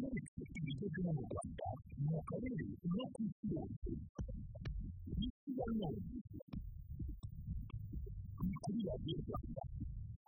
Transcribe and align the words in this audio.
menya 0.00 0.20
byinshi 0.26 0.58
ibigezweho 0.60 1.10
mu 1.16 1.22
rwanda 1.28 1.66
mu 2.04 2.18
karere 2.28 2.64
no 2.96 3.04
ku 3.12 3.20
isi 3.28 3.44
yose 3.52 3.90
none 5.78 5.98
ni 8.46 8.54
kuri 8.62 8.80
radiyo 8.88 9.16
rwanda 9.26 9.62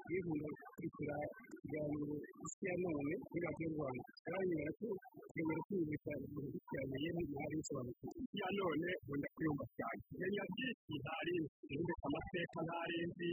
ari 0.05 0.19
gukurikira 0.27 1.17
ikiganiro 1.55 2.15
isi 2.45 2.63
ya 2.69 2.75
none 2.85 3.13
kuri 3.29 3.41
radiyo 3.47 3.69
rwanda 3.75 4.03
aranyura 4.27 4.71
ko 4.79 4.87
ushobora 5.27 5.61
kwiyumvisha 5.67 6.11
ibintu 6.25 6.49
bikurikiranye 6.55 7.09
ntari 7.31 7.55
bisobanukiwe 7.61 8.13
isi 8.25 8.37
ya 8.43 8.49
none 8.59 8.89
nkunda 9.03 9.29
kuyumva 9.35 9.65
cyane 9.77 10.01
menya 10.21 10.43
byinshi 10.53 10.93
ntari 11.03 11.35
nzi 11.79 11.93
amateka 12.07 12.59
ntari 12.67 12.97
nzi 13.09 13.31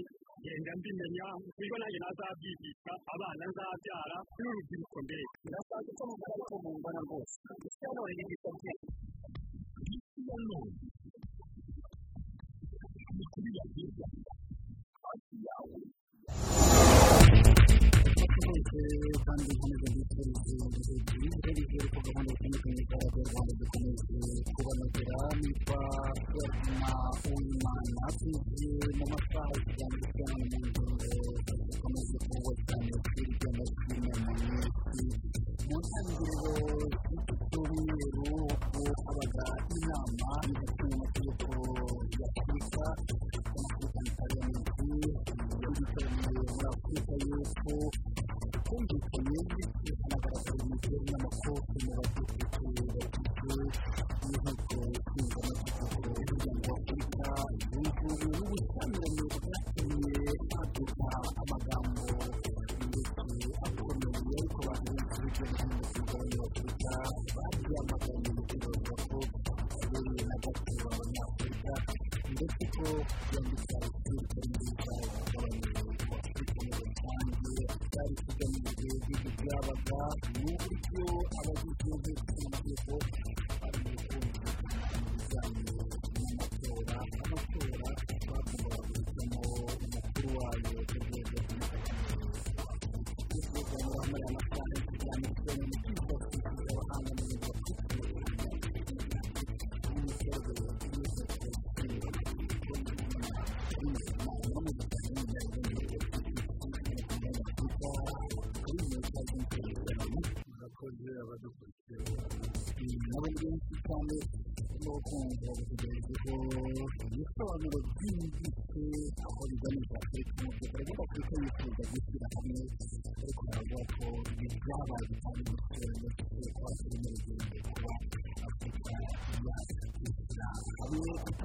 ngenda 0.47 0.71
mbimenya 0.79 1.27
niba 1.59 1.75
nanjye 1.81 1.99
nazabyigisha 2.03 2.93
abana 3.13 3.43
nzabyara 3.51 4.17
n'urubyiruko 4.39 4.97
mbere 5.05 5.23
birasanzwe 5.43 5.91
ko 5.97 6.03
mugana 6.09 6.33
ariko 6.35 6.53
mungana 6.63 6.99
rwose 7.05 7.35
ya 7.83 7.89
none 7.95 8.21
isi 9.97 10.19
ya 10.27 10.37
none 10.47 10.71
ni 13.17 13.25
kuri 13.33 13.49
radiyo 13.57 13.87
rwanda 13.95 14.31
hafi 15.03 15.35
yawe 15.47 15.77
twese 18.47 19.11
kandi 19.25 19.43
nkomeze 19.55 19.87
mbifurize 19.91 20.51
ibihe 20.55 20.97
byiza 21.03 21.49
bizere 21.55 21.87
ko 21.93 21.99
gahunda 22.05 22.31
zitandukanye 22.33 22.81
za 22.89 22.95
radiyo 23.01 23.23
rwanda 23.29 23.53
dukomeje 23.59 24.41
kubanogera 24.55 25.19
nitwa 25.39 25.79
ferina 26.29 26.91
uwimana 27.27 28.05
tugiye 28.17 28.87
mu 28.97 29.05
masaha 29.11 29.51
y'ikiganiro 29.55 30.07
cyane 30.17 30.43
mu 30.51 30.57
ngingo 30.67 30.85
zikomeje 31.67 32.15
kuvugwa 32.25 32.53
cyane 32.67 32.91
hirya 33.13 33.49
no 33.57 33.63
hino 33.85 34.11
mu 34.23 34.33
minsi 34.37 35.39
mu 35.67 35.75
ntangiriro 35.83 36.51
z'iki 37.07 37.35
cyumweru 37.49 38.25
ubwo 38.53 38.83
habaga 39.05 39.45
inama 39.75 40.31
y'amategeko 40.79 41.49
ya 42.19 42.27
afurika 42.37 42.83
y'amategeko 43.07 43.59
pariyamenti 44.17 44.83
y'ibitabiriye 45.61 46.41
muri 46.47 46.65
afurika 46.71 47.13
y'epfo 47.27 47.75
humvikanye 48.69 49.39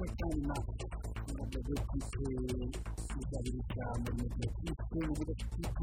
na 0.03 0.55
amadegekite 1.29 2.23
izabirika 3.19 3.83
muri 4.01 4.13
mu 4.19 4.25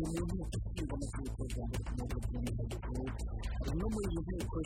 mu 0.08 0.24
nteko 0.28 0.56
ishinga 0.68 0.92
amategeko 0.96 1.40
ya 1.56 1.64
mbere 1.68 1.82
ku 1.86 1.92
rwego 1.96 2.16
rw'umwihariko 2.24 2.92
hari 3.64 3.74
no 3.80 3.86
muri 3.92 4.08
iyi 4.12 4.20
nteko 4.24 4.56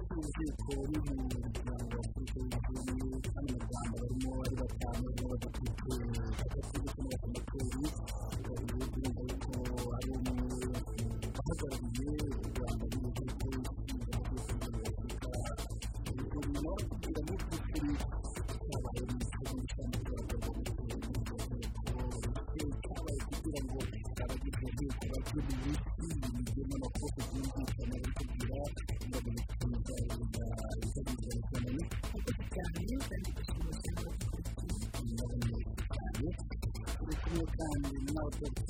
ruri 0.77 0.99
mu 1.07 1.27
muryango 1.33 1.95
wa 1.95 2.03
afurika 2.03 2.39
y'ubumwe 2.51 3.19
kandi 3.33 3.53
mu 3.55 3.59
rwanda 3.65 3.95
barimo 4.01 4.31
ari 4.45 4.55
batanu 4.61 5.05
barimo 5.05 5.27
badafite 5.33 5.93
hagati 6.39 6.77
ndetse 6.81 7.01
n'abasenateri 7.03 7.83
babiri 8.47 8.85
birumva 8.93 9.35
ko 9.45 9.53
ari 9.97 10.09
umwe 10.17 10.33
bahagarariye 11.35 11.94
kandi 38.25 38.65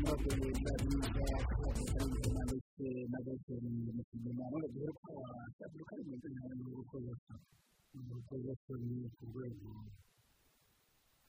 n'abadogiteri 0.00 0.69
kari 5.90 6.02
mu 6.08 6.14
nzira 6.16 6.42
y'urukozasoni 6.60 7.46
urukozasoni 7.98 8.96
ku 9.14 9.22
rwego 9.30 9.70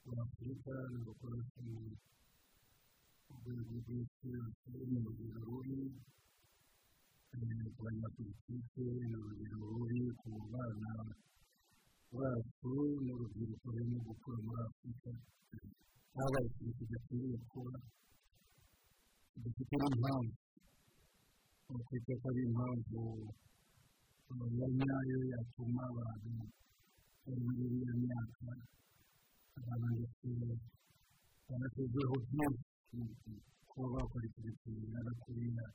rwa 0.06 0.14
afurika 0.24 0.74
n'urukozasoni 0.92 1.90
ku 3.24 3.32
rwego 3.42 3.74
rw'isi 3.82 4.28
ni 4.90 4.98
urugero 5.02 5.40
rubi 5.48 5.78
ku 7.74 7.80
banyapolitike 7.84 8.84
ni 9.08 9.16
urugero 9.18 9.58
rubi 9.72 10.00
ku 10.20 10.28
bana 10.52 10.90
bacu 12.14 12.72
n'urubyiruko 13.04 13.66
rurimo 13.74 13.98
gukura 14.06 14.38
muri 14.46 14.62
afurika 14.68 15.10
habaye 16.16 16.46
ikintu 16.50 16.72
kidakwiriye 16.78 17.38
kuba 17.50 17.74
kidafite 19.32 19.74
n'impamvu 19.80 20.34
twita 21.86 22.14
ko 22.20 22.26
ari 22.30 22.40
impamvu 22.48 23.00
ya 24.58 24.66
nyayo 24.78 25.18
yatuma 25.32 25.80
abantu 25.90 26.30
bari 27.24 27.40
muri 27.44 27.62
iriya 27.68 27.92
myaka 28.02 28.46
abantu 29.60 29.88
ndetse 29.96 30.28
banatezeho 31.48 32.14
byinshi 32.28 33.30
kuba 33.70 33.86
bakora 33.94 34.24
ikintu 34.28 34.52
kingana 34.62 35.12
kuriya 35.22 35.66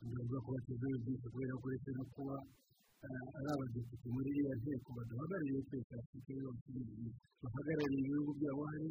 bigaragara 0.00 0.38
ko 0.44 0.48
batezeho 0.54 0.96
byinshi 1.02 1.26
kubera 1.32 1.54
ko 1.60 1.64
uretse 1.68 1.90
no 1.98 2.04
kuba 2.14 2.36
ari 3.36 3.48
abadepite 3.54 4.06
muri 4.14 4.28
iriya 4.32 4.54
nteko 4.62 4.88
badahagarariye 4.96 5.60
twese 5.68 5.92
afurika 6.00 6.32
yose 6.42 6.68
bahagarariye 7.42 8.00
ibihugu 8.06 8.30
byabo 8.38 8.62
hari 8.72 8.90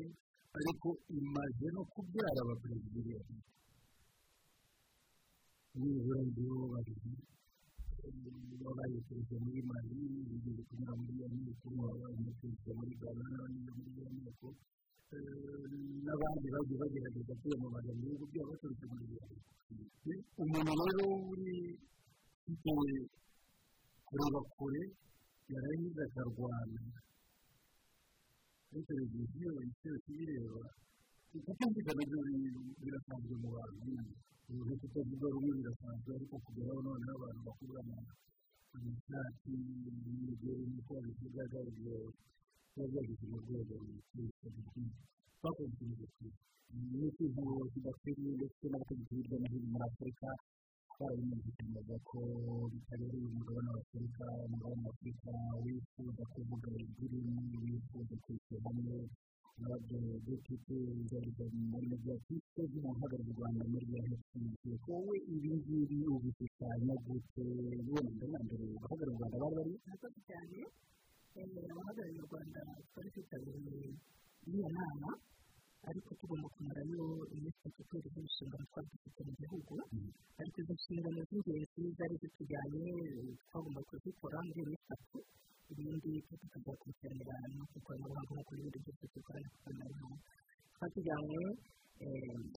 ariko 0.57 0.87
imaze 1.19 1.65
no 1.75 1.81
kubyara 1.93 2.39
abaperezida 2.43 3.19
nibura 5.79 6.21
ngibo 6.27 6.55
babiri 6.73 7.11
wabaye 8.06 8.98
perezida 9.07 9.38
muri 9.45 9.62
mali 9.69 9.98
bigeze 10.30 10.62
kunyura 10.68 10.94
muri 11.00 11.13
iyo 11.18 11.27
nteko 11.38 11.68
wabaye 11.77 12.31
perezida 12.39 12.71
muri 12.77 12.94
ghana 13.01 13.25
muri 13.77 13.89
iyo 13.94 14.06
nteko 14.18 14.48
n'abandi 16.06 16.48
bagiye 16.53 16.77
bagerageza 16.81 17.33
kwiyamamaza 17.39 17.92
mu 17.98 18.01
bihugu 18.01 18.25
byabo 18.31 18.50
baturutse 18.51 18.86
muri 18.92 19.06
iyo 19.12 19.21
nteko 19.30 19.50
umuntu 20.42 20.71
rero 20.89 21.06
uri 21.31 21.51
ufite 22.50 22.71
kureba 24.07 24.39
kure 24.57 24.81
yarangiza 25.51 26.01
akarwana 26.09 26.81
kuri 28.68 28.81
televiziyo 28.89 29.51
isi 29.68 29.86
yose 29.89 30.07
ibireba 30.13 30.63
kutumvikana 31.45 32.01
byo 32.09 32.19
birasanzwe 32.81 33.33
mu 33.42 33.50
bantu 33.56 33.83
ubu 34.51 34.74
kutavuga 34.81 35.25
rumwe 35.33 35.51
birasanzwe 35.57 36.09
ariko 36.18 36.36
kugeraho 36.45 36.80
noneho 36.86 37.13
abantu 37.18 37.42
bakurana 37.48 37.98
amashati 38.75 39.51
n'imigeri 40.03 40.63
n'uko 40.71 40.92
babivugaga 40.95 41.57
ibyo 41.69 41.95
biba 42.74 42.86
byageze 42.92 43.24
mu 43.31 43.38
rwego 43.44 43.75
twakoze 45.38 45.71
ikintu 45.74 45.95
gikwiye 46.00 46.33
ni 46.92 47.07
ikintu 47.09 47.42
kidakwiriye 47.74 48.31
ndetse 48.38 48.63
n'abategetsi 48.68 49.13
hirya 49.18 49.38
no 49.42 49.48
hino 49.51 49.68
muri 49.71 49.83
afurika 49.89 50.27
barabimvikanaga 51.00 51.95
ko 52.09 52.19
bitabereye 52.71 53.25
umugabane 53.31 53.69
wa 53.75 53.80
afurika 53.83 54.24
umugabane 54.45 54.81
wa 54.88 54.92
afurika 54.94 55.31
wifuza 55.63 56.24
kuvuga 56.33 56.68
ururimi 56.75 57.57
wifuza 57.63 58.13
kwishyira 58.24 58.59
hamwe 58.68 58.95
na 59.59 59.75
byo 59.83 60.00
dufite 60.25 60.74
inzego 60.95 61.44
muri 61.71 61.86
mediatike 61.94 62.62
z'umuntu 62.71 62.98
uhagarariye 63.00 63.31
u 63.33 63.38
rwanda 63.38 63.63
muri 63.71 63.86
hepfo 63.94 64.92
wowe 64.92 65.15
ibi 65.33 65.50
ngibi 65.57 65.98
ubishushanya 66.15 66.94
gute 67.06 67.45
wenda 67.92 68.38
mbere 68.45 68.65
abahagarariye 68.77 69.15
u 69.15 69.19
rwanda 69.19 69.38
bari 69.42 69.56
bari 69.57 69.71
murakoze 69.83 70.19
cyane 70.30 70.59
abahagarariye 71.71 72.21
u 72.24 72.27
rwanda 72.30 72.59
twari 72.89 73.09
twitabiriye 73.13 73.89
iriya 74.48 74.69
nama 74.77 75.09
ariko 75.89 76.09
tugomba 76.19 76.48
kumarayo 76.56 77.03
iminsi 77.36 77.57
itatu 77.69 77.81
tuzi 77.89 78.19
inshingano 78.25 78.65
twari 78.71 78.88
dufite 78.94 79.19
mu 79.27 79.33
gihugu 79.42 79.74
ariko 80.39 80.56
izo 80.62 80.74
nshingano 80.77 81.19
z'ingenzi 81.30 81.81
zari 81.98 82.15
zitujyanye 82.21 82.86
twagomba 83.50 83.81
kuzikora 83.89 84.38
muri 84.45 84.59
iyo 84.62 84.65
minsi 84.69 84.86
itatu 84.86 85.18
ibindi 85.71 86.12
tukazakurikiranira 86.27 87.36
no 87.56 87.63
ku 87.71 87.75
ikoranabuhanga 87.80 88.31
nk'uko 88.36 88.51
ibindi 88.59 88.77
byose 88.83 89.03
dukorana 89.15 89.48
ku 89.51 89.56
ikoranabuhanga 89.57 90.18
twatujyanye 90.75 91.42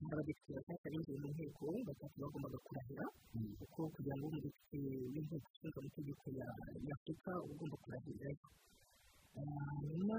n'abadepite 0.05 0.49
bashyashya 0.55 0.87
binjiye 0.93 1.17
mu 1.23 1.27
nteko 1.33 1.65
batatu 1.87 2.15
bagombaga 2.21 2.59
kurahira 2.65 3.05
kuko 3.59 3.79
kugira 3.95 4.15
ngo 4.19 4.25
umudepite 4.29 4.79
w'inteko 5.13 5.47
ishinga 5.53 5.77
amategeko 5.81 6.23
ya 6.37 6.47
afurika 6.95 7.31
uba 7.39 7.51
ugomba 7.55 7.75
kurahirirayo 7.83 8.47
hanyuma 9.35 10.17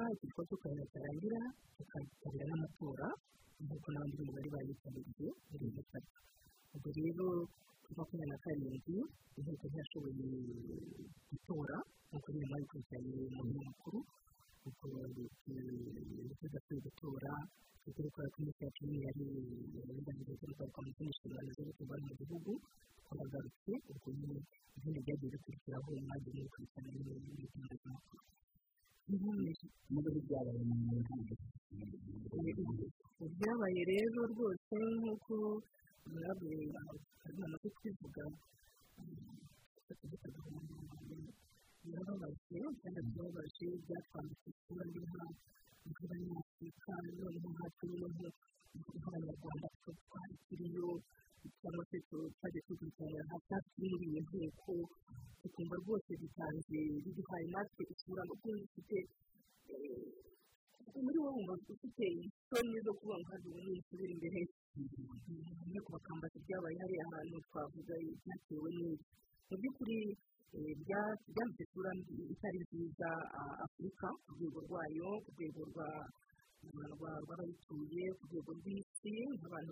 kurahira 0.67 0.87
cyarangira 0.93 1.41
tukitabira 1.77 2.45
n'amatora 2.51 3.07
nk'uko 3.63 3.87
n'abandi 3.91 4.23
bose 4.27 4.36
ibyabaye 33.57 33.83
rero 33.93 34.21
rwose 34.33 34.75
nk'uko 35.01 35.35
murabure 36.11 36.61
amaze 37.45 37.69
kwivuga 37.77 38.23
birababaje 41.83 42.59
kandi 42.81 43.01
birababaje 43.07 43.67
byatwambitse 43.85 44.47
isura 44.53 44.83
mbi 44.89 45.01
nk'abanyafurika 45.89 46.93
noneho 47.19 47.49
nkatwe 47.55 47.85
noneho 48.01 48.29
nk'abanyarwanda 48.99 49.67
twakiriyo 50.05 50.89
cyangwa 51.61 51.83
se 51.91 51.97
twagiye 52.37 52.61
tukurikirana 52.67 53.35
hafi 53.49 53.83
muri 53.91 54.07
iyo 54.11 54.21
nteko 54.29 54.73
tukumva 55.41 55.75
rwose 55.83 56.11
bitanze 56.21 56.79
biduhaye 57.05 57.47
natwe 57.55 57.83
isura 57.93 58.23
kuko 58.31 58.49
ufite 58.67 58.97
muri 61.05 61.19
wowe 61.23 61.33
wumva 61.37 61.53
ufite 61.75 62.05
isoni 62.27 62.79
hari 63.37 63.49
umuntu 63.53 63.81
usubira 63.81 64.13
imbere 64.17 64.41
nteko 65.69 65.89
bakambaza 65.97 66.37
ibyabaye 66.41 66.77
hariya 66.83 67.05
hantu 67.13 67.37
twavuga 67.49 67.95
byatewe 68.25 68.69
n'ibyo 68.77 69.05
mu 69.49 69.55
by'ukuri 69.61 69.99
byambitse 70.81 71.63
isura 71.67 71.91
itari 72.33 72.59
nziza 72.65 73.09
afurika 73.67 74.07
ku 74.25 74.29
rwego 74.37 74.59
rwayo 74.67 75.09
ku 75.25 75.29
rwego 75.37 75.61
rw'abayituye 76.97 78.05
ku 78.19 78.23
rwego 78.31 78.51
rw'isi 78.59 79.15
nk'abantu 79.39 79.71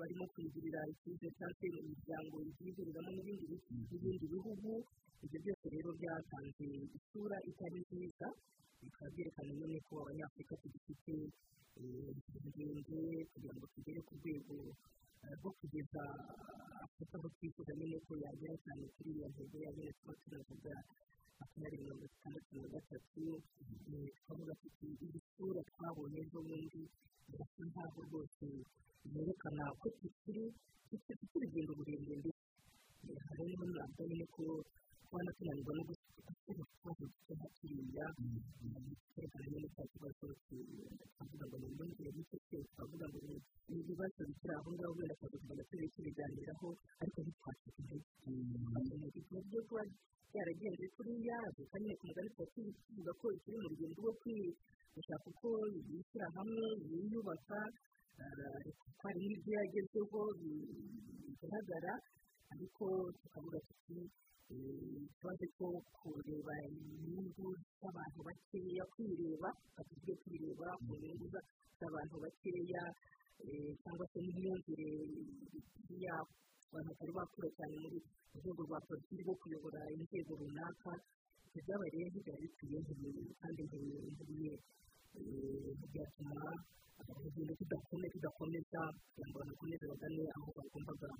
barimo 0.00 0.24
kwigirira 0.32 0.80
icyizere 0.92 1.30
cyangwa 1.38 1.54
se 1.58 1.66
imiryango 1.82 2.36
yihuriramo 2.64 3.10
n'ibindi 3.14 4.26
bihugu 4.32 4.70
ibyo 5.24 5.38
byose 5.44 5.64
rero 5.74 5.90
byatanze 6.00 6.66
isura 6.98 7.36
itari 7.50 7.78
nziza 7.84 8.28
bikaba 8.82 9.08
byerekana 9.14 9.50
nyine 9.58 9.78
ko 9.86 9.92
abanyafurika 10.02 10.54
tugifite 10.62 11.14
ingendo 11.86 13.26
kugira 13.32 13.54
ngo 13.56 13.66
tugere 13.74 14.00
ku 14.06 14.12
rwego 14.18 14.54
rwo 15.38 15.50
kugeza 15.58 16.02
afurika 16.84 17.14
aho 17.18 17.28
twifuza 17.34 17.72
nyine 17.78 17.96
ko 18.06 18.12
yagera 18.22 18.54
cyane 18.64 18.84
kuri 18.94 19.10
iyo 19.16 19.26
ntego 19.32 19.56
yagera 19.64 19.90
tuba 19.98 20.14
tunavuga 20.22 20.72
makumyabiri 21.38 21.82
mirongo 21.82 22.04
itandatu 22.10 22.52
na 22.62 22.68
gatatu 22.74 23.22
twavuga 24.22 24.54
tuti 24.62 24.86
iyi 25.04 25.18
sura 25.34 25.60
twabonye 25.70 26.18
ejo 26.24 26.38
bundi 26.46 26.80
birasa 27.28 27.62
nkaho 27.68 27.98
rwose 28.06 28.46
yerekana 29.14 29.62
ko 29.80 29.86
tukiri 29.98 30.44
dufite 30.90 31.22
urugendo 31.34 31.70
rurerure 31.78 32.16
ndetse 32.22 33.22
harimo 33.26 33.64
nyine 34.06 34.24
ko 34.34 34.42
kubona 35.06 35.30
tunanirwa 35.36 35.72
no 35.76 35.82
gukora 35.88 36.01
ikibazo 36.30 37.04
duto 37.10 37.32
nka 37.34 37.48
kiriya 37.58 38.06
cyerekana 39.12 39.46
nyine 39.50 39.68
cya 39.74 39.84
kibazo 39.92 40.26
twavuga 41.12 41.44
ngo 41.48 41.56
ni 41.58 41.66
imyumvire 41.72 42.10
mike 42.16 42.38
twavuga 42.72 43.06
ngo 43.10 43.18
ni 43.26 43.34
ibibazo 43.82 44.20
bikiri 44.28 44.54
aho 44.58 44.68
ngaho 44.76 44.92
wenda 44.98 45.14
tuba 45.18 45.28
tugomba 45.42 45.62
turi 45.70 45.86
tubiganiraho 45.94 46.68
ariko 47.02 47.18
ntitwacike 47.22 47.80
intege 47.80 49.20
mu 49.32 49.40
byo 49.48 49.60
kuba 49.68 49.82
byaragenze 50.32 50.84
kuriya 50.96 51.38
gusa 51.56 51.76
nyine 51.82 51.94
ku 51.98 52.04
mugani 52.08 52.30
tuba 52.36 52.46
tuvuga 52.54 53.12
ko 53.20 53.26
ikiri 53.36 53.56
mu 53.62 53.68
rugendo 53.72 53.96
rwo 54.00 54.12
gushaka 54.94 55.26
uko 55.32 55.48
yishyira 55.90 56.26
hamwe 56.36 56.66
yiyubaka 56.90 57.58
hari 59.02 59.20
n'ibyo 59.26 59.52
yagezeho 59.58 60.20
bigaragara 60.38 61.92
ariko 62.52 62.84
tukavuga 63.20 63.58
tuti 63.66 63.98
ikibazo 64.52 65.44
cyo 65.56 65.68
kureba 65.96 66.54
inyungu 66.68 67.46
z'abantu 67.80 68.18
bakeya 68.26 68.84
kwireba 68.92 69.48
batugiye 69.74 70.14
kwireba 70.22 70.68
mu 70.86 70.94
nyungu 71.02 71.26
z'abantu 71.78 72.14
bakeya 72.24 72.82
cyangwa 73.82 74.04
se 74.12 74.18
n'imyumvire 74.22 74.88
yabo. 76.04 76.32
Abantu 76.72 76.88
batari 76.92 77.12
bakura 77.18 77.48
cyane 77.56 77.74
muri 77.82 77.98
rwego 78.40 78.62
rwa 78.68 78.78
politiki 78.88 79.22
rwo 79.24 79.34
kuyobora 79.40 79.80
inzego 79.94 80.32
runaka 80.40 80.90
ibyo 81.46 81.60
byabaye 81.64 81.90
rero 81.92 82.08
ntibyari 82.08 82.44
bikwiye 82.48 82.78
kandi 83.40 83.60
ntibiye 83.68 84.52
byatuma 85.92 86.44
urugendo 87.12 87.52
tudakomeza 87.60 88.80
kugira 89.04 89.26
ngo 89.28 89.36
banakomeze 89.40 89.84
bagane 89.90 90.22
aho 90.36 90.48
bagombaga 90.56 91.10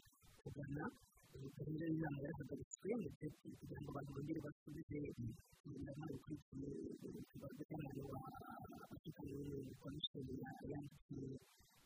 kugana. 0.40 0.84
Gahunda 1.32 1.84
y'inama 1.88 2.18
yarahagaritswe 2.24 2.88
ndetse 3.00 3.24
kugira 3.58 3.80
ngo 3.80 3.88
abantu 3.92 4.10
bongere 4.14 4.40
basubize 4.46 4.98
inama 5.78 6.04
ikurikiye 6.16 6.68
wa 8.10 8.18
afurika 8.92 9.22
komishoni 9.82 10.32
yandikiye 10.72 11.30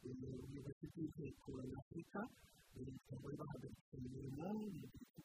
ubuyobozi 0.07 0.85
bw'inteko 0.91 1.50
y'afurika 1.73 2.21
kugira 2.73 3.15
ngo 3.19 3.26
bahagaritse 3.41 3.95
imirimo 4.03 4.49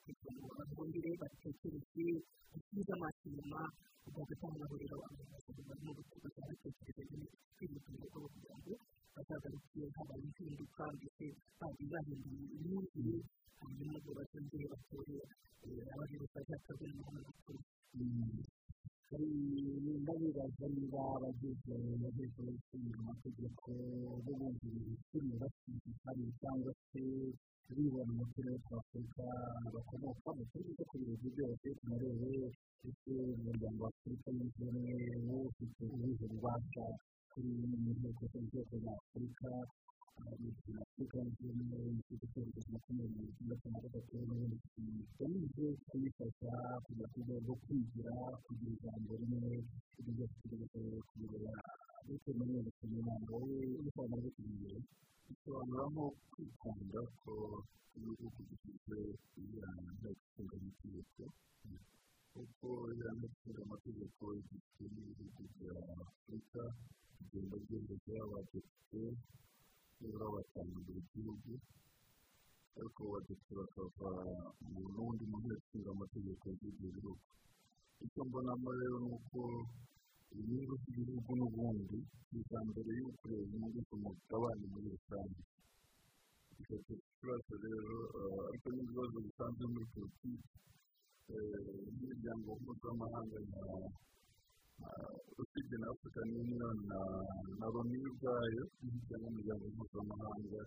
kugira 0.06 0.32
ngo 0.38 0.48
bongere 0.78 1.10
batekereze 1.22 2.06
basubize 2.51 2.92
amaso 2.98 3.22
inyuma 3.30 3.62
ugagatanga 4.08 4.66
rero 4.82 4.98
abayobozi 5.10 5.62
barimo 5.68 5.92
gutekereza 5.98 6.42
kwihuta 7.56 7.90
ibikorwa 7.96 8.28
kugira 8.34 8.56
ngo 8.62 8.74
bazagarukiye 9.15 9.86
habaye 9.96 10.24
impinduka 10.27 10.84
ndetse 10.98 11.25
bagiye 11.60 11.88
bahinduye 11.94 12.44
imyumvire 12.56 13.15
hanyuma 13.62 13.96
ngo 14.01 14.10
bazongere 14.18 14.65
batore 14.74 15.15
abayobozi 15.94 16.25
bazakaza 16.36 16.86
mu 16.96 17.03
makuru 17.25 17.60
hari 19.10 19.27
ndabibaza 20.01 20.65
niba 20.75 21.00
abageze 21.15 21.75
bageze 22.01 22.41
gushinga 22.56 22.98
amategeko 23.03 23.68
bo 24.24 24.32
bumvira 24.39 24.80
ibiciro 24.88 25.34
bashyigikiye 25.41 26.27
cyangwa 26.39 26.72
se 26.89 27.01
bibona 27.75 28.12
mu 28.18 28.25
turere 28.34 28.58
twa 28.65 28.77
afurika 28.82 29.24
bakomokamo 29.74 30.44
turi 30.51 30.72
ko 30.77 30.84
ku 30.89 30.96
bihugu 31.01 31.27
byose 31.36 31.65
tunarebe 31.80 32.32
ese 32.88 33.13
umuryango 33.36 33.80
wa 33.84 33.89
afurika 33.94 34.27
yunze 34.36 34.60
ubumwe 34.63 34.96
wo 35.27 35.38
ufite 35.50 35.82
ubuhe 35.94 36.25
bubasha 36.32 36.86
kuri 37.32 37.50
mu 37.82 37.92
nteko 37.98 38.24
z'urwego 38.32 38.74
rwa 38.82 38.94
afurika 39.02 39.50
afurika 40.84 41.16
yunze 41.24 41.44
ubumwe 41.52 41.78
ifite 42.00 42.24
icyerekezo 42.28 42.68
makumyabiri 42.76 43.32
gatandatu 43.50 43.68
na 43.72 43.80
gatatu 43.84 44.12
n'ubundi 44.28 44.56
kigamije 44.72 45.66
kuyifasha 45.88 46.52
kujya 46.86 47.06
ku 47.12 47.18
rwego 47.24 47.40
rwo 47.44 47.56
kwigira 47.64 48.14
kugira 48.46 48.72
ijambo 48.76 49.12
rimwe 49.22 49.50
byose 50.16 50.34
tugerageza 50.42 51.00
kubireba 51.10 51.54
ndetse 52.06 52.30
muri 52.38 52.50
iyo 52.54 52.62
mikino 52.68 52.96
inama 53.02 53.26
wowe 53.34 53.58
ibisobanuro 53.80 54.20
byo 54.22 54.32
kubigira 54.36 54.80
bisobanura 55.28 55.84
nko 55.92 56.06
kwikunda 56.32 57.02
ko 57.22 57.34
ibihugu 57.98 58.40
bifite 58.50 58.96
ijyana 59.42 59.90
nteko 59.98 60.20
ishinga 60.28 60.56
amategeko 60.60 61.24
kuko 62.34 62.68
ijyana 62.92 63.14
nteko 63.18 63.34
ishinga 63.38 63.62
amategeko 63.68 64.24
igizwe 64.40 64.84
n'ibihugu 64.94 65.42
bya 65.56 65.76
afurika 66.04 66.62
bigenda 67.22 67.56
byemeza 67.63 68.13
abadepite 68.25 69.01
nibura 70.00 70.28
batanu 70.36 70.75
buri 70.86 71.01
gihugu 71.13 71.51
ariko 72.78 73.00
abadepite 73.08 73.51
bakava 73.60 74.10
mu 74.72 74.82
n'undi 74.94 75.24
mu 75.32 75.38
nteko 75.42 75.62
ishinga 75.66 75.90
amategeko 75.96 76.44
y'ibyo 76.60 76.88
bihugu 76.96 77.24
icyo 78.06 78.22
mbonamo 78.28 78.70
rero 78.80 78.98
ni 79.06 79.10
uko 79.18 79.40
inyungu 80.38 80.74
z'igihugu 80.82 81.32
n'ubundi 81.40 81.98
ni 82.32 82.40
iza 82.42 82.58
mbere 82.68 82.90
yo 83.00 83.08
kureba 83.20 83.44
inyungu 83.46 83.80
z'umugabane 83.88 84.63
muri 84.74 84.88
rusange 84.96 85.42
bigatera 86.56 87.00
ikibazo 87.06 87.54
rero 87.66 87.96
ariko 88.48 88.68
n'ibibazo 88.74 89.18
bisanzwe 89.25 89.63
muri 89.74 89.86
politiki 89.94 90.32
n'imiryango 91.96 92.50
mpuzamahanga 92.62 93.38
nka 93.48 93.63
usibye 95.42 95.76
na 95.82 95.88
afurika 95.94 96.20
union 96.42 96.78
na 97.60 97.66
loni 97.74 97.98
ubwayo 98.10 98.64
cyangwa 99.08 99.28
imiryango 99.32 99.66
mpuzamahanga 99.76 100.62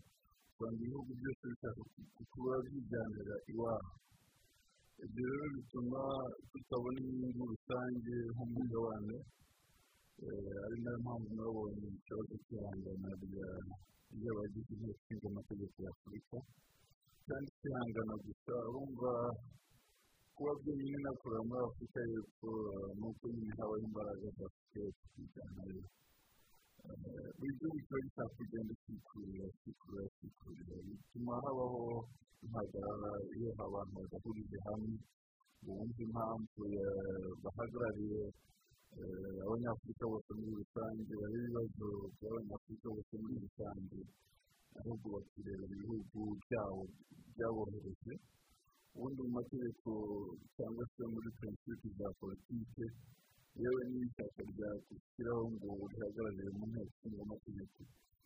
usanga 0.50 0.78
ibihugu 0.84 1.10
byose 1.20 1.42
bishaka 1.50 1.82
kuba 2.32 2.52
byijyanira 2.64 3.34
iwabo 3.52 3.92
ibyo 5.04 5.22
rero 5.30 5.46
bituma 5.56 6.00
tutabona 6.50 6.98
inyungu 7.10 7.42
rusange 7.52 8.14
nk'umugabane 8.32 9.16
ari 10.64 10.76
na 10.84 10.90
yo 10.94 10.98
mpamvu 11.04 11.28
nabonye 11.38 11.86
ikibazo 11.98 12.34
cy'ihangana 12.44 13.08
ry'abagize 14.14 14.70
inteko 14.74 14.94
ishinga 14.94 15.26
amategeko 15.32 15.76
ya 15.84 15.90
afurika 15.94 16.36
kandi 17.26 17.48
kwihangana 17.58 18.14
gusa 18.24 18.52
urumva 18.68 19.12
kuba 20.36 20.52
byonyine 20.60 20.98
nakorera 21.04 21.42
muri 21.48 21.60
afurika 21.68 22.00
y'epfo 22.10 22.50
ni 22.98 23.04
uko 23.08 23.24
nyine 23.34 23.52
habaho 23.58 23.76
imbaraga 23.86 24.26
za 24.36 24.44
afurika 24.48 24.78
y'epfo 24.84 25.04
kwijyanayo 25.12 25.82
buri 27.38 27.52
gihugu 27.58 27.78
kiba 27.84 27.98
gishaka 28.04 28.32
kugenda 28.36 28.72
cyikurira 28.82 29.46
cyikurira 29.60 30.04
cyikurira 30.16 30.74
bituma 30.86 31.32
habaho 31.44 31.82
impagarara 32.44 33.10
iyo 33.36 33.50
abantu 33.64 33.92
badahurije 34.00 34.58
hamwe 34.66 34.94
bumve 35.64 36.00
impamvu 36.06 36.62
bahagarariye 37.42 38.22
abanyafurika 39.44 40.04
bose 40.12 40.30
muri 40.38 40.52
rusange 40.60 41.12
bareba 41.20 41.58
ibibazo 41.64 41.86
by'abanyafurika 42.18 42.86
bose 42.94 43.12
muri 43.22 43.34
rusange 43.44 43.98
ahubwo 44.78 45.06
bakirebera 45.14 45.64
ibihugu 45.74 46.20
byabo 46.44 46.82
byabohereje 47.34 48.12
ubundi 48.94 49.20
mu 49.26 49.30
mategeko 49.38 49.90
cyangwa 50.56 50.84
se 50.94 51.02
muri 51.12 51.28
prinsipe 51.38 51.88
za 51.98 52.08
politike 52.20 52.84
yewe 53.60 53.82
n'ishyaka 53.92 54.40
ryashyiraho 54.50 55.44
ngo 55.54 55.68
rihagararire 55.90 56.50
mu 56.58 56.64
nteko 56.70 56.90
ishinga 56.94 57.20
amategeko 57.26 57.78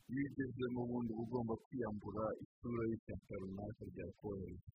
iyo 0.09 0.23
ugezemo 0.29 0.81
ubundi 0.85 1.11
uba 1.13 1.23
ugomba 1.25 1.55
kwiyambura 1.65 2.25
isura 2.45 2.83
y'ishyaka 2.91 3.33
runaka 3.43 3.83
ryakohereje 3.93 4.71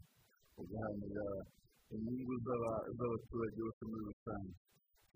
ugaharanira 0.62 1.26
inyungu 1.94 2.34
z'abaturage 2.46 3.60
bose 3.66 3.82
muri 3.90 4.04
rusange. 4.10 4.54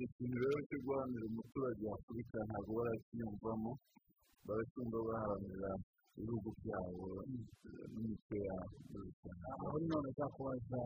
Ikintu 0.06 0.36
rero 0.44 0.58
cyo 0.70 0.78
guharanira 0.86 1.26
umuturage 1.32 1.82
wa 1.90 1.96
afurika 1.98 2.38
ntabwo 2.48 2.72
barakiyumvamo 2.80 3.72
baracyumva 4.48 4.98
baharanira 5.08 5.72
ibihugu 6.18 6.50
byabo 6.60 7.06
rusange 8.94 9.48
aho 9.66 9.78
none 9.90 10.08
uzakubaza 10.12 10.80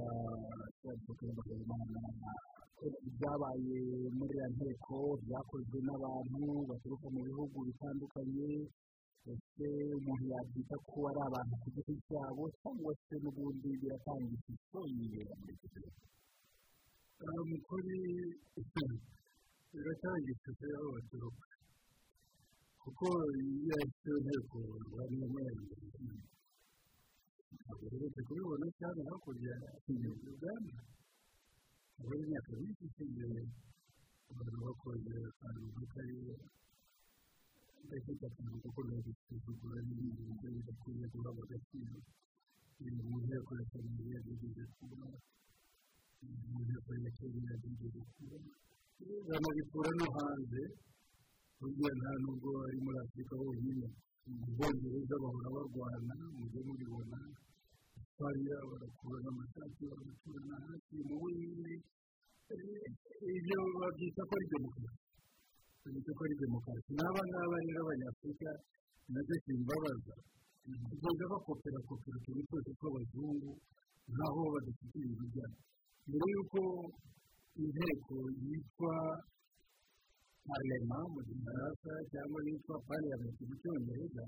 ibyabaye 3.07 3.77
muri 4.17 4.33
iriya 4.33 4.47
nteko 4.55 4.95
byakozwe 5.25 5.77
n'abantu 5.87 6.41
baturuka 6.69 7.07
mu 7.13 7.21
bihugu 7.27 7.57
bitandukanye 7.67 8.49
ese 9.31 9.67
umuntu 9.99 10.25
yabyita 10.33 10.75
ko 10.89 10.97
ari 11.09 11.21
abantu 11.27 11.53
ku 11.61 11.67
giti 11.75 11.93
cyabo 12.07 12.43
cyangwa 12.59 12.91
se 13.05 13.15
n'ubundi 13.21 13.69
biratanga 13.81 14.25
ishusho 14.37 14.79
yibera 14.95 15.33
muri 15.39 15.53
icyo 15.55 15.67
gihe 15.73 15.89
mu 17.49 17.57
kuri 17.67 17.97
biratanga 19.71 20.27
ishusho 20.33 20.63
y'aho 20.73 20.87
baturuka 20.95 21.45
kuko 22.83 23.05
iyo 23.41 23.73
ari 23.81 23.91
nteko 24.23 24.57
rwanda 24.87 25.25
mwenda 25.31 25.75
ntabwo 27.57 27.85
rero 27.91 28.07
kubibona 28.27 28.67
cyane 28.79 28.99
hakurya 29.09 29.55
uganda 30.33 30.79
muri 32.01 32.17
imyaka 32.25 32.51
myinshi 32.59 32.83
ishize 32.89 33.27
abantu 34.31 34.57
bakoze 34.65 35.13
akantu 35.31 35.83
kariya 35.93 36.37
gafite 37.89 38.23
akantu 38.29 38.55
kuko 38.63 38.79
biba 38.87 38.99
bisuzugura 39.05 39.77
n'ibindi 39.85 40.21
buryo 40.27 40.47
bidakwiye 40.55 41.05
guhabwa 41.13 41.43
agaciro 41.45 41.97
mu 43.09 43.17
nteko 43.25 43.51
ya 43.59 43.63
kenya 43.71 44.17
yigeze 44.25 44.63
kuba 44.77 45.07
mu 46.51 46.57
nteko 46.65 46.89
ya 47.03 47.09
kenya 47.17 47.51
yigeze 47.63 48.01
kuba 48.15 48.37
banabikura 49.27 49.89
no 49.99 50.05
hanze 50.15 50.61
burya 51.61 51.89
nta 51.99 52.11
nubwo 52.23 52.49
ari 52.65 52.77
muri 52.85 52.97
afurika 53.05 53.33
honyine 53.41 53.87
mu 54.27 54.45
bwongereza 54.55 55.15
bahora 55.23 55.49
barwana 55.55 56.15
mujye 56.37 56.59
mubibona 56.67 57.19
hariya 58.21 58.57
barakura 58.69 59.17
n'amashati 59.25 59.83
bagaturana 59.91 60.55
hasi 60.65 60.95
mu 61.07 61.15
buhinde 61.21 61.73
ibyo 63.35 63.59
babyita 63.79 64.21
ko 64.27 64.33
ari 64.37 64.47
demokarasi 64.53 65.05
babyita 65.83 66.11
ko 66.17 66.21
ari 66.25 66.35
demokarasi 66.45 66.91
n'aba 66.97 67.21
ngaba 67.29 67.55
rero 67.65 67.79
abanyafurika 67.85 68.51
na 69.13 69.19
byo 69.25 69.35
simbabaza 69.45 70.15
ugenda 70.93 71.23
bakopera 71.33 71.79
kopera 71.89 72.17
utuntu 72.21 72.41
twose 72.47 72.69
tw'abazungu 72.77 73.51
nk'aho 74.11 74.41
badafite 74.53 74.95
ibintu 75.01 75.25
byabo 75.33 75.57
mbere 76.07 76.25
y'uko 76.33 76.61
inteko 77.63 78.15
yitwa 78.45 78.93
parlema 80.47 80.97
mu 81.13 81.19
gifaransa 81.29 81.91
cyangwa 82.11 82.39
yitwa 82.47 82.75
pariyamenti 82.87 83.43
mu 83.49 83.55
cyongereza 83.61 84.25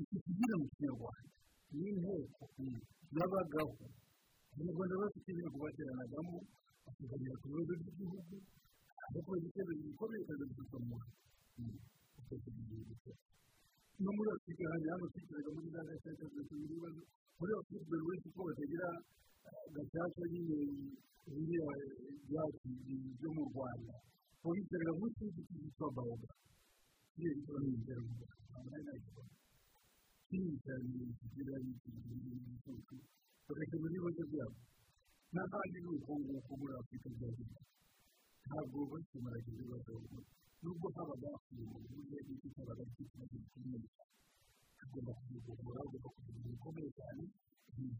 ikigira 0.00 0.54
mu 0.60 0.66
kinyarwanda 0.72 1.30
ni 1.76 1.84
inteko 1.90 2.44
yabagaho 3.16 3.74
abanyarwanda 4.52 4.94
bafite 5.02 5.28
inteko 5.32 5.56
bateranagamo 5.64 6.36
bakaganira 6.84 7.34
ku 7.40 7.46
bibazo 7.50 7.72
by'igihugu 7.80 8.36
ariko 9.08 9.30
igitego 9.38 9.72
gikomeye 9.82 10.22
kandi 10.28 10.44
gikomora 10.56 11.06
no 14.02 14.10
muri 14.16 14.28
afurika 14.34 14.64
hari 14.72 14.84
twicaraga 15.12 15.50
muri 15.54 15.68
za 15.74 15.80
gacaca 15.88 16.24
tugasoma 16.32 16.64
ibibazo 16.66 17.00
muri 17.38 17.52
afurika 17.60 17.84
buri 17.88 18.02
wese 18.08 18.26
uko 18.32 18.40
batagira 18.48 18.88
gacaca 19.74 20.22
nyine 20.32 20.58
biriya 21.32 21.68
byacu 22.28 22.68
byo 23.18 23.30
mu 23.36 23.42
rwanda 23.52 23.94
babicarira 24.42 24.92
munsi 24.98 25.20
y'igiti 25.24 25.54
cyitwa 25.60 25.86
baoba 25.96 26.28
kiriya 27.12 27.32
gitwa 27.38 27.56
ni 27.62 27.68
ibitaro 27.72 28.02
mu 28.06 28.14
rwanda 28.18 28.92
kinini 30.28 30.56
cyane 30.64 30.86
kigira 31.18 31.54
n'igicucu 31.62 32.96
bagakemura 33.46 33.92
ibibazo 33.94 34.22
byabo 34.32 34.56
n'ahandi 35.34 35.78
ni 35.84 35.88
uko 35.96 36.10
nguko 36.20 36.50
muri 36.60 36.72
afurika 36.80 37.08
byagenda 37.16 37.60
ntabwo 38.44 38.78
bakemura 38.90 39.36
ibibazo 39.50 39.92
nubwo 40.62 40.86
habaga 40.96 41.30
bw'icyo 41.48 42.48
cyabaga 42.54 42.82
gifite 42.88 43.02
ikibazo 43.06 43.34
gikomeye 43.42 43.88
tugomba 44.78 45.12
kubigohora 45.18 45.80
ugomba 45.86 46.08
kugira 46.14 46.32
ibintu 46.38 46.50
bikomeye 46.54 46.90
cyane 46.98 47.22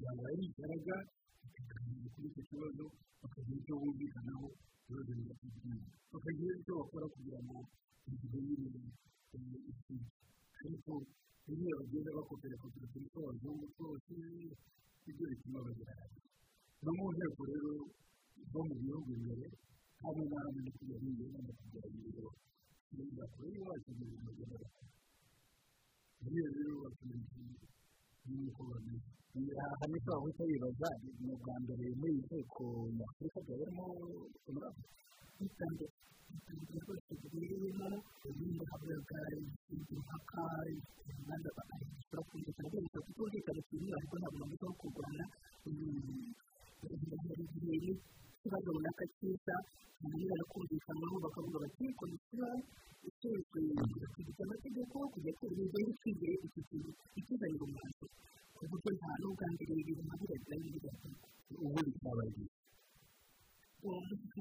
bakaganira 0.03 0.97
kuri 1.13 1.22
icyo 1.47 2.43
kibazo 2.49 2.85
bakagira 3.21 3.57
icyo 3.63 3.75
bumvikanaho 3.81 4.47
ibibazo 4.87 5.11
bigakurikirana 5.19 5.87
bakagira 6.13 6.53
icyo 6.61 6.73
bakora 6.79 7.07
kugira 7.15 7.39
ngo 7.47 7.57
igihe 8.13 8.39
nyine 8.47 8.81
ikindi 9.71 10.07
ariko 10.63 10.93
iyo 11.53 11.75
bagenda 11.81 12.11
bakopera 12.19 12.57
kopera 12.63 12.87
kuri 12.93 13.07
two 13.13 13.21
abazungu 13.23 13.65
twose 13.75 14.15
ibyo 15.11 15.25
bituma 15.31 15.59
bagerageza 15.67 16.29
no 16.83 16.91
mu 16.97 17.05
nteko 17.15 17.41
rero 17.51 17.73
zo 18.53 18.61
mu 18.69 18.75
bihugu 18.83 19.09
imbere 19.19 19.47
hamwe 20.03 20.23
na 20.31 20.37
hamwe 20.43 20.61
no 20.67 20.71
kujya 20.77 20.97
hirya 21.03 21.27
no 21.45 21.53
kugera 21.59 21.87
imbere 21.95 22.21
kugeza 22.89 23.25
kure 23.33 23.49
y'iwacu 23.53 23.91
mu 23.99 24.05
buzima 24.11 24.31
bw'abantu 24.37 24.91
iyo 26.31 26.45
rero 26.55 26.73
batumije 26.83 27.67
bameze 28.27 29.11
aha 29.63 29.85
ni 29.91 29.99
ko 30.05 30.11
wahita 30.23 30.43
wibaza 30.49 30.89
ni 31.21 31.31
ubwa 31.35 31.55
mbere 31.63 31.85
muri 31.99 32.13
iyi 32.15 32.23
nteko 32.27 32.65
nyafurika 32.97 33.39
iterambere 33.43 33.71
iterambere 35.43 36.79
rwose 36.83 37.13
ribereyemo 37.23 37.89
ibindi 38.31 38.63
havuga 38.71 39.19
impaka 39.95 40.43
inganda 41.11 41.51
bashobora 41.57 42.23
kumvikana 42.29 42.69
rwose 42.71 42.99
kutumvikana 43.07 43.61
kimwe 43.69 43.91
ariko 43.99 44.15
ntabwo 44.19 44.39
bameze 44.43 44.65
aho 44.67 44.75
kurwana 44.81 45.25
igihe 47.43 47.93
n'ikibazo 48.43 48.69
runaka 48.75 49.05
cyiza 49.17 49.55
hanyuma 50.03 50.35
no 50.39 50.45
kumvikanaho 50.51 51.17
bakavuga 51.25 51.59
bati 51.65 51.85
komisiyo 52.01 52.47
ishinzwe 53.09 53.61
kwigisha 54.13 54.43
amategeko 54.47 54.97
kujya 55.15 55.33
kuri 55.39 55.55
ibyo 55.63 55.79
icyizere 55.93 56.35
iki 56.47 56.61
kintu 56.69 56.91
ikizanira 57.19 57.65
umwanzuro 57.67 58.11
ku 58.57 58.63
buryo 58.71 58.91
nta 58.99 59.11
n'ubwa 59.21 59.47
mbere 59.55 59.73
ibintu 59.83 60.03
nka 60.07 60.17
biriya 60.19 60.57
muri 60.63 60.79
leta 60.83 61.09
ubundi 61.63 61.91
cyabaye 62.03 62.43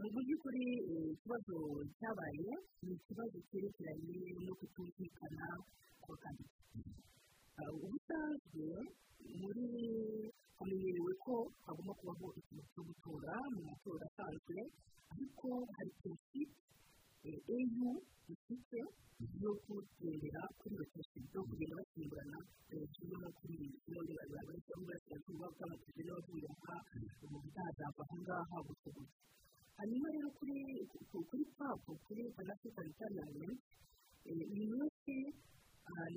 mu 0.02 0.20
by'ukuri 0.26 0.64
ikibazo 1.14 1.56
cyabaye 1.98 2.50
ni 2.86 2.94
ikibazo 2.98 3.38
cyerekeranye 3.50 4.18
no 4.46 4.54
kutumvikana 4.60 5.46
kw'abakandida 6.02 6.54
ubusanzwe 7.60 8.68
muri 9.40 9.66
hamenyerewe 10.58 11.14
ko 11.24 11.36
hagomba 11.66 11.94
kubaho 12.00 12.26
ikintu 12.40 12.64
cyo 12.74 12.82
gutora 12.88 13.34
mu 13.54 13.60
matora 13.68 14.06
asanzwe 14.10 14.58
ariko 15.12 15.48
hari 15.76 15.92
prinsipe 16.00 16.56
eyu 17.56 17.92
ifite 18.34 18.80
yo 19.44 19.52
kugendera 19.66 20.42
kuri 20.60 20.74
rotation 20.80 21.24
yo 21.36 21.42
kugenda 21.50 21.76
basimburana 21.80 22.40
kimwe 22.94 23.16
no 23.22 23.30
kuri 23.38 23.58
kimwe 23.84 24.02
n'abayobozi 24.16 24.62
b'uburasirazuba 24.68 25.46
bw'amategeko 25.56 26.02
n'abavuye 26.08 26.48
aha 26.56 26.76
ubu 27.24 27.38
bitazava 27.46 28.02
aho 28.08 28.16
ngaha 28.24 28.58
gusa 28.68 28.90
gusa 28.96 29.18
hanyuma 29.78 30.08
rero 30.16 30.30
kuri 30.40 31.44
papu 31.58 31.92
kuri 32.06 32.24
panafrican 32.36 32.90
parliament 33.00 33.60
iyi 34.32 34.66
minsi 34.72 35.16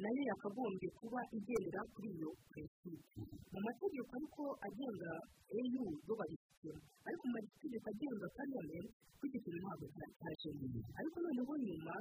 na 0.02 0.08
yo 0.16 0.22
yakagombye 0.30 0.88
kuba 0.98 1.20
igendera 1.36 1.80
kuri 1.92 2.08
iyo 2.16 2.30
prinsipe 2.50 3.20
mu 3.52 3.58
mategeko 3.66 4.10
ariko 4.18 4.42
agenga 4.66 5.12
eyu 5.58 5.82
yo 6.06 6.12
babifitemo 6.20 6.80
ariko 7.08 7.22
mu 7.28 7.32
mategeko 7.36 7.86
agenga 7.92 8.26
parliament 8.38 8.88
kuri 9.18 9.28
icyo 9.30 9.40
kintu 9.44 9.58
ntabwo 9.64 9.86
cyaje 9.94 10.50
ariko 10.98 11.16
noneho 11.24 11.52
nyuma 11.66 11.94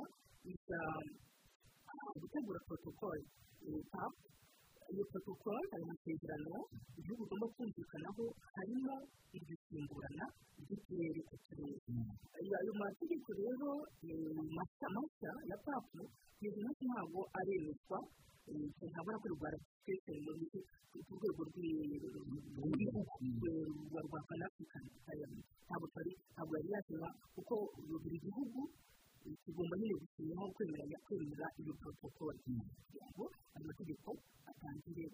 iza 0.52 0.82
gutegura 2.22 2.60
protocol 2.68 3.20
papu 3.92 4.22
iyo 4.92 5.04
protocol 5.12 5.62
ayo 5.74 5.86
masezerano 5.92 6.56
igihugu 7.00 7.22
ugomba 7.26 7.48
kumvikanaho 7.56 8.24
harimo 8.56 8.96
igisimburana 9.38 10.26
ry'uturere 10.64 11.22
ku 11.30 11.36
turere 11.46 11.78
ayo 12.60 12.72
mategeko 12.82 13.30
rero 13.42 13.70
mashya 14.58 14.88
mashya 14.96 15.32
ya 15.50 15.58
papu 15.66 16.02
kugeza 16.36 16.58
umunsi 16.60 16.84
ntabwo 16.90 17.20
aremezwa 17.40 18.00
ntabwo 18.92 19.10
akorerwa 19.16 19.48
ratifikasheni 19.54 20.46
ku 20.92 21.14
rwego 21.18 21.42
rw'igihugu 21.50 22.36
rwa 24.06 24.20
panafurikani 24.28 24.90
ntabwo 25.66 26.54
yari 26.58 26.70
yasinywa 26.76 27.10
kuko 27.36 27.56
buri 28.04 28.18
gihugu 28.26 28.62
kigomba 29.44 29.74
nyine 29.80 29.96
gusinyaho 30.02 30.46
kwemeranya 30.56 30.98
kwemera 31.06 31.48
iyo 31.62 31.74
protocol 31.82 32.34
kugira 32.44 33.08
ngo 33.14 33.24
ayo 33.56 33.64
mategeko 33.70 34.10
atangire 34.50 35.06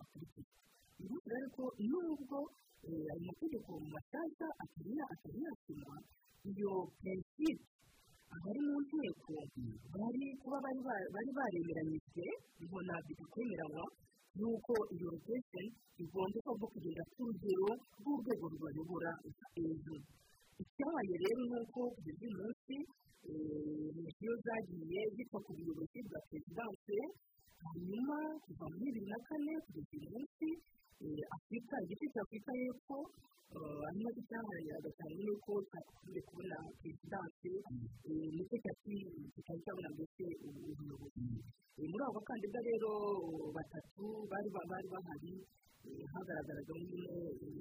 akurikizwe 0.00 0.54
bivuze 0.98 1.28
rero 1.34 1.48
ko 1.56 1.64
nubwo 1.88 2.38
ayo 2.86 3.20
mategeko 3.28 3.70
mashyashya 3.94 4.48
atari 4.62 4.92
yasinywa 5.44 5.96
iyo 6.50 6.72
prinsipe 7.00 7.64
abari 8.34 8.60
mu 8.66 8.74
nteko 8.84 9.34
bari 9.92 10.24
kuba 10.42 10.56
bari 11.14 11.30
baremeranyijwe 11.38 12.24
bibona 12.58 12.94
bikakwemeranywa 13.06 13.84
yuko 14.40 14.74
iyo 14.94 15.06
rotation 15.14 15.66
igomba 16.02 16.38
kuba 16.46 16.66
kugenda 16.72 17.02
ku 17.12 17.20
rugero 17.28 17.68
rw'urwego 18.00 18.44
rubayobora 18.52 19.10
hejuru 19.56 19.96
icyabaye 20.62 21.14
rero 21.24 21.42
ni 21.50 21.56
uko 21.64 21.80
kugeza 21.94 22.22
uyu 22.26 22.36
munsi 22.40 22.74
misiyo 24.04 24.32
zagiye 24.44 25.00
zitwa 25.16 25.38
ku 25.44 25.50
buyobozi 25.56 25.98
bwa 26.08 26.20
perezidanse 26.30 26.96
hanyuma 27.66 28.16
kuva 28.44 28.64
muri 28.70 28.86
bibiri 28.94 29.06
na 29.10 29.18
kane 29.28 29.52
kugeza 29.64 29.92
uyu 29.96 30.08
munsi 30.14 30.48
afurika 31.36 31.74
igice 31.84 32.06
cya 32.12 32.20
afurika 32.24 32.50
y'epfo 32.60 32.98
hanyuma 33.86 34.10
cyaharanira 34.28 34.78
gatanu 34.86 35.18
yuko 35.26 35.52
cyakunze 35.70 36.20
kubona 36.28 36.56
perezidanse 36.80 37.50
ni 38.36 38.42
cyo 38.48 38.56
kitari 39.34 39.60
cyabona 39.64 39.88
mbese 39.94 40.24
ubuyobozi. 40.46 41.22
Muri 41.76 42.02
abo 42.06 42.14
bakandida 42.16 42.60
rero 42.68 42.90
batatu 43.56 44.04
bari 44.30 44.48
bahari 44.54 45.34
hagaragaraga 46.12 46.74
nyine 46.86 47.14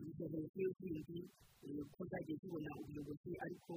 izo 0.10 0.26
hejuru 0.34 0.70
zindi 0.80 1.20
ko 1.94 2.02
zagiye 2.12 2.36
zibona 2.42 2.70
ubuyobozi 2.82 3.32
ariko 3.46 3.74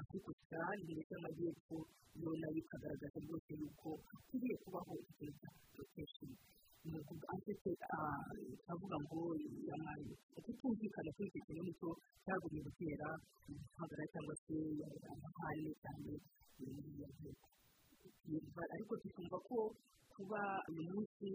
afurika 0.00 0.32
cyane 0.50 0.80
ndetse 0.94 1.12
n'amajyepfo 1.14 1.76
yo 2.22 2.30
na 2.40 2.46
yo 2.54 2.58
ikagaragaza 2.62 3.18
rwose 3.24 3.50
yuko 3.60 3.88
hakwiriye 4.10 4.54
kubaho 4.62 4.92
ikintu 5.02 5.34
cya 5.40 5.50
porotesheni 5.70 6.36
ni 6.84 6.96
ukuvuga 7.00 7.26
afite 7.36 7.70
avuga 8.72 8.96
ngo 9.04 9.18
kutumvikana 10.44 11.10
kuri 11.16 11.28
icyo 11.28 11.40
kintu 11.46 11.62
ni 11.66 11.72
cyo 11.78 11.90
cyagumye 12.24 12.60
gutera 12.66 13.08
guhagarara 13.46 14.04
cyangwa 14.12 14.34
se 14.44 14.56
amahane 15.12 15.70
cyane 15.82 16.12
ariko 18.74 18.92
tukumva 19.02 19.38
ko 19.48 19.56
kuba 20.20 20.42
uyu 20.68 20.84
munsi 20.92 21.28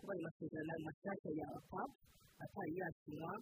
kuba 0.00 0.12
ayo 0.16 0.22
masezerano 0.24 0.80
mashyashya 0.88 1.30
ya 1.40 1.48
papu 1.68 1.92
atari 2.40 2.72
yasinywa 2.80 3.32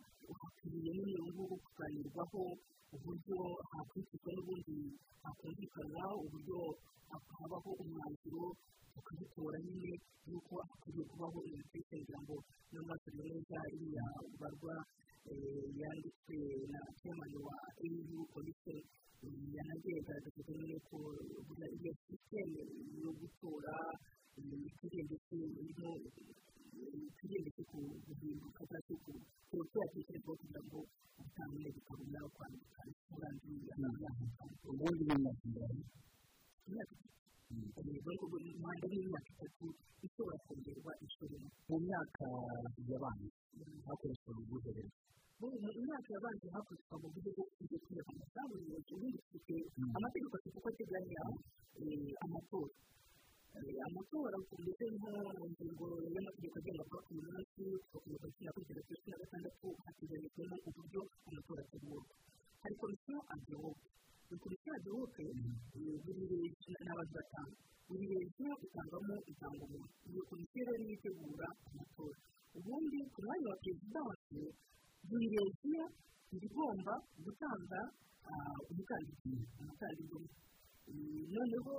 hakwiriye 0.42 0.90
n'uyu 0.98 1.20
ngubu 1.30 1.54
kuganirwaho 1.64 2.42
uburyo 2.94 3.38
hakurikizwa 3.70 4.30
n'ubundi 4.34 4.78
hakumvikanwa 5.22 6.04
uburyo 6.24 6.58
habaho 7.38 7.70
umwanzuro 7.82 8.44
tukabitora 8.94 9.58
nyine 9.66 9.92
yuko 10.26 10.54
hakwiriye 10.66 11.04
kubaho 11.11 11.38
kugira 11.78 12.18
ngo 12.26 12.34
n'amasomo 12.74 13.22
neza 13.30 13.58
iriya 13.74 14.06
barwa 14.40 14.74
yanditswe 15.81 16.37
na 16.73 16.81
chairman 16.99 17.35
wa 17.47 17.57
eu 17.85 17.97
igaragaza 20.01 20.53
nyine 20.59 20.77
ko 20.88 20.97
iyo 21.79 21.93
sisiteme 22.07 22.62
yo 23.03 23.11
gutora 23.21 23.75
ndetse 25.09 25.35
irimo 25.61 25.91
ikwiriye 27.09 27.41
ndetse 27.43 27.62
guhinduka 28.07 28.61
cyangwa 28.71 28.81
se 28.87 28.95
kuba 29.51 29.81
yatekerezwaho 29.83 30.37
kugira 30.41 30.61
ngo 30.67 30.79
ubutangire 31.19 31.71
bukabona 31.77 32.19
kwandika 32.37 32.81
umurangi 33.11 33.53
ubundi 34.71 35.03
ni 35.09 35.14
imyaka 35.19 35.43
ingahe 35.49 35.79
imyaka 36.69 36.93
itatu 36.99 37.87
manda 38.62 38.87
y'imyaka 38.93 39.29
itatu 39.35 39.64
ishobora 40.07 40.38
kongerwa 40.47 40.93
inshuro 41.03 41.37
mu 41.69 41.77
myaka 41.87 42.25
yabanje 43.59 43.83
hakoreshejwe 43.88 44.40
ubwiherero 44.42 44.90
mu 45.38 45.47
myaka 45.87 46.09
yabanje 46.16 46.47
hakoreshwa 46.55 46.94
mu 47.03 47.09
buryo 47.14 47.31
bwo 47.37 47.44
kujya 47.57 47.79
kwiyamamaza 47.85 48.40
buri 48.51 48.64
wese 48.73 48.90
ubundi 48.94 49.18
dufite 49.18 49.55
amategeko 49.97 50.35
afite 50.38 50.57
uko 50.59 50.68
ateganya 50.73 51.21
amatora 52.25 52.75
amatora 53.88 54.37
ndetse 54.62 54.85
nko 54.94 55.09
mu 55.38 55.44
ngingo 55.51 55.87
y'amategeko 56.14 56.57
agenga 56.61 56.83
kuba 56.88 57.01
ku 57.07 57.12
munsi 57.18 57.62
tugakomeza 57.90 58.27
gushyira 58.31 58.51
kuri 58.55 58.64
gereza 58.68 58.94
cumi 59.01 59.11
na 59.12 59.18
gatandatu 59.23 59.66
hateganyijwemo 59.85 60.57
uburyo 60.68 61.01
amatora 61.29 61.61
ategurwa 61.66 62.05
hari 62.62 62.75
komisiyo 62.83 63.16
adewope 63.35 63.87
iyi 64.29 64.38
komisiyo 64.44 64.75
leta 66.42 66.71
ni 66.85 66.90
abantu 66.92 67.12
batanu 67.18 67.53
buri 67.88 68.05
leta 68.12 68.47
itangamo 68.66 69.14
indangamuntu 69.31 69.92
iyo 70.11 70.23
komisiyo 70.31 70.61
rero 70.66 70.79
niyo 70.83 70.94
itegura 70.99 71.49
amatora 71.68 72.18
ubundi 72.56 72.98
ku 73.12 73.18
mwanya 73.24 73.46
wa 73.52 73.56
perezidansi 73.62 74.40
buri 75.08 75.26
leta 75.34 75.66
iba 75.68 76.44
igomba 76.46 76.94
gutanga 77.24 77.80
umukandida 78.70 79.30
umukandida 79.61 80.16
noneho 81.34 81.74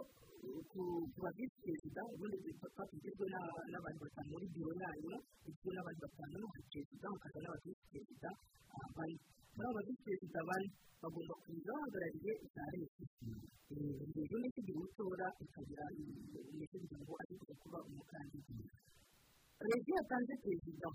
ku 0.72 0.82
ba 1.22 1.30
visi 1.38 1.58
perezida 1.66 2.02
ubundi 2.14 2.50
papa 2.62 2.84
igizwe 2.96 3.26
n'abantu 3.72 4.00
batanu 4.06 4.30
muri 4.34 4.46
biro 4.54 4.72
yayo 4.82 5.14
igizwe 5.48 5.72
n'abantu 5.76 6.02
batanu 6.06 6.34
n'umu 6.40 6.62
perezida 6.72 7.06
hakaza 7.14 7.40
n'aba 7.44 7.58
visi 7.66 7.84
perezida 7.92 8.30
bane 8.96 9.16
muri 9.56 9.68
abo 9.70 9.80
visi 9.88 10.02
perezida 10.06 10.40
bane 10.50 10.68
bagomba 11.02 11.34
kuza 11.44 11.72
bahagarariye 11.76 12.32
za 12.56 12.64
leta 12.74 13.04
rero 13.70 14.36
ni 14.42 14.50
cyo 14.54 14.62
gihe 14.68 14.80
utora 14.86 15.28
ikagira 15.44 15.86
ni 16.58 16.66
cyo 16.70 16.78
kugira 16.82 17.00
ngo 17.04 17.14
ageze 17.22 17.54
kuba 17.62 17.80
umukandida 17.90 18.54
leta 19.68 19.86
iyo 19.88 19.96
yatanze 20.00 20.34
perezida 20.44 20.88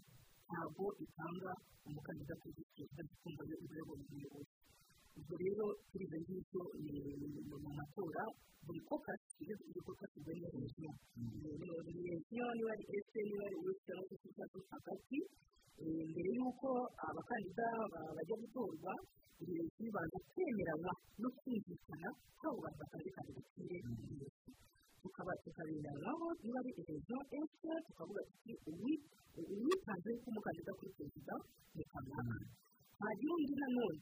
ntabwo 0.48 0.85
itanga 1.05 1.50
umukandida 1.87 2.35
visi 2.42 2.62
perezida 2.74 3.03
ikumva 3.14 3.42
yo 3.50 3.57
ibayobora 3.64 4.00
umuyobozi 4.09 4.55
ubwo 5.18 5.35
rero 5.42 5.66
ibyo 5.94 6.18
ngibyo 6.22 6.62
mu 7.64 7.70
matora 7.79 8.22
buri 8.64 8.81
kokasi 8.88 9.31
iyo 9.44 9.55
buri 9.68 9.81
kokasi 9.87 10.16
iba 10.20 10.31
ari 10.33 10.59
regiyo 10.64 10.90
buri 11.85 12.00
regiyo 12.11 12.44
niba 12.57 12.70
ari 12.74 12.85
ese 12.98 13.18
niba 13.29 13.44
ari 13.48 13.57
wese 13.64 13.81
cyangwa 13.87 14.05
se 14.20 14.27
icyatsi 14.31 14.59
hagati 14.72 15.18
mbere 16.11 16.29
y'uko 16.37 16.68
abakandida 17.09 17.66
bajya 18.16 18.37
gutorwa 18.42 18.92
regiyo 19.44 19.87
ibanza 19.88 20.18
kwemeranywa 20.33 20.92
no 21.22 21.29
kumvikana 21.38 22.09
ko 22.40 22.44
abo 22.48 22.59
bantu 22.64 22.79
batanze 22.83 23.09
kandidatire 23.16 23.79
tukaba 25.05 25.33
tukabemeranywaho 25.45 26.27
niba 26.40 26.59
ari 26.64 26.71
regiyo 26.88 27.19
ese 27.38 27.71
tukavuga 27.87 28.21
tuti 28.31 28.53
uwitanze 29.37 30.11
nk'umukandida 30.17 30.73
kuri 30.79 30.90
perezida 30.97 31.35
ni 31.77 31.85
kanaka 31.93 32.37
hagira 33.05 33.33
undi 33.37 33.55
nanone 33.61 34.01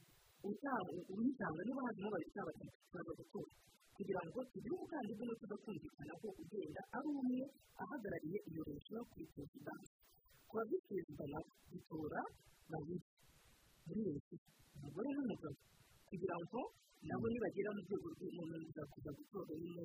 uyitanga 1.14 1.60
niba 1.66 1.80
hazimo 1.86 2.08
babiri 2.14 2.30
cyangwa 2.34 2.52
batatu 2.54 2.78
turaza 2.90 3.12
gutora 3.18 3.50
kugira 3.96 4.20
ngo 4.28 4.38
tugire 4.52 4.74
umukandida 4.76 5.20
umwe 5.22 5.34
tuza 5.40 5.56
kumvikana 5.62 6.12
ko 6.20 6.26
ugenda 6.42 6.80
ari 6.96 7.08
umwe 7.20 7.40
ahagarariye 7.82 8.38
iyo 8.50 8.62
leta 8.68 8.98
kuri 9.10 9.24
perezida 9.34 9.72
ku 10.48 10.52
ba 10.56 10.62
visi 10.68 10.84
perezida 10.88 11.24
nabo 11.32 11.50
bitora 11.72 12.20
babiri 12.70 12.98
muri 13.86 14.00
leta 14.06 14.34
umugore 14.76 15.08
n'umugabo 15.16 15.56
kugira 16.08 16.36
ngo 16.44 16.60
nabo 17.08 17.26
nibagera 17.32 17.70
mu 17.76 17.80
rwego 17.86 18.06
rw'umuntu 18.14 18.54
kuza 18.92 19.10
gutora 19.18 19.52
nyine 19.62 19.84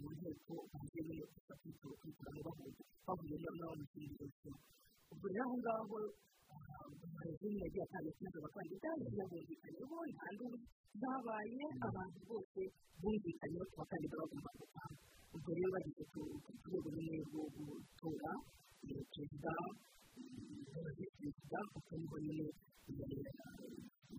mu 0.00 0.08
nteko 0.16 0.54
nyine 0.92 1.24
gusa 1.32 1.52
kwitoramo 1.60 2.40
bahuye 2.46 2.72
bahuye 3.06 3.36
n'abo 3.42 3.74
mu 3.80 3.84
kindi 3.92 4.14
leta 4.20 4.52
ubwo 5.12 5.26
rero 5.32 5.42
aho 5.46 5.54
ngaho 5.62 5.96
amazina 6.84 7.58
yagiye 7.64 7.82
atandukanye 7.86 8.28
abakandida 8.40 8.88
yagiye 9.00 9.24
bumvikanyeho 9.30 9.96
nta 10.12 10.26
nduru 10.34 10.58
zabaye 11.00 11.64
abantu 11.86 12.18
bose 12.28 12.60
bumvikanye 13.00 13.58
ku 13.70 13.74
bakandida 13.80 14.14
bagomba 14.20 14.50
gutanga 14.60 15.00
ubwo 15.34 15.50
rero 15.56 15.68
bageze 15.74 16.02
ku 16.12 16.20
rwego 16.66 16.88
rumwe 16.94 17.16
rwo 17.28 17.42
gutora 17.54 18.30
perezida 18.80 19.52
perezida 21.16 21.58
kuko 21.72 21.92
ni 22.00 22.06
ho 22.10 22.16
nyine 22.24 22.46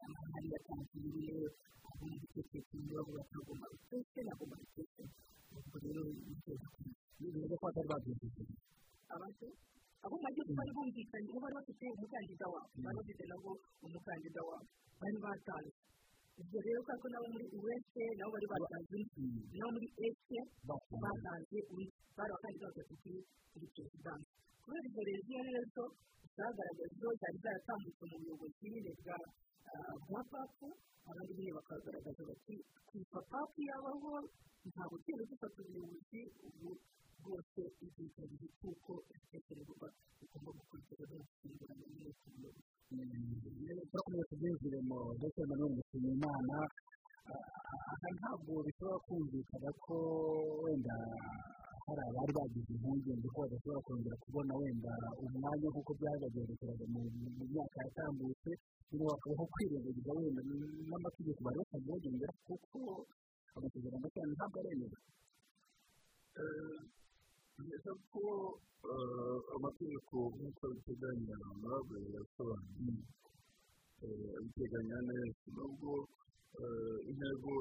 amahari 0.05 0.47
yatangiriye 0.55 1.35
agomba 1.87 2.15
gutekereza 2.21 2.73
ibibazo 2.77 3.09
batagomba 3.17 3.65
guteka 3.73 4.19
nagomba 4.27 4.55
guteka 4.61 5.03
ubwo 5.57 5.75
rero 5.83 6.01
ni 6.07 6.21
byiza 6.37 7.55
ko 7.59 7.63
batari 7.67 7.87
babyumvikanye 7.91 8.55
abantu 9.15 9.47
abo 10.05 10.15
majyepfo 10.23 10.53
bari 10.59 10.71
bumvikanye 10.77 11.27
ubu 11.31 11.39
bari 11.43 11.55
bafite 11.59 11.85
umukandida 11.95 12.45
wabo 12.53 12.69
bari 12.83 12.95
bafite 12.99 13.23
nabo 13.31 13.51
umukandida 13.85 14.41
wabo 14.49 14.65
bari 15.01 15.17
batanze 15.25 15.71
ubwo 16.41 16.57
rero 16.65 16.79
kubera 16.85 17.01
ko 17.01 17.07
nabo 17.13 17.27
muri 17.33 17.45
uwese 17.57 18.03
nabo 18.19 18.29
bari 18.35 18.47
batanze 18.53 18.97
nabo 19.57 19.69
muri 19.75 19.87
ese 20.07 20.37
batanze 21.03 21.57
undi 21.73 21.85
bari 22.17 22.29
abakandida 22.31 22.65
batatu 22.69 22.93
kuri 23.01 23.65
perezidansi 23.73 24.29
kubera 24.63 24.85
izo 24.89 25.01
regiyo 25.09 25.39
rero 25.47 25.83
zagaragaje 26.37 26.95
zo 27.01 27.09
zari 27.21 27.37
zaratambutse 27.43 28.03
mu 28.11 28.15
buyobozi 28.21 28.67
bwa 29.01 29.17
bwa 30.07 30.21
papu 30.31 30.67
abandi 31.09 31.31
nyine 31.37 31.51
bakagaragaza 31.57 32.21
bati 32.29 32.55
kuva 32.89 33.19
papu 33.31 33.57
yabaho 33.69 34.11
ntabwo 34.69 34.95
tugenda 35.01 35.23
dufata 35.31 35.57
ubuyobozi 35.63 36.19
ubu 36.47 36.69
rwose 37.21 37.61
igihe 37.85 38.07
cyageze 38.15 38.47
kuko 38.61 38.91
ibitekerezo 39.11 39.73
bigomba 40.19 40.49
gukurikira 40.57 41.03
no 41.11 41.15
gusimbura 41.23 41.73
nyine 41.79 42.09
ku 42.19 42.27
buyobozi 42.33 42.63
turakomeza 43.89 44.23
tubyinjiremo 44.29 44.97
ndetse 45.17 45.39
na 45.47 45.55
none 45.59 45.73
mushima 45.77 46.09
imana 46.17 46.55
aha 47.33 48.07
ntabwo 48.17 48.53
bishobora 48.65 48.97
kumvikana 49.05 49.69
ko 49.83 49.95
wenda 50.63 50.95
hari 51.87 52.01
abari 52.09 52.31
bagize 52.37 52.69
impungenge 52.75 53.27
ko 53.33 53.37
badashobora 53.43 53.79
kongera 53.87 54.15
kubona 54.23 54.51
wenda 54.59 54.91
umwanya 55.23 55.67
nk'uko 55.71 55.91
byagagendekeraga 55.99 56.85
mu 56.93 56.99
myaka 57.51 57.77
yatambutse 57.85 58.49
bakabaho 59.07 59.43
kwirengagiza 59.53 60.11
wenda 60.17 60.41
n'amategeko 60.89 61.39
bari 61.45 61.57
basanzwe 61.61 61.89
bagendera 61.95 62.33
kuko 62.47 62.79
amasezerano 63.55 64.07
cyane 64.15 64.31
ntabwo 64.35 64.57
aremera 64.61 64.99
neza 67.67 67.91
ko 68.11 68.21
amategeko 69.55 70.15
nk'uko 70.35 70.61
abiteganya 70.69 71.35
ntabwo 71.61 71.93
yasobanuye 72.15 73.03
abiteganya 74.37 74.97
neza. 75.09 75.41
Nubwo 75.55 75.91
intego 77.09 77.51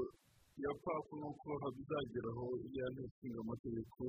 ya 0.62 0.73
papu 0.85 1.12
ni 1.21 1.27
uko 1.31 1.51
bizageraho 1.77 2.45
iya 2.69 2.87
nteko 2.92 3.09
ishinga 3.12 3.38
amategeko 3.45 4.03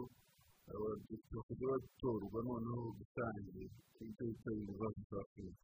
bakajya 0.67 1.67
batorwa 1.71 2.39
noneho 2.47 2.83
gutangira 2.97 3.61
ibyo 4.03 4.23
bita 4.27 4.49
ibibazo 4.55 4.99
bya 5.07 5.19
afurika 5.23 5.61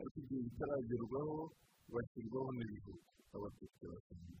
ariko 0.00 0.16
igihe 0.22 0.40
bitaragerwaho 0.46 1.36
bashyirwaho 1.92 2.48
n'ibihugu 2.56 3.08
abatutsi 3.34 3.84
basanzwe 3.92 4.34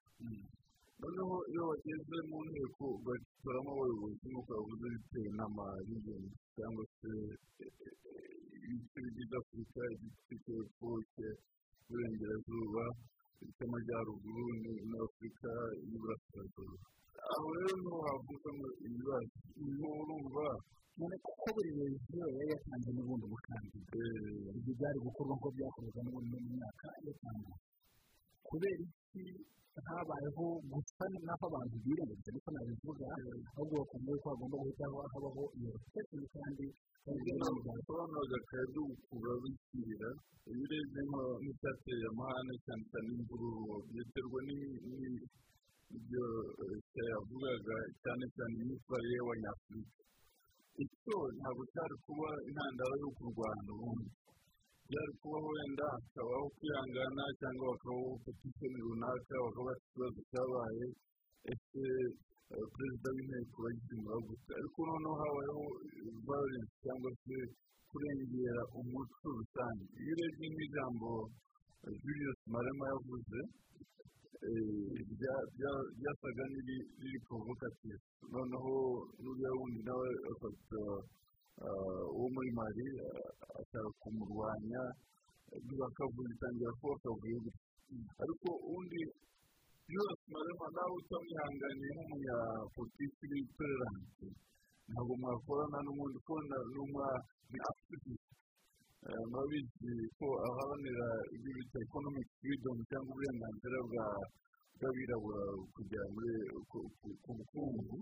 noneho 1.00 1.34
iyo 1.50 1.62
bageze 1.70 2.16
mu 2.28 2.38
nteko 2.48 2.84
batoramo 3.06 3.70
abayobozi 3.74 4.24
nk'uko 4.30 4.50
bavuze 4.56 4.86
bitewe 4.94 5.28
n'amaringenzi 5.38 6.36
cyangwa 6.56 6.84
se 6.98 7.10
ibice 8.64 8.98
bigize 9.04 9.34
afurika 9.40 9.80
igice 9.94 10.34
cy'epfo 10.44 10.88
cy'iburengerazuba 11.12 12.84
cy'amajyaruguru 13.56 14.44
n'afurika 14.90 15.50
y'iburasirazuba 15.88 16.76
aho 17.34 17.46
rero 17.56 17.72
ni 17.80 17.88
ho 17.92 17.98
havugamo 18.08 18.66
ibibazo 18.86 19.36
ni 19.64 19.72
ho 19.80 19.88
urumva 20.02 20.46
none 20.98 21.16
kuko 21.26 21.46
buri 21.54 21.70
regiyo 21.78 22.24
yari 22.36 22.48
yatanze 22.52 22.88
n'ubundi 22.94 23.26
bukandida 23.32 24.02
ibyo 24.58 24.72
byari 24.78 24.98
gukorwa 25.06 25.32
nk'uko 25.34 25.48
byakorwaga 25.56 26.00
n'ubundi 26.04 26.36
mu 26.44 26.50
myaka 26.58 26.86
yatambutse 27.06 27.68
kubera 28.48 28.82
iki 28.86 29.22
habayeho 29.88 30.44
gusa 30.70 31.04
n'aho 31.26 31.44
abantu 31.50 31.74
birengagiza 31.84 32.28
ariko 32.30 32.48
nabivuga 32.54 33.04
ahubwo 33.50 33.74
bakumva 33.80 34.12
ko 34.22 34.26
hagomba 34.30 34.56
guhita 34.62 34.84
habaho 35.12 35.42
iyo 35.58 35.72
sitasiyo 35.82 36.26
kandi 36.34 36.64
basobanuraga 37.66 38.36
akazi 38.42 38.78
gukura 38.88 39.32
bishyirira 39.42 40.10
iyo 40.48 40.62
urebye 40.64 41.00
nk'icyateye 41.40 42.04
amahane 42.12 42.54
cyane 42.64 42.82
cyane 42.90 43.08
imvururu 43.18 43.74
biterwa 43.94 44.38
n'ibyo 44.46 46.24
yavugaga 47.10 47.76
cyane 48.02 48.24
cyane 48.34 48.54
imyitwarire 48.62 49.14
y'abanyafurika 49.18 50.00
icyo 50.84 51.16
ntabwo 51.38 51.62
cyari 51.72 51.96
kuba 52.04 52.28
intandaro 52.48 52.94
yo 53.02 53.08
kurwana 53.16 53.70
ubundi. 53.74 54.10
Byari 54.88 55.12
kubaho 55.20 55.48
wenda 55.56 55.84
hakabaho 55.94 56.46
kwihangana 56.56 57.22
cyangwa 57.40 57.64
bakabaho 57.72 58.08
petisiyoni 58.24 58.80
runaka 58.86 59.34
bakaba 59.44 59.64
bafite 59.68 59.86
ikibazo 59.88 60.20
cyabaye 60.30 60.84
ese 61.52 61.84
perezida 62.74 63.08
w'inteko 63.16 63.56
bagikemura 63.64 64.16
gute 64.26 64.50
ariko 64.58 64.78
noneho 64.88 65.14
habayeho 65.20 65.64
violence 66.26 66.72
cyangwa 66.84 67.10
se 67.24 67.36
kurengera 67.90 68.62
umuco 68.78 69.26
rusange 69.38 69.84
iyo 70.02 70.12
urebye 70.14 70.46
nk'ijambo 70.52 71.10
julius 72.02 72.38
marema 72.52 72.84
yavuze 72.92 73.40
byasaga 75.98 76.44
n'iri 76.52 77.18
provocative. 77.26 78.02
Noneho 78.32 78.74
n'uriya 79.22 79.50
wundi 79.58 79.80
nawe 79.88 80.08
afata 80.32 80.80
uwo 82.14 82.26
muri 82.34 82.50
mari 82.58 82.86
ashaka 83.60 83.90
kumurwanya 84.02 84.82
bakavuga 85.80 86.28
itangira 86.34 86.72
kuba 86.80 86.94
akavuye 86.98 87.36
gutya 87.44 87.62
ariko 88.22 88.48
undi 88.74 89.00
byose 89.88 90.22
marema 90.34 90.66
nawe 90.74 90.92
utamwihanganiye 91.00 91.90
nk'umunyapolitiki 91.94 93.24
w'itolerance 93.30 94.26
ntabwo 94.90 95.12
mwakorana 95.20 95.78
n'umuntu 95.84 96.16
ukunda 96.20 96.56
ni 97.50 97.58
activist 97.70 98.26
murabizi 99.30 99.92
ko 100.18 100.26
aharanira 100.48 101.06
ibyo 101.34 101.50
bita 101.56 101.78
economic 101.86 102.26
freedom 102.40 102.76
cyangwa 102.88 103.10
uburenganzira 103.12 103.78
bwa 103.88 104.06
bw'abirabura 104.78 105.42
muri 106.14 106.34
ku 106.70 106.78
bukungu 107.36 107.96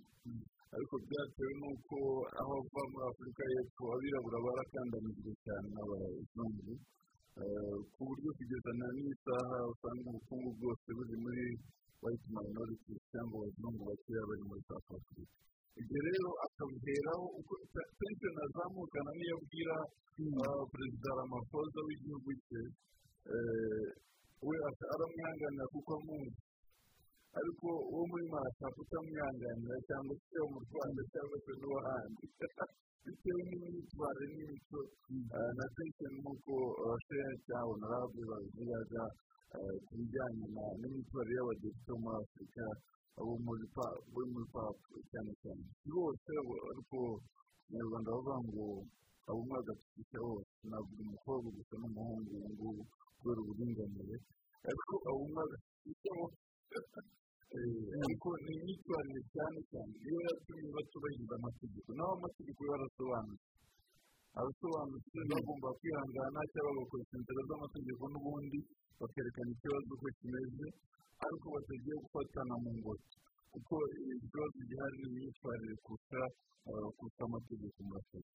ariko 0.74 0.94
byatewe 1.04 1.52
n'uko 1.60 1.96
aho 2.40 2.52
ava 2.64 2.82
muri 2.92 3.04
afurika 3.10 3.42
y'epfo 3.52 3.82
abirabura 3.94 4.38
barakandamijwe 4.46 5.30
cyane 5.44 5.66
n'abazungu 5.74 6.72
ku 7.92 8.00
buryo 8.08 8.30
kugeza 8.36 8.70
na 8.80 8.86
n'isaha 8.96 9.56
usanga 9.72 10.06
ubukungu 10.10 10.50
bwose 10.58 10.88
buri 10.96 11.16
muri 11.24 11.44
white 12.02 12.26
minority 12.36 12.92
cyangwa 13.12 13.36
abazungu 13.40 13.82
bakeya 13.88 14.22
bari 14.28 14.42
muri 14.48 14.62
south 14.68 14.88
africa. 14.96 15.32
Ibyo 15.80 15.98
rero 16.08 16.30
akabiheraho 16.46 17.24
uko 17.40 17.52
pension 17.98 18.36
azamukana 18.44 19.10
niyo 19.16 19.34
abwira 19.40 19.76
perezida 20.72 21.10
ramaphosa 21.18 21.78
w'igihugu 21.86 22.30
cye 22.46 22.62
we 24.46 24.56
aramwihanganira 24.92 25.66
kuko 25.72 25.90
amuzi. 26.00 26.40
Ariko 27.38 27.66
uwo 27.92 28.02
muri 28.10 28.24
mata 28.34 28.66
utamwihanganira 28.82 29.76
cyangwa 29.88 30.14
se 30.28 30.36
wo 30.42 30.46
mu 30.52 30.58
rwanda 30.68 31.00
cyangwa 31.12 31.36
se 31.44 31.50
n'uwahandi 31.60 32.24
bitewe 33.04 33.40
n'imyitwarire 33.48 34.26
n'imico 34.36 34.78
na 35.58 35.64
pension 35.76 36.12
nk'uko 36.20 36.54
shehe 37.06 37.32
cyangwa 37.46 37.68
honorable 37.72 38.22
babivugaga 38.30 39.04
ku 39.86 39.92
bijyanye 39.98 40.44
n'imyitwarire 40.80 41.34
y'abadepite 41.38 41.90
bo 41.92 41.98
muri 42.04 42.16
afurika 42.22 42.64
abo 43.18 43.32
muri 43.42 44.44
papu 44.54 44.92
cyane 45.10 45.32
cyane 45.42 45.64
bose 45.94 46.30
ariko 46.72 46.98
abanyarwanda 47.68 48.08
bavuga 48.12 48.36
ngo 48.46 48.64
abo 49.28 49.38
umwe 49.42 49.56
agatutisha 49.62 50.18
bose 50.26 50.52
navuga 50.70 51.00
umukobwa 51.06 51.48
gusa 51.56 51.74
n'umuhungu 51.80 52.32
ubu 52.36 52.48
ngubu 52.52 52.82
kubera 53.18 53.40
uburinganire 53.42 54.16
ariko 54.68 54.92
abo 55.08 55.18
umwe 55.26 55.40
agatutisha 55.46 56.10
bose 56.18 56.38
ariko 57.52 58.28
ni 58.42 58.52
imyitwarire 58.56 59.20
cyane 59.34 59.58
cyane 59.70 59.92
iyo 60.08 60.18
yatumye 60.26 60.68
batubahiriza 60.76 61.34
amategeko 61.40 61.88
naho 61.96 62.12
amategeko 62.18 62.60
yo 62.66 62.72
arasobanutse 62.78 63.48
arasobanutse 64.38 65.18
bagomba 65.30 65.68
kwihangana 65.78 66.40
cyangwa 66.52 66.70
bagakoresha 66.76 67.14
inzira 67.20 67.42
z'amategeko 67.48 68.02
n'ubundi 68.12 68.58
bakerekana 69.00 69.50
ikibazo 69.54 69.88
uko 69.96 70.06
kimeze 70.18 70.66
ariko 71.24 71.46
batagiye 71.54 71.94
gufatana 72.02 72.54
mu 72.62 72.70
ngoto 72.78 73.10
kuko 73.52 73.74
ikibazo 74.16 74.58
gihari 74.68 74.96
ni 75.02 75.06
imyitwarire 75.12 75.74
kurusha 75.84 76.20
amategeko 77.28 77.76
murakoze 77.86 78.28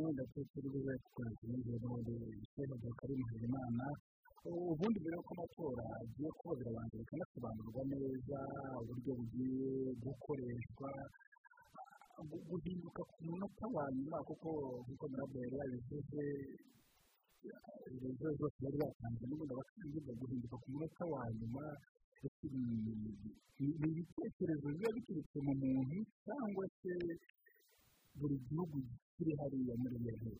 wenda 0.00 0.22
turi 0.32 0.68
buze 0.72 0.92
gukoresha 1.02 1.44
n'inzego 1.50 1.86
n'ubundi 1.90 2.92
karimu 2.98 3.24
habimana 3.30 3.86
ubundi 4.46 4.98
mbere 5.00 5.14
y'uko 5.16 5.32
amatora 5.34 5.84
agiye 6.00 6.30
kuba 6.38 6.52
birabanza 6.58 6.94
bikanasobanurwa 7.00 7.82
neza 7.90 8.38
uburyo 8.80 9.12
bugiye 9.18 9.70
gukoreshwa 10.04 10.90
guhinduka 12.48 13.00
ku 13.10 13.16
munota 13.26 13.64
wa 13.74 13.84
nyuma 13.96 14.18
kuko 14.28 14.48
nk'uko 14.82 15.04
murabwira 15.10 15.56
yabivuze 15.62 16.22
izo 18.10 18.28
zose 18.38 18.56
bari 18.64 18.76
batanze 18.82 19.22
n'ubundi 19.26 19.52
abakandida 19.54 20.12
guhinduka 20.20 20.56
ku 20.62 20.66
munota 20.72 21.02
wa 21.12 21.22
nyuma 21.38 21.64
ni 23.58 23.88
ibitekerezo 23.90 24.66
biba 24.74 24.90
biturutse 24.96 25.36
mu 25.46 25.52
muntu 25.62 25.96
cyangwa 26.24 26.64
se 26.80 26.92
buri 28.18 28.36
gihugu 28.48 28.76
kiri 29.14 29.32
hariya 29.40 29.74
muri 29.82 29.96
iyo 30.02 30.12
nteko. 30.20 30.30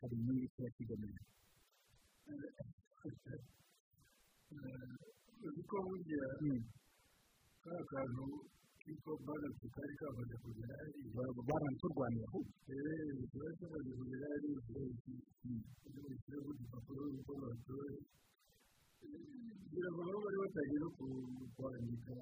Hari 0.00 0.14
inyungu 0.18 0.46
kiba 0.52 0.68
kigamije 0.76 1.22
uzi 5.46 5.62
ko 5.70 5.76
burya 5.86 6.24
kariya 7.62 7.84
kantu 7.90 8.24
kiko 8.82 9.10
baranse 9.26 9.66
kari 9.74 9.94
kamaze 10.00 10.34
kugera 10.42 10.74
hariya 10.80 11.30
baranse 11.48 11.82
urwanira 11.86 12.26
ahubwo 12.28 12.52
eee 12.70 13.22
kiba 13.30 13.48
kimaze 13.58 13.90
kugera 13.98 14.26
hariya 14.32 14.58
bashyira 14.66 16.38
ku 16.44 16.50
gipapuro 16.58 17.02
uko 17.18 17.32
batoye 17.42 17.96
kugira 18.98 19.88
ngo 19.92 20.00
nabo 20.06 20.18
bari 20.24 20.38
batangiye 20.42 20.78
no 20.82 20.88
kwandika 21.54 22.12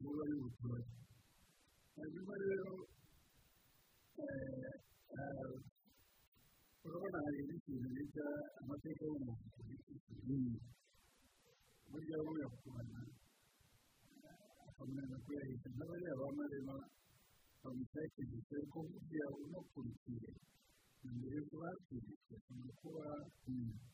uwo 0.00 0.10
bari 0.18 0.34
butore 0.42 0.84
hanyuma 1.96 2.34
rero 2.42 2.72
urabona 6.86 7.18
hari 7.24 7.40
n'ikintu 7.48 7.88
bita 7.96 8.26
amateka 8.60 9.02
y'umuntu 9.08 9.55
burya 11.90 12.18
uyakubona 12.30 12.98
akamenya 14.68 15.16
kuyahita 15.24 15.68
n'abariya 15.76 16.14
bamarema 16.20 16.76
bamutekereje 17.62 18.56
ko 18.72 18.78
burya 18.90 19.26
unakurikiye 19.42 20.30
mbere 21.16 21.34
yo 21.38 21.42
kuba 21.50 21.66
hakiriye 21.70 22.16
ashobora 22.34 22.72
kuba 22.80 23.04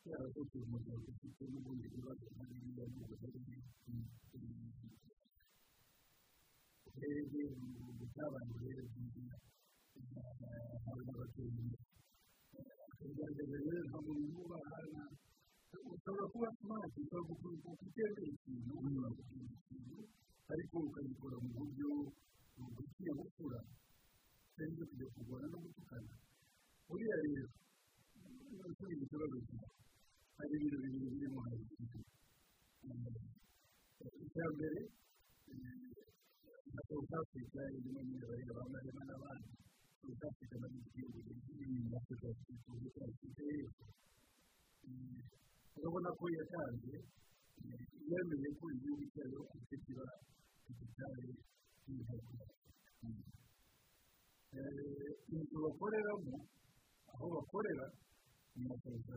yarakoze 0.09 0.57
umuryango 0.65 1.07
ufite 1.13 1.43
n'ubundi 1.51 1.87
bibazo 1.95 2.25
muri 2.37 2.53
biriya 2.63 2.85
n'ubugari 2.93 3.39
urebye 6.97 7.43
mu 7.85 7.91
gutabantu 7.99 8.55
rero 8.63 8.83
bwiza 8.93 9.25
hari 10.85 11.03
n'abatuye 11.07 11.65
akagaragaza 12.91 13.57
rero 13.65 13.81
nta 13.89 13.99
muntu 14.07 14.35
ubahana 14.45 15.03
ushobora 15.73 16.25
kuba 16.33 16.49
smart 16.61 16.93
ushobora 17.01 17.73
gutera 17.81 18.21
ikintu 18.33 18.73
ushobora 18.77 19.09
gutera 19.17 19.45
ikintu 19.57 19.97
ariko 20.53 20.75
ukagikora 20.89 21.37
mu 21.45 21.51
buryo 21.57 21.89
bugiye 22.77 23.13
gukura 23.21 23.61
cyangwa 24.55 24.85
kujya 24.91 25.07
kurwana 25.15 25.47
no 25.53 25.59
gutukana 25.65 26.13
buriya 26.89 27.17
rero 27.25 27.47
ikibazo 29.01 29.37
cyawe 29.49 29.77
hari 30.37 30.53
ibintu 30.57 30.77
bibiri 30.83 31.09
birimo 31.13 31.39
hagati 31.47 31.75
icya 34.25 34.47
mbere 34.55 34.81
na 36.75 36.81
south 36.89 37.13
africa 37.21 37.61
irimo 37.77 38.01
n'imibare 38.05 38.45
bamarema 38.57 39.03
n'abandi 39.09 39.51
south 40.01 40.23
africa 40.29 40.55
na 40.63 40.69
igihugu 40.77 41.19
n'ibindi 41.57 41.95
afurika 41.97 42.27
repubulika 42.29 43.01
afite 43.09 43.45
urabona 45.77 46.09
ko 46.19 46.25
yatanze 46.37 46.95
yemeye 48.11 48.49
ko 48.59 48.65
igihugu 48.75 49.05
cyayo 49.15 49.41
afite 49.53 49.75
kiba 49.85 50.07
digitale 50.67 51.23
y'intego 51.87 52.45
inzu 55.35 55.57
bakoreramo 55.65 56.35
aho 57.13 57.25
bakorera 57.35 57.87
ni 58.57 58.63
south 58.83 59.07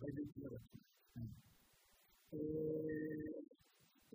bajeti 0.00 0.36
y'abaturage 0.42 0.80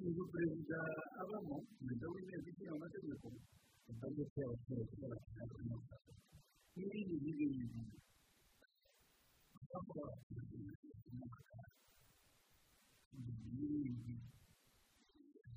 inzu 0.04 0.24
perezida 0.34 0.80
abamo 1.22 1.56
perezida 1.80 2.06
w'inteko 2.14 2.48
ishinga 2.52 2.74
amategeko 2.78 3.26
bajeti 4.02 4.36
y'abaturage 4.42 4.94
y'abaturage 5.02 6.12
n'ibindi 6.76 7.16
n'ibindi 7.24 7.66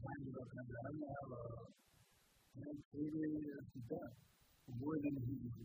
kandi 0.01 0.29
bakagaramo 0.37 1.07
abakire 2.57 3.25
sida 3.71 4.01
ubuwe 4.69 4.97
n'umuhinzi 5.03 5.65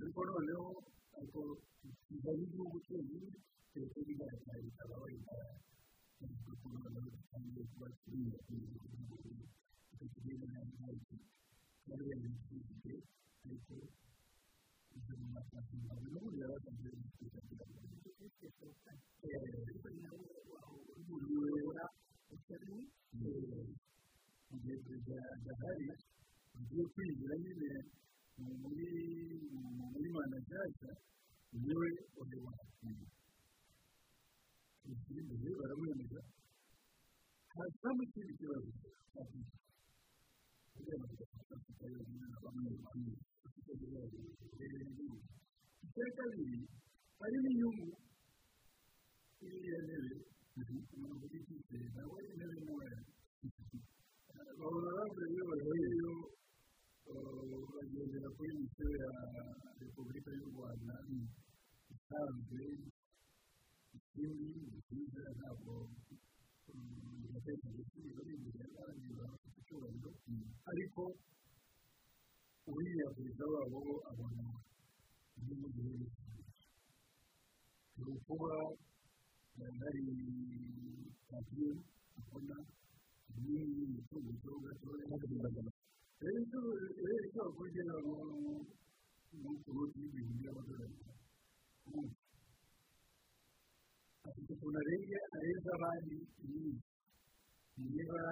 ariko 0.00 0.20
noneho 0.28 0.68
ariko 1.16 1.40
kiza 2.06 2.30
n'igihugu 2.36 2.76
cyonyine 2.86 3.28
leta 3.74 3.98
y'igaragaza 4.06 4.66
ikaba 4.70 4.96
wenda 5.04 5.36
ko 6.60 6.66
noneho 6.74 7.06
gitangiye 7.14 7.62
kuba 7.70 7.86
kiriya 7.98 8.38
igihugu 8.52 9.14
icyo 9.92 10.04
kigenda 10.12 10.46
ntabwo 10.52 10.72
ntacyo 10.78 11.16
yari 11.88 12.04
yabifite 12.12 12.92
ariko 13.44 13.74
ibyo 14.96 15.14
mu 15.20 15.26
matasi 15.34 15.74
ntabwo 15.82 16.06
n'ubundi 16.12 16.38
yari 16.42 16.54
asanzwe 16.58 16.86
yabifite 16.92 17.38
kugira 17.46 17.64
ngo 17.68 17.80
mu 24.48 24.56
gihe 24.62 24.76
perezida 24.84 25.16
adahari 25.34 25.86
ugiye 26.58 26.84
kwinjira 26.92 27.34
nyine 27.42 27.70
muri 29.92 30.08
manda 30.14 30.36
nshyashya 30.42 30.90
ni 31.62 31.72
we 31.78 31.88
uyobora 32.20 32.62
imbere 35.20 35.50
baramwemeza 35.60 36.20
hazamo 37.54 38.00
ikindi 38.06 38.32
kibazo 38.38 38.68
kugira 38.72 39.24
ngo 39.28 39.38
bidafata 39.40 39.40
kutayobora 39.40 39.40
bamwe 39.40 39.40
bamwe 39.40 39.50
icya 45.84 46.06
kabiri 46.16 46.58
harimo 47.20 47.48
inyungu 47.52 47.88
iriya 49.44 49.78
ntebe 49.86 50.12
umuntu 50.94 51.24
w'ikipe 51.30 51.76
nawe 51.96 52.18
intebe 52.30 52.56
ntoya 52.64 52.96
bahora 54.58 54.90
bavuye 54.98 55.26
iyo 55.32 55.44
bavuyeyo 55.50 56.12
bagendera 57.74 58.28
kuri 58.36 58.50
misiyo 58.60 58.88
ya 59.02 59.10
repubulika 59.80 60.30
y'u 60.38 60.48
rwanda 60.52 60.94
isanzwe 61.94 62.60
ikindi 63.96 64.48
byiza 64.86 65.22
ntabwo 65.36 65.72
bigateza 67.20 67.66
igisubizo 67.72 68.20
n'imbere 68.26 68.58
y'abarangiza 68.62 69.24
bafite 69.30 69.41
icyubahiro 69.72 70.10
ariko 70.70 71.02
uriya 72.72 73.06
perezida 73.16 73.44
wabo 73.54 73.80
abona 74.10 74.44
inyungu 75.38 75.66
zihe 75.74 75.96
ni 77.96 78.04
ukuba 78.12 78.52
hari 79.80 80.00
radiyo 81.32 81.70
akora 82.20 82.56
n'indi 83.40 83.82
mitungo 83.92 84.28
igihugu 84.34 84.60
gatoya 84.68 85.04
rero 86.20 87.14
icyo 87.24 87.42
kugira 87.56 87.94
ngo 88.04 88.14
ni 89.40 89.46
ukuruti 89.52 89.98
y'ibintu 90.02 90.32
by'amadolari 90.40 90.96
afite 94.28 94.50
ukuntu 94.54 94.78
arenge 94.82 95.18
areza 95.36 95.70
abandi 95.76 96.16
nyinshi 96.50 96.81
niba 97.78 98.22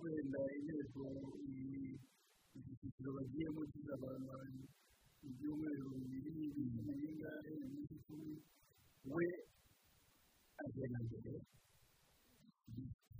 wenda 0.00 0.40
inteko 0.56 1.02
icyiciro 2.56 3.10
bagiyemo 3.16 3.60
kizabana 3.72 4.34
ibyumweru 5.26 5.86
bibiri 5.96 6.30
bibiri 6.56 6.92
n'ingahe 7.00 7.50
iminsi 7.64 7.94
icumi 7.98 8.32
we 9.12 9.26
agenda 10.64 10.98
mbere 11.06 11.32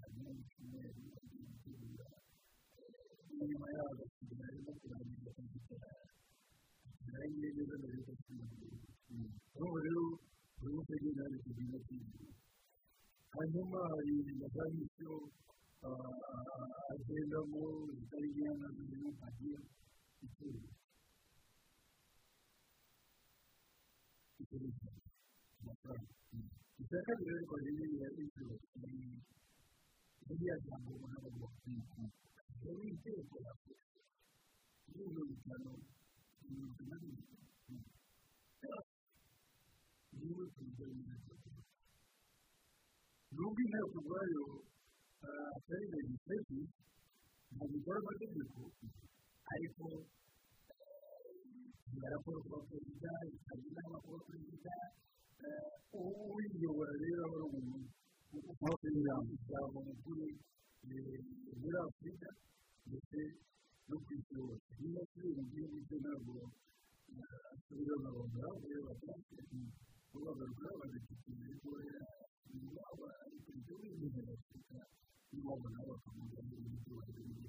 hanyuma 0.00 0.30
mu 0.36 0.42
cyumweru 0.50 1.00
gutegura 1.48 2.06
inyuma 3.40 3.66
yaho 3.74 3.88
agasigaye 3.92 4.44
arimo 4.48 4.72
kurangiza 4.80 5.30
akagira 5.32 5.90
arangiye 7.06 7.48
neza 7.56 7.74
mbere 7.80 7.94
y'uko 7.96 8.12
asubira 8.16 8.46
rero 9.84 10.04
buri 10.58 10.72
wese 10.76 10.92
agenda 10.96 11.20
ari 11.26 11.36
kugenda 11.44 11.78
kwigira 11.86 12.32
hanyuma 13.36 13.78
hari 13.92 14.12
na 14.40 14.46
za 14.54 14.64
misiyo 14.74 15.12
agendamo 16.92 17.62
nkeya 18.02 18.52
zirimo 18.76 19.10
agiye 19.26 19.58
amafaranga 25.60 26.12
icya 26.80 26.98
kabiri 27.06 27.30
ariko 27.36 27.52
hari 27.58 27.70
n'iriya 27.76 28.08
inshuro 28.22 28.54
iriya 30.30 30.54
jambo 30.64 30.88
ubona 30.96 31.16
bagomba 31.24 31.48
kwiga 31.60 32.02
rero 32.62 32.78
ni 32.82 32.88
itegeko 32.94 33.34
y'afurika 33.44 33.98
mirongo 34.92 35.22
itanu 35.36 35.70
mirongo 36.50 36.78
inani 36.82 37.06
w'inteko 37.14 37.44
nubwo 43.36 43.60
inteko 43.64 43.96
ubwayo 44.00 44.42
atari 45.56 45.86
legislative 45.94 46.66
ntabwo 47.54 47.74
ikora 47.78 47.98
amategeko 48.02 48.58
ariko 49.54 49.84
raporo 52.12 52.38
kuba 52.44 52.58
perezida 52.70 53.10
ikagira 53.34 53.70
inama 53.72 53.96
kuba 54.04 54.18
perezida 54.28 54.72
uyiyobora 56.34 56.92
rero 57.02 57.20
aba 57.26 57.36
ari 57.38 57.46
umuntu 57.58 57.88
aho 58.62 58.74
perezida 58.82 59.12
ijambo 59.34 59.78
mukuru 59.88 60.24
muri 61.60 61.76
afurika 61.86 62.28
ndetse 62.88 63.18
no 63.88 63.96
ku 64.04 64.10
isi 64.18 64.34
hose 64.42 64.70
niba 64.80 65.02
turi 65.12 65.28
mu 65.36 65.42
gihugu 65.50 65.76
cye 65.86 65.96
ntabwo 66.04 66.34
asubira 67.52 67.94
barongera 68.02 68.48
kureba 68.60 68.90
byose 69.00 69.34
bagaruka 70.24 70.68
bagafite 70.80 71.28
ibikorera 71.32 72.02
iwabo 72.54 73.04
ari 73.22 73.36
perezida 73.44 73.72
w'igihugu 73.78 74.32
nabo 75.32 75.54
bakamuha 75.90 76.30
bagiye 76.36 77.46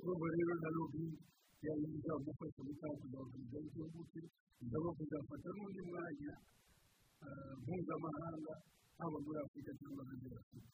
urumva 0.00 0.26
rero 0.36 0.54
na 0.62 0.68
lobi 0.76 1.04
yari 1.66 1.84
izamufasha 1.98 2.60
gutangiza 2.68 3.18
perezida 3.30 3.58
w'igihugu 3.58 4.00
cye 4.12 4.22
izaba 4.62 4.88
kuzafata 4.96 5.48
n'undi 5.56 5.80
mwanya 5.88 6.32
mpuzamahanga 7.60 8.54
haba 8.98 9.18
muri 9.24 9.38
afurika 9.44 9.72
cyangwa 9.80 10.02
ya 10.06 10.38
afurika 10.40 10.70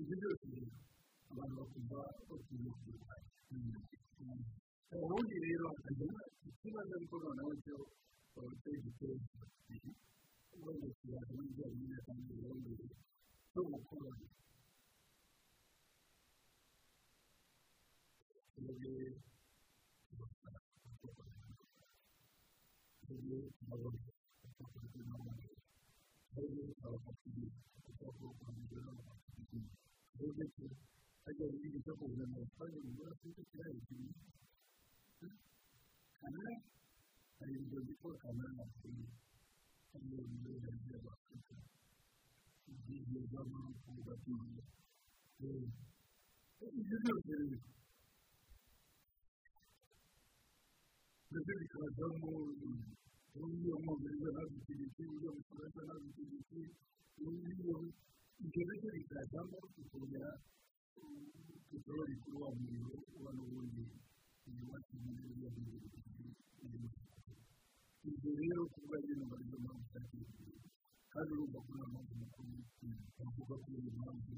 ibyo 0.00 0.14
byose 0.20 0.44
rero 0.52 0.68
abantu 1.30 1.54
bakumva 1.60 1.98
bakunze 2.28 2.70
kubirwanya 2.76 3.78
ubundi 5.04 5.34
rero 5.44 5.64
hakagira 5.72 6.18
ikibazo 6.48 6.90
ariko 6.98 7.14
noneho 7.22 7.52
cyo 7.64 7.76
cyo 8.32 8.70
giteza 8.82 9.42
wenda 10.64 10.88
kibazo 10.98 11.30
n'ibijyanye 11.36 11.84
n'akantu 11.92 12.32
yongeye 12.42 12.86
cyo 13.52 13.60
gukora 13.70 14.10
twebwe 18.64 19.06
twebwe 23.04 23.36
turabona 23.56 24.00
twakoze 24.54 24.98
n'abandi 25.08 25.48
twebwe 26.30 26.62
abafatiye 26.84 27.46
kuko 27.84 28.26
kwa 28.38 28.48
muganga 28.56 29.12
twebwe 30.14 30.44
hajya 31.24 31.44
ibindi 31.54 31.78
cyo 31.84 31.92
kuzana 31.98 32.34
amafaranga 32.36 32.78
mu 32.84 32.90
muri 32.96 33.08
afurika 33.12 33.40
kirahari 33.48 33.80
kimwe 33.86 34.12
kana 36.18 36.42
hari 37.38 37.52
ibyo 37.62 37.78
byitwa 37.84 38.12
kanana 38.22 38.62
kuri 38.78 39.02
hano 39.92 40.16
muri 40.40 40.52
aziya 40.68 40.98
afurika 41.14 41.54
byigezamo 42.84 43.58
kubatinda 43.82 44.62
ibyo 46.78 46.96
byose 47.02 47.30
rero 47.38 47.58
bikazamo 51.42 52.30
uburyo 53.34 53.70
umwongereza 53.78 54.28
ntabitegeke 54.34 55.02
uburyo 55.06 55.28
umufaransa 55.34 55.80
ntabitegeke 55.86 56.60
uburyo 57.18 57.76
ibyo 58.44 58.62
byose 58.68 58.86
bikazamo 58.96 59.56
tukongera 59.74 60.30
peteroli 61.68 62.14
kuri 62.22 62.36
wa 62.42 62.48
muriro 62.58 62.92
uba 63.18 63.30
n'ubundi 63.36 63.82
iwacu 64.46 64.94
muri 65.02 65.22
biriya 65.26 65.50
bintu 65.54 65.88
ibyo 68.08 68.30
rero 68.38 68.62
kuba 68.74 68.96
bino 69.06 69.24
mpamvu 69.26 69.82
utatekereza 69.82 70.62
kandi 71.12 71.30
urumva 71.34 71.58
ko 71.66 71.70
nta 71.74 71.86
mpamvu 71.92 72.12
mukuru 72.22 72.54
bavuga 73.18 73.54
ko 73.62 73.68
iyo 73.74 73.90
mpamvu 73.98 74.34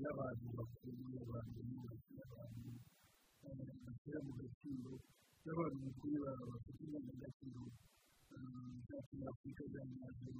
y'abantu 0.00 0.46
bakuru 0.56 1.02
y'abantu 1.16 1.58
y'abantu 2.16 2.68
bashyira 3.84 4.18
mu 4.26 4.32
gaciro 4.40 4.92
y'abantu 5.44 5.78
mukuru 5.84 6.16
bafite 6.50 6.80
indangagaciro 6.84 7.62
za 8.88 8.98
kinyafurika 9.08 9.64
z'amazi 9.72 10.30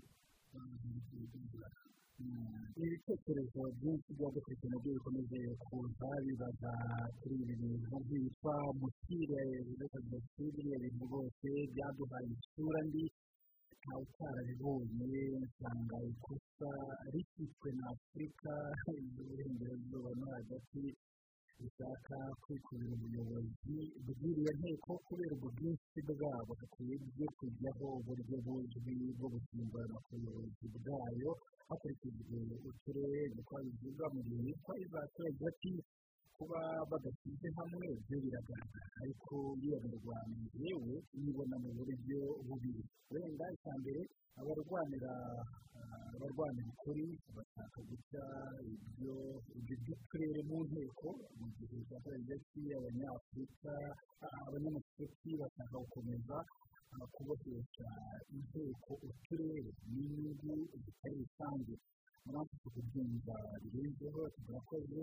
ibitekerezo 2.84 3.60
byinshi 3.78 4.10
byagufite 4.18 4.64
na 4.70 4.76
byo 4.82 4.90
bikomeje 4.96 5.38
kuza 5.64 6.08
bibaza 6.24 6.72
kuri 7.18 7.34
ibi 7.42 7.54
bintu 7.60 7.96
byitwa 8.06 8.54
mutire 8.80 9.42
jenoside 9.48 10.50
biriya 10.56 10.78
bintu 10.84 11.04
bose 11.12 11.48
byaduhaye 11.72 12.29
isura 12.37 12.81
mbi 12.88 13.04
ntawe 13.81 14.02
utarabibonye 14.04 15.12
usanga 15.44 15.96
ikosa 16.12 16.70
rikitswe 17.12 17.68
na 17.79 17.85
afurika 17.94 18.52
y'uburengerazuba 18.92 20.10
no 20.20 20.27
hagati 20.37 20.85
bishaka 21.61 22.17
kwikubira 22.42 22.92
ubuyobozi 22.96 23.77
bw'iriya 24.06 24.52
nteko 24.61 24.90
kubera 25.06 25.33
ubwo 25.37 25.48
bwinshi 25.56 25.98
bwabo 26.11 26.52
hakwiye 26.61 26.94
kujyaho 27.38 27.85
uburyo 28.00 28.37
buzwi 28.46 28.92
bwo 29.19 29.27
gusimbura 29.35 29.94
ku 30.06 30.13
buyobozi 30.21 30.67
bwayo 30.77 31.31
hakurikijwe 31.69 32.38
uturere 32.71 33.21
twabivuga 33.46 34.04
mu 34.15 34.21
gihe 34.27 34.42
yitwa 34.48 34.73
izaturage 34.85 35.42
ati 35.50 35.73
kuba 36.40 36.60
badashyize 36.90 37.48
hamwe 37.58 37.86
byo 38.08 38.16
biragaragara. 38.24 38.88
Ariko 39.02 39.34
iyo 39.60 39.76
barwanya 39.84 40.40
yewe 40.64 40.94
uyibona 41.16 41.54
mu 41.62 41.70
buryo 41.76 42.20
bubiri. 42.48 42.82
Wenda 43.12 43.44
icya 43.54 43.72
mbere 43.80 44.02
abarwanira 44.40 45.12
abarwanira 46.16 46.68
ukuri 46.72 47.06
bashaka 47.36 47.78
guca 47.88 48.22
ibyo 48.72 49.16
by'uturere 49.60 50.40
mu 50.48 50.58
nteko 50.68 51.08
mu 51.38 51.46
gihe 51.56 51.76
cya 51.88 51.98
hagati 52.08 52.60
abanyafurika 52.78 53.72
abanyamafuti 54.48 55.30
bashaka 55.40 55.74
gukomeza 55.84 56.36
kubohesha 57.14 57.88
inteko 58.34 58.92
uturere. 59.08 59.70
N'inyungu 59.92 60.52
zitari 60.84 61.16
rusange. 61.22 61.74
Murabasha 62.24 62.66
kubyumva 62.74 63.36
birenzeho 63.62 64.20
turakoze. 64.44 65.02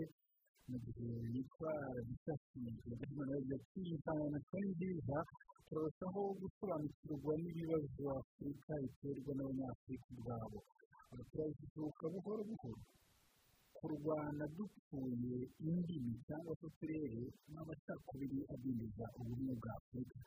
Mu 0.68 0.76
gihe 0.84 1.14
yitwa 1.34 1.72
gisasi 2.08 2.58
guverinoma 2.84 3.24
yagiye 3.50 3.92
insanganyamatsiko 3.96 4.56
ni 4.60 4.68
nziza 4.74 5.18
turarushaho 5.66 6.20
gusobanukirwa 6.40 7.32
n'ibibazo 7.42 8.04
afurika 8.20 8.72
biterwa 8.82 9.32
n'abanyafurika 9.36 10.06
ubwabo 10.14 10.58
turazizuka 11.30 12.04
buhoro 12.12 12.42
buhoro 12.50 12.80
kurwana 13.76 14.44
dupfuye 14.56 15.36
indimi 15.68 16.12
cyangwa 16.26 16.52
se 16.58 16.64
uturere 16.68 17.22
n'amacakubiri 17.52 18.38
adindiza 18.52 19.04
ubumwe 19.18 19.52
bwa 19.60 19.72
afurika 19.80 20.18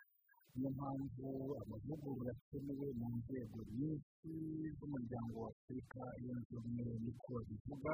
niyo 0.56 0.70
mpamvu 0.78 1.28
amavugurura 1.62 2.32
akenewe 2.36 2.88
mu 3.00 3.08
nzego 3.20 3.58
nyinshi 3.80 4.32
z'umuryango 4.78 5.36
wa 5.44 5.50
afurika 5.54 6.02
yunze 6.24 6.52
ubumwe 6.60 6.84
niko 7.04 7.28
babivuga 7.36 7.94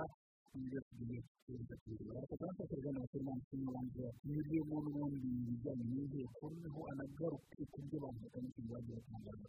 ibyo 0.56 0.80
tugiye 0.88 1.20
kugerageza 1.28 1.76
kubireba 1.82 2.12
ariko 2.20 2.34
kandi 2.42 2.56
tukaganira 2.60 3.06
kuri 3.12 3.24
mpamvu 3.26 3.46
y'umubanza 3.52 4.00
yatumiye 4.08 4.60
umuntu 4.66 4.88
ubundi 4.92 5.18
ibijyanye 5.42 5.84
n'inteko 5.94 6.44
noneho 6.52 6.80
anagaruke 6.92 7.62
ku 7.72 7.78
byo 7.86 7.96
abantu 8.00 8.20
batandukanye 8.24 8.70
bagiye 8.74 8.98
ibi 8.98 9.16
rwanda 9.22 9.46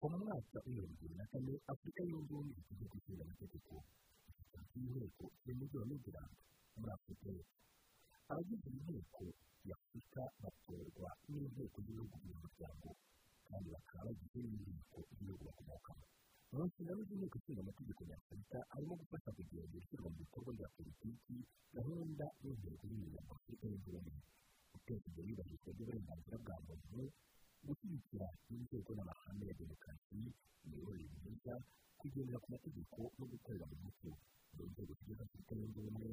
kuva 0.00 0.06
mu 0.12 0.18
mwaka 0.24 0.56
w'ibihumbi 0.64 0.94
bibiri 1.00 1.14
na 1.18 1.24
kane 1.30 1.52
afurika 1.72 2.00
yunze 2.08 2.30
ubumwe 2.32 2.52
itegeko 2.60 2.94
ishinga 2.98 3.22
amategeko 3.26 3.72
y'inteko 4.74 5.24
y'umujyi 5.46 5.76
wa 5.80 5.86
migerland 5.90 6.32
muri 6.78 6.90
afurika 6.96 7.26
y'epfo 7.36 7.56
abagize 8.30 8.66
inteko 8.74 9.22
y'afurika 9.68 10.22
batorwa 10.42 11.10
n'inteko 11.30 11.76
z'ibihugu 11.84 12.16
by'umuryango 12.22 12.88
kandi 13.48 13.66
bakaba 13.74 14.04
bagize 14.08 14.38
n'inteko 14.50 14.98
z'ibihugu 15.16 15.42
bakomokamo 15.48 15.93
mu 16.54 16.62
nshingano 16.68 17.00
z'inteko 17.08 17.36
ishinga 17.38 17.60
amategeko 17.64 18.00
nyafurika 18.08 18.58
harimo 18.72 18.94
gufasha 19.00 19.30
kugenzura 19.36 19.78
ishyirwa 19.82 20.08
mu 20.12 20.18
bikorwa 20.24 20.50
bya 20.58 20.68
politiki 20.76 21.34
gahunda 21.76 22.24
n'intego 22.42 22.84
y'imiryango 22.90 23.30
afurika 23.36 23.64
yunze 23.70 23.88
ubumwe 23.90 24.20
guteza 24.72 25.04
imbere 25.08 25.26
iyubahirizwa 25.28 25.70
ry'uburenganzira 25.74 26.36
bwa 26.42 26.56
muntu 26.66 27.00
gushyigikira 27.66 28.26
inzego 28.54 28.90
n'amahame 28.94 29.44
ya 29.50 29.54
demokarasi 29.60 30.18
imiyoborere 30.64 31.14
myiza 31.22 31.54
kugendera 31.98 32.38
ku 32.42 32.48
mategeko 32.54 32.98
no 33.18 33.24
gukorera 33.32 33.64
mu 33.70 33.76
mucyo 33.84 34.10
mu 34.54 34.62
nzego 34.70 34.92
zigize 34.98 35.22
afurika 35.26 35.52
yunze 35.58 35.78
ubumwe 35.80 36.10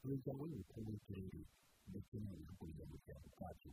mu 0.00 0.06
miryango 0.12 0.42
y'ubukungu 0.50 0.88
y'uturere 0.94 1.42
ndetse 1.90 2.12
no 2.20 2.26
mu 2.30 2.36
bihugu 2.40 2.62
binyamuryango 2.68 3.24
ubwabyo 3.30 3.72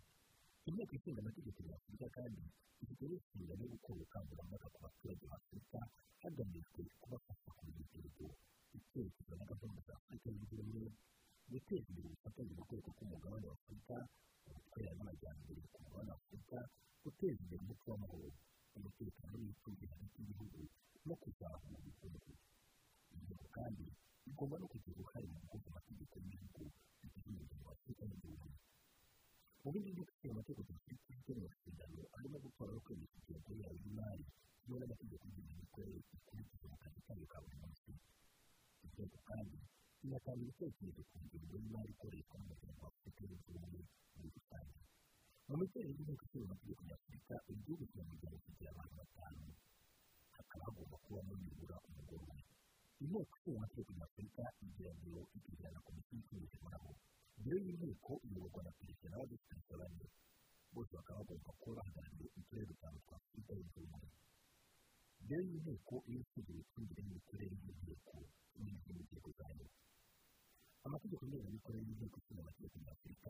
inteko 0.67 0.91
ishinga 0.97 1.19
amategeko 1.23 1.59
ya 1.67 1.75
afurika 1.79 2.05
kandi 2.17 2.41
ifite 2.83 3.03
n'inshingano 3.09 3.61
yo 3.63 3.69
gukora 3.73 3.95
ubukangurambaga 3.97 4.67
ku 4.73 4.79
baturage 4.85 5.23
ba 5.31 5.35
afurika 5.41 5.79
hagamijwe 6.23 6.81
kubafasha 7.01 7.49
kumenya 7.57 7.81
igihugu 7.85 8.25
icyerekezo 8.77 9.33
na 9.39 9.45
gahunda 9.51 9.79
za 9.87 9.93
afurika 9.99 10.27
yunze 10.33 10.53
ubumwe 10.55 10.83
guteza 11.51 11.87
imbere 11.89 12.07
ubufatanye 12.07 12.51
mu 12.57 12.63
rwego 12.67 12.87
rw'umugabane 12.93 13.45
wa 13.49 13.55
afurika 13.59 13.95
ubukorera 14.47 14.91
n'amajyambere 14.97 15.61
ku 15.73 15.77
mugabane 15.83 16.09
wa 16.11 16.17
afurika 16.21 16.57
guteza 17.03 17.39
imbere 17.43 17.59
umuco 17.63 17.85
w'amahoro 17.91 18.29
umutekano 18.77 19.33
n'imitungo 19.37 19.83
hagati 19.93 20.17
y'ibihugu 20.19 20.59
no 21.07 21.15
kuzahura 21.21 21.77
ubukungu 21.79 22.31
inteko 23.15 23.45
kandi 23.57 23.85
igomba 24.29 24.55
no 24.61 24.65
kugira 24.71 24.95
uruhare 24.99 25.25
mu 25.33 25.39
guhuza 25.49 25.67
amategeko 25.71 26.13
y'ibihugu 26.19 26.61
bigize 27.01 27.27
umuryango 27.31 27.65
wa 27.69 27.73
afurika 27.77 28.01
yunze 28.09 28.27
ubumwe 28.27 28.55
mu 29.67 29.73
bihugu 29.83 29.99
bifite 30.07 30.25
amategeko 30.31 30.71
ifite 31.11 31.31
mu 31.39 31.45
nshingano 31.51 32.01
harimo 32.15 32.37
gukora 32.45 32.69
no 32.71 32.79
kwemeza 32.85 33.15
ingengo 33.19 33.51
yayo 33.61 33.75
y'imari 33.83 34.23
kimwe 34.63 34.77
n'amategeko 34.79 35.23
y'imikorere 35.35 35.99
ikurikiza 36.15 36.65
mu 36.71 36.77
kazi 36.83 36.99
kayo 37.05 37.25
ka 37.31 37.37
buri 37.43 37.57
munsi 37.61 37.91
inteko 38.85 39.17
kandi 39.29 39.57
inatanga 40.05 40.41
ibitekerezo 40.43 41.01
ku 41.09 41.15
ngengo 41.27 41.53
y'imari 41.61 41.89
ikoreshwa 41.95 42.35
n'umuryango 42.39 42.79
wa 42.83 42.89
afurika 42.91 43.19
yunze 43.27 43.47
ubumwe 43.51 43.81
muri 44.15 44.29
rusange 44.35 44.79
mu 45.47 45.53
miterere 45.59 45.91
y'inteko 45.97 46.23
ishinga 46.25 46.45
amategeko 46.47 46.81
ya 46.89 46.95
afurika 46.99 47.33
igihugu 47.51 47.83
kiramuryango 47.91 48.37
kigira 48.45 48.69
abantu 48.71 48.93
batanu 49.01 49.45
hakaba 50.35 50.63
hagomba 50.67 50.95
kubamo 51.03 51.33
nibura 51.43 51.75
umugore 51.87 52.23
umwe 52.23 52.41
inteko 53.03 53.33
ishinga 53.37 53.57
amategeko 53.59 53.91
ya 53.99 54.05
afurika 54.07 54.43
igira 54.65 54.91
biro 55.01 55.21
ikigira 55.37 55.69
na 55.75 55.79
komisiyo 55.87 56.15
itumijwe 56.23 56.67
nabo 56.73 56.91
biro 57.43 57.57
y'inteko 57.65 58.11
iyoborwa 58.27 58.61
na 58.65 58.71
perezida 58.77 59.07
n'abadepite 59.09 59.73
bane 59.79 60.05
bose 60.73 60.91
bakaba 60.97 61.19
bagomba 61.21 61.51
kuba 61.61 61.73
bahagarariye 61.77 62.27
uturere 62.37 62.65
dutanu 62.71 62.97
twa 63.05 63.15
afurika 63.19 63.51
yunze 63.57 63.77
ubumwe 63.81 64.09
biro 65.27 65.41
y'inteko 65.49 65.95
iyo 66.09 66.19
ishinzwe 66.23 66.51
imicungire 66.53 67.01
n'imikorere 67.03 67.55
y'inteko 67.63 68.17
n'izindi 68.61 69.01
nzego 69.07 69.29
zayo 69.37 69.65
amategeko 70.85 71.21
ngengamikorere 71.27 71.83
y'inteko 71.87 72.15
ishinga 72.21 72.41
amategeko 72.43 72.75
ya 72.85 72.91
afurika 72.97 73.29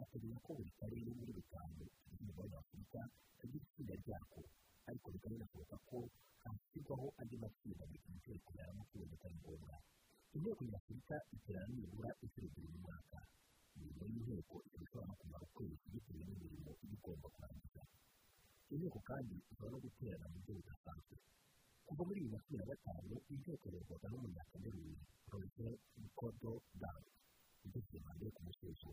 ateganya 0.00 0.38
ko 0.44 0.50
buri 0.56 0.70
karere 0.80 1.10
muri 1.18 1.32
bitanu 1.38 1.82
umugabane 2.20 2.54
wa 2.54 2.60
afurika 2.64 3.00
kagira 3.38 3.64
itsinda 3.66 3.94
ryako 4.02 4.40
ariko 4.88 5.06
bikaba 5.14 5.34
binashoboka 5.34 5.76
ko 5.88 5.98
hashyirwaho 6.42 7.06
andi 7.20 7.36
matsinda 7.42 7.84
bituma 7.90 8.16
inteko 8.18 8.50
yaramutse 8.58 8.96
bitari 9.10 9.36
ngombwa 9.42 9.76
inteko 10.36 10.60
nyafurika 10.70 11.16
iterana 11.36 11.72
nibura 11.74 12.10
inshuro 12.22 12.46
ebyiri 12.48 12.68
mu 12.72 12.78
mwaka 12.86 13.18
imirimo 13.78 14.04
y'inteko 14.12 14.56
ishobora 14.84 15.12
kumara 15.20 15.44
ukwezi 15.48 15.86
bitewe 15.92 16.22
n'imirimo 16.26 16.70
iba 16.84 16.94
igomba 16.96 17.26
kurangiza 17.34 17.82
inteko 18.74 18.98
kandi 19.08 19.34
ishobora 19.50 19.70
no 19.74 19.78
guterana 19.84 20.26
mu 20.32 20.38
buryo 20.44 20.52
budasanzwe 20.58 21.16
kuva 21.86 22.02
muri 22.06 22.20
bibiri 22.20 22.32
na 22.36 22.40
cumi 22.44 22.56
na 22.60 22.66
gatanu 22.70 23.14
inteko 23.34 23.64
iyoborwaga 23.68 24.06
n'umunyakameruni 24.10 24.96
roger 25.32 25.72
nikodo 26.00 26.52
dawe 26.82 27.08
ugeze 27.64 27.96
manda 28.04 28.22
yo 28.26 28.32
kumusozo 28.36 28.90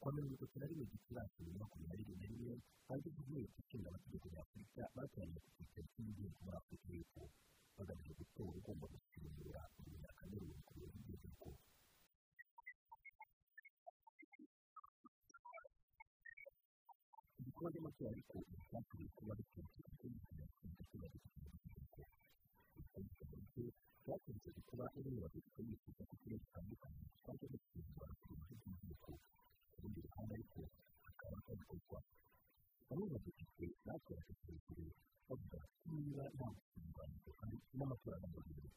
kwa 0.00 0.12
mirongo 0.12 0.34
itatu 0.36 0.56
na 0.60 0.66
rimwe 0.70 0.84
gicurasi 0.92 1.36
bibiri 1.38 1.52
na 1.58 1.64
makumyabiri 1.64 2.12
na 2.20 2.26
rimwe 2.30 2.54
abagize 2.88 3.18
inteko 3.22 3.56
ishinga 3.62 3.88
amategeko 3.90 4.26
ya 4.34 4.40
afurika 4.44 4.82
bateraniye 4.96 5.40
ku 5.44 5.48
cyicaro 5.56 5.86
cy'igihugu 5.92 6.38
muri 6.44 6.56
afurika 6.60 6.86
y'epfo 6.96 7.22
bagamije 7.76 8.12
gutora 8.20 8.50
ugomba 8.60 8.84
gusimbura 8.92 9.60
umunyakameruni 9.80 10.60
ku 10.66 10.70
biro 10.76 10.88
by'igihugu 10.94 11.48
cy'amatora 17.74 18.08
ariko 18.14 18.36
cyatumye 18.68 19.08
kuba 19.16 19.32
ku 19.38 19.84
kuba 24.68 24.84
inyubako 25.10 25.38
zikoreshwa 25.44 26.02
ku 26.08 26.14
turere 26.20 26.38
dutandukanye 26.44 27.02
twaje 27.18 27.46
dushinzwe 27.52 28.04
ku 28.20 28.26
bigo 28.34 28.54
by'igihugu 28.60 29.12
ku 29.72 29.76
rundi 29.82 29.98
ruhande 30.06 30.32
ariko 30.38 30.60
hakaba 31.04 31.36
hakorwa 31.46 31.98
bamwe 32.88 33.06
badepite 33.12 33.66
bakoraga 33.86 34.32
kirekire 34.40 34.84
bavuga 35.28 35.58
ko 35.82 35.88
niba 35.90 36.24
nta 36.36 36.46
busumbane 36.54 37.16
buhari 37.24 37.56
n'amatora 37.76 38.16
n'amahirwe 38.22 38.70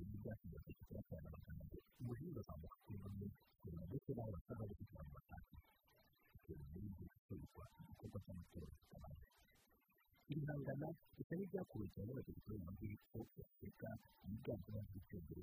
ibi 0.00 0.14
byasigaye 0.22 0.60
ku 0.66 0.72
kigo 0.78 1.00
cy'amagambo 1.08 1.76
umuhinzi 2.00 2.38
azamuka 2.42 2.76
kuri 2.84 2.98
bamwe 3.04 3.26
kugira 3.60 3.78
ngo 3.78 3.86
ndetse 3.90 4.10
n'abo 4.14 4.30
basaba 4.36 4.60
bari 4.60 4.74
kugira 4.80 5.02
ngo 5.04 5.10
bashake 5.16 5.54
iterambere 6.46 6.86
ry'igikorwa 6.94 7.64
igikorwa 7.82 8.18
cy'amatora 8.24 8.66
kitabaye 8.78 9.20
ibihangano 10.32 10.88
bisa 11.16 11.34
n'ibyakuwe 11.36 11.84
cyane 11.94 12.06
n'abategetsi 12.10 12.48
bo 12.50 12.58
mu 12.64 12.72
gihugu 12.78 13.18
cy'afurika 13.34 13.88
yiganjemo 14.30 14.78
iby'icyongereza 14.86 15.35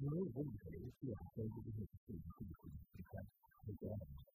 muri 0.00 0.16
ubwo 0.24 0.40
buryo 0.46 0.66
rero 0.74 0.88
kwiyahura 0.96 1.42
igihugu 1.48 1.70
cyose 1.76 1.96
cy'itegeko 2.04 2.64
gisirika 2.74 3.18
ntibyaramaze 3.62 4.28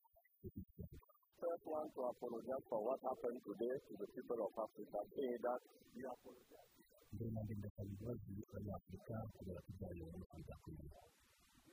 First 1.39 1.65
want 1.67 1.89
to 1.95 2.01
apologize 2.11 2.63
for 2.69 2.79
what 2.87 2.99
happened 3.03 3.39
today 3.43 3.73
to 3.87 3.93
the 4.01 4.07
people 4.15 4.39
of 4.45 4.53
Africa. 4.65 4.97
Say 5.15 5.29
that 5.45 5.61
we 5.95 6.01
apologize. 6.05 6.69
mbere 7.15 7.29
na 7.35 7.41
mbere 7.43 7.57
ndasaba 7.59 7.89
imbabazi 7.91 8.33
abanyafurika 8.49 9.15
kubera 9.35 9.59
ko 9.65 9.69
muri 9.75 10.21
afurika 10.25 10.53
kuri 10.63 10.85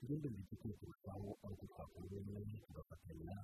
ngende 0.02 0.26
mbifitiye 0.32 0.74
kurushaho 0.78 1.28
ari 1.44 1.54
uko 1.54 1.64
twakora 1.72 2.04
ubumwe 2.06 2.58
tugafatanya 2.66 3.36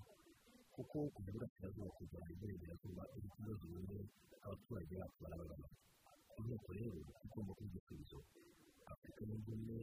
kuko 0.75 0.97
kuva 1.15 1.29
iburasirazuba 1.31 1.91
kugera 1.99 2.27
iburengerazuba 2.35 3.03
iri 3.17 3.29
kibazo 3.35 3.65
bimwe 3.73 3.99
abaturage 4.45 4.95
bacu 5.01 5.19
barababara 5.23 5.67
inteko 6.39 6.69
rero 6.79 6.97
igomba 7.27 7.53
kuba 7.57 7.69
igisubizo 7.71 8.19
afurika 8.93 9.21
ubumwe 9.37 9.79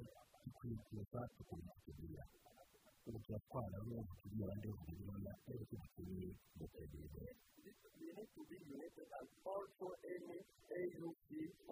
kuza 0.53 1.19
tukumva 1.37 1.71
kutugira 1.75 2.23
ubu 3.07 3.17
turatwara 3.25 3.77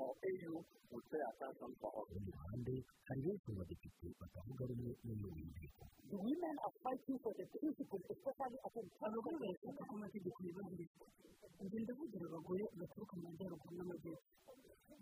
or 0.02 0.12
AU 0.30 0.54
will 0.92 1.02
pay 1.10 1.22
attention 1.30 1.72
for 1.82 1.92
us. 2.00 2.08
ku 2.10 2.20
ruhande 2.30 2.74
hari 3.08 3.22
benshi 3.26 3.48
mu 3.52 3.58
badepite 3.60 4.08
batavuga 4.20 4.64
rumwe 4.70 4.92
the 5.02 5.16
abagore 9.08 9.36
barashaka 9.42 9.82
ko 9.90 9.94
amategeko 9.98 10.38
yubahirizwa 10.46 11.06
njye 11.64 11.78
ndavugira 11.84 12.26
abagore 12.30 12.64
baturuka 12.80 13.14
mu 13.18 13.24
majyaruguru 13.30 13.74
n'amajyepfo 13.78 14.30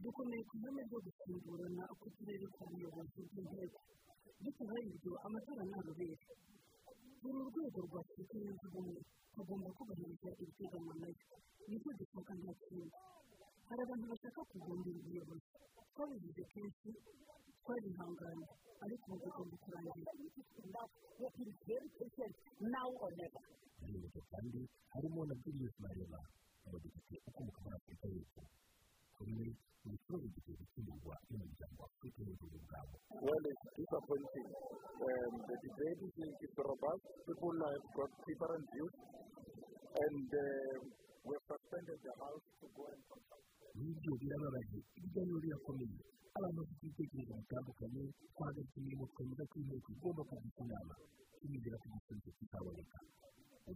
dukomeye 0.04 0.42
ku 0.50 0.54
ihame 0.58 0.82
ryo 0.88 1.00
gusimburana 1.06 1.84
k'uturere 2.00 2.46
k'ubuyobozi 2.56 3.20
bw'inteko 3.30 3.80
bitubaye 4.44 4.84
ibyo 4.96 5.12
amatora 5.26 5.64
ntarubere 5.70 6.16
buri 7.22 7.38
urwego 7.44 7.80
rwa 7.88 8.00
afurika 8.04 8.36
yunze 8.44 8.66
ubumwe 8.70 9.00
tugomba 9.34 9.70
kubahiriza 9.78 10.30
ibiteganywa 10.42 10.94
na 11.02 11.08
yo 11.14 11.20
ni 11.70 11.76
cyo 11.82 11.92
dushaka 12.00 12.32
nta 12.40 12.52
kindi 12.62 12.90
hari 13.68 13.82
abantu 13.86 14.06
bashaka 14.12 14.40
kugundira 14.52 14.98
ubuyobozi 15.02 15.48
twabivuze 15.94 16.42
kenshi 16.52 16.90
twarihanganye 17.62 18.46
ariko 18.84 19.06
ubu 19.14 19.18
tugomba 19.24 19.56
kurangira 19.64 20.12
kandi 24.32 24.60
harimo 24.94 25.22
na 25.30 25.36
julius 25.42 25.76
mareba 25.84 26.20
umudepite 26.66 27.16
ukomoka 27.30 27.60
muri 27.64 27.76
afurika 27.78 28.06
y'epfo 28.14 28.42
we 29.22 29.48
ni 29.86 29.94
ikibazo 29.98 30.28
gikwiye 30.34 30.56
gukemurwa 30.62 31.16
n'umuryango 31.30 31.78
wa 31.82 31.88
afurika 31.90 32.18
yunze 32.26 32.44
ubumwe 32.46 32.76
consult. 43.10 43.46
n'ibyo 43.78 44.12
birababaje 44.22 44.78
ibiganiro 44.98 45.38
birakomeye 45.46 45.98
abantu 46.38 46.58
bafite 46.62 46.84
ibitekerezo 46.86 47.34
bitandukanye 47.42 48.02
twahagaritse 48.34 48.76
imirimo 48.80 49.06
twemeza 49.14 49.44
ko 49.50 49.56
inteko 49.62 49.88
igomba 49.96 50.22
kugisha 50.30 50.62
inama 50.66 50.94
tunizera 51.40 51.78
ko 51.82 51.86
igisubizo 51.90 52.30
kizaboneka 52.38 52.98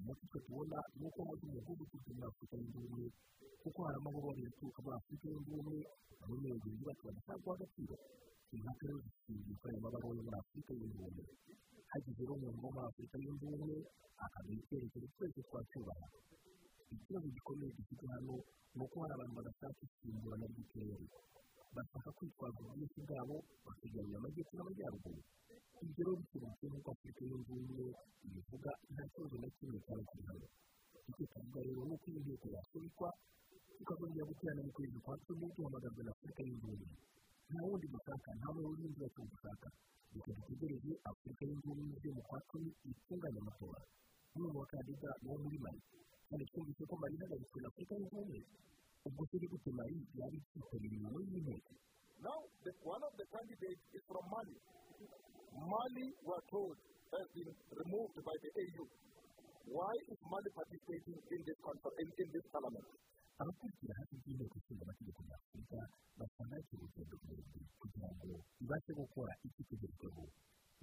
umuti 0.01 0.25
twe 0.31 0.39
tubona 0.45 0.77
ni 0.97 1.03
uko 1.07 1.19
haza 1.27 1.43
umuvugo 1.49 1.81
uturutse 1.85 2.09
muri 2.15 2.27
afurika 2.29 2.55
yunze 2.61 2.77
ubumwe 2.79 3.07
kuko 3.61 3.79
hari 3.85 3.97
amahoro 3.99 4.27
yaturuka 4.45 4.79
muri 4.83 4.95
afurika 4.99 5.25
yunze 5.31 5.49
ubumwe 5.51 5.77
mu 6.27 6.35
bayobozi 6.43 6.83
bacu 6.87 7.03
badashaka 7.07 7.39
guha 7.43 7.55
agaciro 7.57 7.95
impaka 8.55 8.83
rero 8.87 8.99
zishingiye 9.05 9.55
kuri 9.59 9.71
ayo 9.73 9.79
mabara 9.83 10.05
yo 10.17 10.23
muri 10.27 10.37
afurika 10.41 10.71
yunze 10.79 10.97
ubumwe 10.99 11.23
hagize 11.91 12.21
umuntu 12.35 12.59
wo 12.63 12.69
muri 12.75 12.85
afurika 12.89 13.15
yunze 13.23 13.43
ubumwe 13.45 13.75
akaduha 14.25 14.57
icyerekezo 14.61 15.07
twese 15.15 15.39
twacyubaha 15.47 16.05
ikibazo 16.95 17.27
gikomeye 17.35 17.71
dufite 17.77 18.03
hano 18.13 18.33
ni 18.75 18.81
uko 18.85 18.95
hari 19.01 19.13
abantu 19.15 19.33
badashaka 19.39 19.79
isimburana 19.87 20.45
ry'ikirere 20.51 21.05
bashaka 21.75 22.09
kwitwaza 22.17 22.59
ubwinshi 22.63 22.99
bwabo 23.05 23.35
bakigarurira 23.65 24.17
amajyepfo 24.19 24.53
n'amajyaruguru 24.55 25.21
ibyo 25.83 26.01
rero 26.05 26.11
bisobanutse 26.21 26.65
nk'uko 26.69 26.89
afurika 26.93 27.21
yunze 27.29 27.49
ubumwe 27.51 27.85
ibivuga 28.27 28.71
nta 28.93 29.03
kibazo 29.11 29.35
na 29.41 29.47
kimwe 29.55 29.77
cyaba 29.85 30.03
kiri 30.09 30.23
hano 30.29 30.45
icyo 31.09 31.23
tuvuga 31.31 31.59
rero 31.67 31.81
ni 31.87 31.93
uko 31.95 32.05
iyi 32.11 32.19
nteko 32.25 32.47
yasubikwa 32.55 33.09
tukazongera 33.77 34.29
guterana 34.29 34.61
mu 34.65 34.71
kwezi 34.75 34.97
kwa 35.05 35.15
cumi 35.25 35.45
duhamagazwa 35.55 36.01
na 36.05 36.11
afurika 36.15 36.41
yunze 36.47 36.73
nta 37.49 37.59
wundi 37.67 37.87
dushaka 37.93 38.29
nta 38.39 38.47
muyobozi 38.53 38.81
w'inzira 38.83 39.07
dushaka 39.31 39.67
reka 40.13 40.29
dutegereze 40.37 40.91
afurika 41.11 41.41
yunze 41.49 41.65
ubumwe 41.67 41.93
ivuye 41.97 42.11
mu 42.17 42.23
kwa 42.29 42.39
cumi 42.49 42.69
itunganya 42.89 43.39
amatora 43.43 43.81
umwe 44.35 44.47
mu 44.53 44.57
bakandida 44.63 45.09
uwo 45.25 45.35
muri 45.43 45.57
mali. 45.65 45.81
kandi 46.27 46.43
twumvise 46.49 46.83
ko 46.89 46.93
mali 47.01 47.13
ihagaritswe 47.17 47.57
na 47.61 47.67
afurika 47.71 47.93
yunze 47.99 48.15
ubumwe 48.15 48.39
ubwo 49.07 49.21
ni 49.39 49.47
gute 49.51 49.69
mali 49.79 49.97
yaba 50.17 50.35
ikitabiriye 50.39 50.97
inyuma 50.97 51.19
y'inteko 51.29 51.71
Now, 52.25 52.39
Mali. 55.55 56.07
We're 56.27 56.45
told, 56.51 56.75
has 57.15 57.27
been 57.31 57.49
removed 57.79 58.17
by 58.19 58.35
the 58.43 58.49
AU. 58.59 58.85
Why 59.71 59.93
is 60.11 60.19
Mali 60.27 60.49
participating 60.51 61.17
in 61.31 61.39
this, 61.47 61.57
in, 61.57 62.07
in 62.21 62.27
this 62.35 62.45
parliament? 62.51 62.87
abakurikira 63.41 63.93
hafi 63.99 64.15
by'inteko 64.23 64.55
ishinga 64.59 64.83
amategeko 64.87 65.19
ya 65.29 65.35
afurika 65.35 65.77
basanga 66.17 66.55
hakiri 66.55 66.81
urugendo 66.83 67.15
rurerure 67.19 67.67
kugira 67.79 68.07
ngo 68.15 68.35
ibashe 68.63 68.91
gukora 68.99 69.31
icyo 69.47 69.59
itegerejweho 69.63 70.23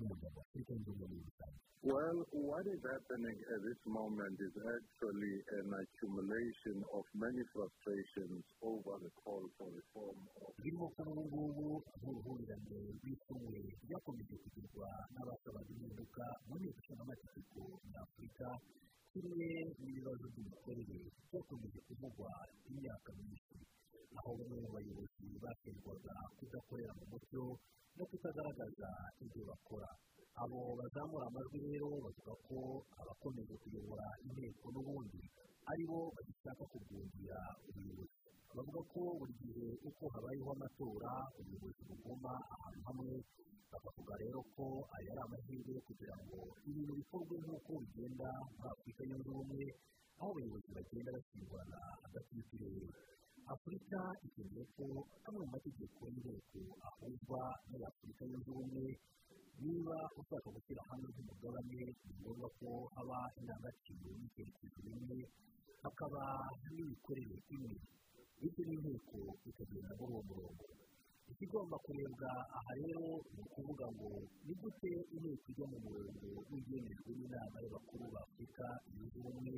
afurika 0.01 0.72
yunze 0.72 0.90
ubumwe 0.90 1.07
muri 1.09 1.24
rusange 1.28 1.61
Well, 1.82 2.18
what 2.30 2.62
is 2.70 2.78
happening 2.95 3.34
at 3.43 3.61
this 3.66 3.80
moment 3.90 4.38
is 4.38 4.55
actually 4.55 5.34
an 5.59 5.66
accumulation 5.82 6.78
of 6.95 7.03
many 7.11 7.43
frustrations 7.51 8.45
over 8.62 8.95
the 9.03 9.11
call 9.18 9.43
for 9.59 9.66
reform 9.66 10.18
of 10.47 10.55
birimo 10.62 10.86
kuba 10.95 11.11
ubu 11.11 11.43
ngubu 11.43 11.82
nk'uruhurirane 11.99 12.78
rw'isumwe 13.03 13.59
ryakomeje 13.82 14.34
kugirwa 14.43 14.88
n'abasabaga 15.12 15.70
impinduka 15.74 16.24
mu 16.47 16.55
nteko 16.62 16.78
ishinga 16.78 17.03
amategeko 17.03 17.59
ya 17.93 17.99
afurika 18.07 18.47
kimwe 19.11 19.49
n'ibibazo 19.82 20.24
by'imikorere 20.32 20.99
byakomeje 21.30 21.78
kuvugwa 21.86 22.30
imyaka 22.70 23.09
myinshi 23.18 23.57
aho 24.18 24.30
bamwe 24.38 24.57
mu 24.64 24.70
bayobozi 24.76 25.26
bashinjwaga 25.43 26.14
kudakorera 26.38 26.93
mu 26.99 27.05
mucyo 27.11 27.43
no 27.97 28.05
kutagaragaza 28.11 28.88
ibyo 29.24 29.43
bakora 29.51 29.88
abo 30.43 30.59
bazamura 30.80 31.24
amajwi 31.28 31.59
rero 31.66 31.88
bavuga 32.05 32.32
ko 32.47 32.59
abakomeje 33.01 33.55
kuyobora 33.62 34.07
inteko 34.26 34.66
n'ubundi 34.72 35.22
ari 35.70 35.84
bo 35.88 35.99
bagishaka 36.14 36.64
kugundira 36.72 37.38
ubuyobozi 37.68 38.16
bavuga 38.57 38.80
ko 38.93 39.01
buri 39.18 39.34
gihe 39.43 39.66
uko 39.88 40.03
habayeho 40.14 40.49
amatora 40.57 41.12
ubuyobozi 41.38 41.80
buguma 41.88 42.32
ahantu 42.55 42.80
hamwe 42.88 43.12
bakavuga 43.72 44.14
rero 44.22 44.40
ko 44.57 44.64
aya 44.97 45.11
ari 45.12 45.20
amahirwe 45.24 45.74
kugira 45.88 46.14
ngo 46.24 46.38
ibintu 46.68 46.93
bikorwe 47.01 47.34
nk'uko 47.45 47.70
bigenda 47.82 48.28
muri 48.57 48.68
afurika 48.72 49.01
yunze 49.09 49.28
ubumwe 49.32 49.64
aho 50.20 50.28
abayobozi 50.32 50.68
bagenda 50.76 51.11
basimburana 51.16 51.78
hagati 52.05 52.30
y'uturere 52.36 52.88
afurika 53.55 53.99
ikeneye 54.26 54.64
ko 54.76 54.84
amwe 55.26 55.43
mu 55.45 55.51
mategeko 55.55 55.99
y'inteko 56.12 56.61
ahuzwa 56.88 57.40
muri 57.68 57.84
afurika 57.90 58.22
yunze 58.30 58.49
ubumwe 58.53 58.84
niba 59.62 59.97
ushaka 60.20 60.49
gushyira 60.55 60.82
hamwe 60.90 61.07
nk'umugabane 61.12 61.80
ni 62.05 62.12
ngombwa 62.20 62.49
ko 62.59 62.68
haba 62.95 63.18
indangagaciro 63.38 64.09
n'icyerekezo 64.18 64.78
bimwe 64.86 65.18
hakaba 65.84 66.22
n'imikorere 66.74 67.36
imwe 67.55 67.74
bityo 68.40 68.62
n'inteko 68.68 69.18
ikagenda 69.49 69.93
muri 69.99 70.12
uwo 70.12 70.22
murongo 70.28 70.64
ikigomba 71.32 71.76
kurebwa 71.84 72.30
aha 72.57 72.72
rero 72.80 73.07
ni 73.34 73.40
ukuvuga 73.45 73.86
ngo 73.95 74.09
ni 74.47 74.53
gute 74.61 74.90
inteko 75.14 75.45
ijya 75.51 75.64
mu 75.72 75.78
murongo 75.84 76.26
w'ibyemejwe 76.51 77.11
n'inama 77.18 77.57
y'abakuru 77.64 78.05
ba 78.14 78.20
afurika 78.26 78.64
yunze 78.95 79.16
ubumwe 79.20 79.55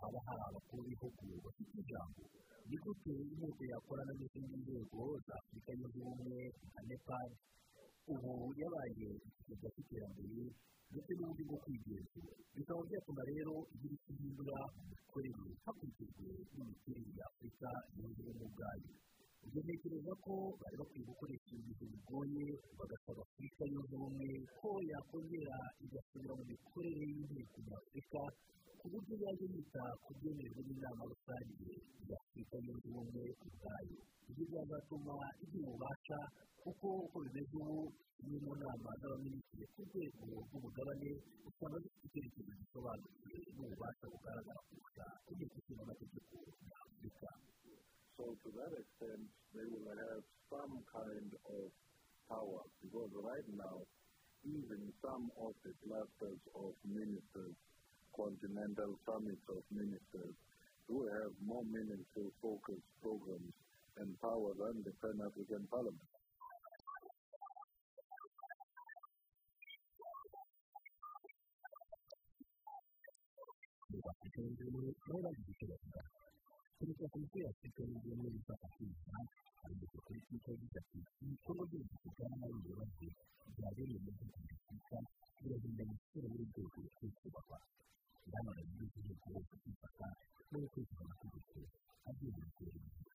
haba 0.00 0.18
hari 0.26 0.42
abakuru 0.48 0.80
b'ibihugu 0.86 1.24
bafite 1.44 1.74
ijambo 1.82 2.22
ni 2.68 2.76
gute 2.82 3.12
inteko 3.32 3.62
yakorana 3.72 4.12
n'izindi 4.18 4.56
nzego 4.62 5.00
za 5.26 5.34
afurika 5.40 5.70
yunze 5.78 5.98
ubumwe 6.00 6.40
nka 6.68 6.80
nepad 6.88 7.30
ubu 8.12 8.32
yabaye 8.60 9.08
ikigega 9.28 9.68
cy'iterambere 9.74 10.44
ndetse 10.90 11.10
n'uburyo 11.16 11.44
bwo 11.48 11.58
kwigenzura 11.64 12.32
bikaba 12.54 12.80
byatuma 12.88 13.22
rero 13.30 13.54
igira 13.74 13.94
icyo 13.96 14.10
ihindura 14.14 14.58
mu 14.76 14.82
mikorere 14.92 15.50
hakurikijwe 15.64 16.28
n'imiterere 16.54 17.10
ya 17.18 17.24
afurika 17.30 17.68
yunze 17.96 18.20
ubumwe 18.22 18.44
ubwayo 18.48 18.90
ibyo 19.44 19.60
ntekereza 19.64 20.12
ko 20.24 20.32
bari 20.60 20.76
bakwiye 20.80 21.04
gukoresha 21.10 21.50
ibintu 21.58 21.84
bigoye 21.92 22.44
bagasaba 22.78 23.20
afurika 23.26 23.62
yunze 23.72 23.92
ubumwe 23.96 24.28
ko 24.60 24.70
yakongera 24.92 25.56
igasubira 25.84 26.32
mu 26.38 26.44
mikorere 26.52 27.02
y'inteko 27.12 27.56
nyafurika 27.68 28.20
ku 28.84 28.92
buryo 28.92 29.14
yajya 29.24 29.46
yita 29.56 29.84
ku 30.04 30.10
byemerwa 30.20 30.60
n'inama 30.66 31.02
rusange 31.08 31.72
ya 32.10 32.16
afurika 32.20 32.54
yunze 32.64 32.86
ubumwe 32.92 33.24
ubwayo 33.44 33.96
ibyo 34.28 34.44
byazatuma 34.50 35.14
igira 35.42 35.64
ububasha 35.72 36.18
kuko 36.60 36.86
uko 37.08 37.16
bimeze 37.24 37.54
ubu 37.64 37.80
ni 38.28 38.36
mu 38.44 38.52
nama 38.60 38.90
z'abaminisitiri 39.00 39.64
ku 39.72 39.80
rwego 39.88 40.22
rw'umugabane 40.44 41.10
usanga 41.48 41.76
zifite 41.82 42.04
icyerekezo 42.28 42.52
gisobanutse 42.60 43.32
n'ububasha 43.56 44.04
bugaragara 44.12 44.60
kurusha 44.68 45.04
inteko 45.32 45.54
ishinga 45.60 45.82
amategeko 45.86 46.34
ya 46.68 46.76
afurika 46.84 47.30
So 48.16 48.24
to 48.30 48.48
that 48.54 48.72
extent, 48.78 49.24
they 49.56 49.66
will 49.66 49.88
have 49.90 50.22
some 50.52 50.74
kind 50.86 51.30
of 51.56 51.66
power 52.30 52.62
because 52.84 53.10
right 53.26 53.48
now, 53.58 53.76
even 54.46 54.80
some 55.02 55.24
of 55.34 55.50
the 55.66 55.72
clusters 55.82 56.42
of 56.54 56.70
ministers, 56.86 57.56
continental 58.16 58.94
summits 59.06 59.42
of 59.50 59.62
ministers, 59.70 60.34
do 60.88 61.02
have 61.10 61.32
more 61.44 61.64
meaningful 61.64 62.30
focused 62.40 62.86
programs 63.02 63.54
and 63.98 64.14
power 64.20 64.54
than 64.58 64.82
the 64.86 64.92
Parliament. 65.70 65.98
afurika 84.54 84.98
biragenda 85.42 85.84
gusura 85.84 86.30
inama 88.28 88.50
yagize 88.58 88.84
igihugu 89.00 89.24
hose 89.34 89.54
kwifata 89.62 90.06
no 90.50 90.56
gukurikiza 90.62 91.00
amategeko 91.04 91.56
agenga 92.08 92.40
iterambere 92.50 93.10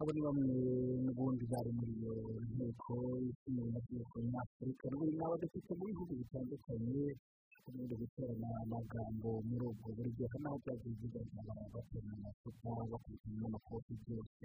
abo 0.00 0.10
ni 0.14 0.20
bamwe 0.26 0.54
n'ubundi 1.04 1.44
bari 1.52 1.70
muri 1.78 1.92
iyo 1.98 2.14
nteko 2.54 2.94
ishinzwe 3.30 3.62
amategeko 3.68 4.14
nyafurika 4.32 4.84
ni 4.94 5.22
abadepite 5.26 5.70
mu 5.78 5.84
bihugu 5.90 6.12
bitandukanye 6.20 7.02
bakomeje 7.54 7.94
guterana 8.02 8.48
amagambo 8.64 9.28
muri 9.48 9.64
ubwo 9.70 9.88
buryo 9.96 10.24
hari 10.30 10.40
n'aho 10.42 10.56
byagiye 10.62 10.94
bigaragara 11.00 11.62
baterana 11.74 12.12
amacupa 12.18 12.70
bakurikirana 12.90 13.38
n'amakofi 13.42 13.92
byose 14.02 14.44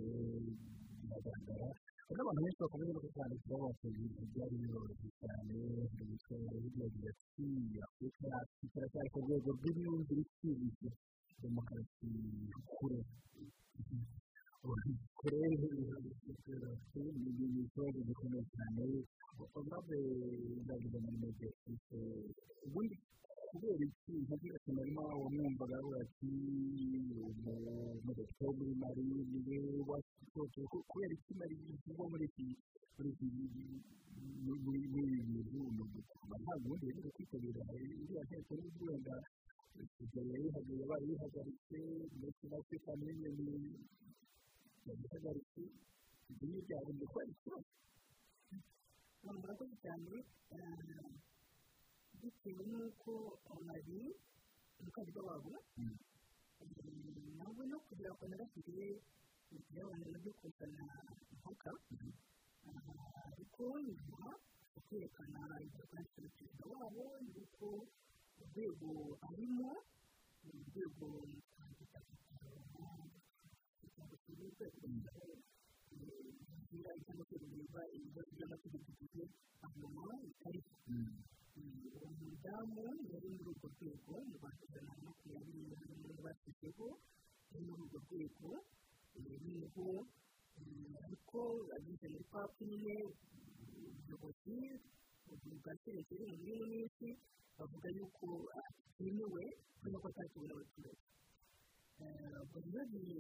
biragaragara. 1.00 1.68
Hari 2.06 2.16
n'abantu 2.18 2.40
benshi 2.44 2.62
bakomeje 2.64 2.92
no 2.94 3.02
kubyandikiraho 3.04 3.64
bateza 3.70 3.98
ibintu 4.06 4.24
byari 4.34 4.56
biroroshye 4.62 5.10
cyane 5.20 5.56
hari 5.92 6.04
gusohora 6.12 6.58
hirya 6.64 6.86
ati 7.14 7.46
afurika 7.86 8.24
yacu 8.34 8.62
iracyari 8.76 9.10
ku 9.14 9.20
rwego 9.26 9.48
rw'imyumvire 9.58 10.22
iciriritse 10.26 10.88
demokarasi 11.44 12.08
kure. 12.76 13.00
Kure 14.64 15.48
ni 15.50 15.56
ikibazo 17.64 18.00
gikomeye 18.08 18.44
cyane 18.56 18.84
maze 19.70 19.98
ndavuga 20.64 20.98
muri 21.04 21.18
medecine 21.24 21.78
ubundi 22.66 22.96
kubera 23.50 23.84
iki 23.88 24.12
nkagira 24.24 24.56
ati 24.58 24.70
narimo 24.76 25.02
wamwumvaga 25.22 25.76
avuga 25.80 25.98
ati 26.06 26.30
umudepite 28.00 28.44
wo 28.48 28.52
muri 28.58 28.74
mari 28.82 29.02
ni 29.04 29.40
we 29.48 29.58
wasohotse 29.90 30.60
kubera 30.90 31.14
iki 31.18 31.32
mari 31.40 31.54
bivugwa 31.60 32.06
muri 32.12 32.26
iki 32.32 32.46
muri 32.96 33.10
iki 33.14 33.26
bintu 33.34 33.76
ntabwo 36.44 36.66
ubundi 36.66 36.86
yagize 36.88 37.10
kwitabira 37.16 37.62
iriya 37.84 38.22
nteko 38.28 38.52
n'ubwo 38.58 38.84
wenda 38.90 39.16
yari 40.32 40.48
yabaye 40.82 41.04
yihagaritse 41.10 41.78
ndetse 42.18 42.44
na 42.50 42.56
afurika 42.62 42.90
n'ibindi 43.00 43.56
yabihagaritse 44.88 45.62
ibyo 46.32 46.46
ni 46.50 46.58
ibyagombye 46.62 47.06
kuba 47.10 47.22
ari 47.24 47.32
ikibazo 47.36 47.70
murakoze 49.42 49.76
cyane 49.84 50.12
bitewe 52.22 52.62
n'uko 52.72 53.12
mari 53.68 54.00
umukandida 54.80 55.22
wabo 55.28 55.52
nawe 57.38 57.64
no 57.72 57.78
kugira 57.86 58.12
ngo 58.14 58.24
narashyire 58.30 58.88
ibyabona 59.56 60.06
na 60.12 60.18
byo 60.24 60.32
kuzana 60.40 60.84
impaka 61.34 61.72
ariko 63.32 63.64
nyuma 63.88 64.22
yo 64.74 64.80
kwerekana 64.88 65.40
ibyo 65.66 65.84
kwandikira 65.90 66.28
perezida 66.36 66.64
wabo 66.74 67.04
yuko 67.36 67.66
urwego 68.42 68.90
arimo 69.30 69.72
ni 70.44 70.52
urwego 70.62 71.08
kugira 76.68 76.92
cyangwa 77.06 77.24
se 77.30 77.36
rureba 77.42 77.82
ibibazo 77.96 78.30
by'amategeko 78.38 78.90
igihe 79.06 79.26
hanyuma 79.62 80.04
bitari 80.26 80.60
uwo 81.94 82.10
mudamu 82.20 82.84
yari 83.14 83.28
muri 83.36 83.50
urwo 83.54 83.68
rwego 83.74 84.14
mu 84.28 84.34
rwanda 84.38 84.62
ijana 84.66 84.92
na 84.98 85.02
makumyabiri 85.06 85.58
n'umunani 85.62 86.22
bashyizeho 86.26 86.88
yari 87.52 87.62
muri 87.68 87.82
urwo 87.86 88.00
rwego 88.06 88.50
ni 89.46 89.56
ho 89.74 89.88
ariko 91.06 91.40
ageze 91.78 92.06
muri 92.14 92.26
papu 92.34 92.62
nyine 92.70 92.96
ubuyobozi 93.62 94.58
bwa 95.62 95.74
serivisi 95.84 96.66
minsi 96.72 97.08
bavuga 97.58 97.88
yuko 97.98 98.28
bitemewe 98.98 99.44
kubera 99.78 99.98
ko 100.02 100.08
atakibona 100.10 100.54
abaturage 100.58 101.04
ubwo 102.02 102.58
rero 102.66 102.84
ni 102.90 103.14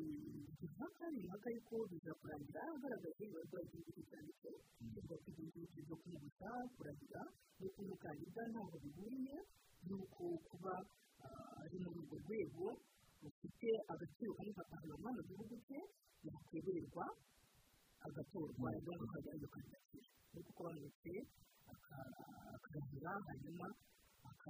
impaka 0.66 1.48
y'uko 1.54 1.76
biza 1.90 2.12
kurangira 2.20 2.62
agaragaza 2.74 3.22
ibibazo 3.22 3.56
by'igihugu 3.70 4.02
cyanditse 4.10 4.50
bivuga 4.82 5.16
ko 5.22 5.28
igihugu 5.30 5.60
kiza 5.74 5.94
kumubutsa 6.02 6.50
kuragira 6.76 7.22
n'uko 7.60 7.78
umukandida 7.86 8.42
ntabwo 8.52 8.76
bihuriye 8.84 9.38
n'uko 9.88 10.24
kuba 10.50 10.74
ari 11.64 11.78
muri 11.84 11.98
urwo 12.02 12.16
rwego 12.24 12.66
rufite 13.22 13.70
agaciro 13.94 14.32
kanini 14.38 14.56
ka 14.58 14.64
parama 14.70 15.10
mu 15.16 15.22
gihugu 15.30 15.56
cye 15.68 15.80
yakwemererwa 16.28 17.06
agatorwa 18.08 18.70
cyangwa 18.84 19.06
akajya 19.08 19.32
iyo 19.38 19.48
kandidatire 19.54 20.08
nuko 20.34 20.50
kuba 20.58 20.70
ndetse 20.82 21.12
akarahira 22.56 23.12
hanyuma 23.28 23.68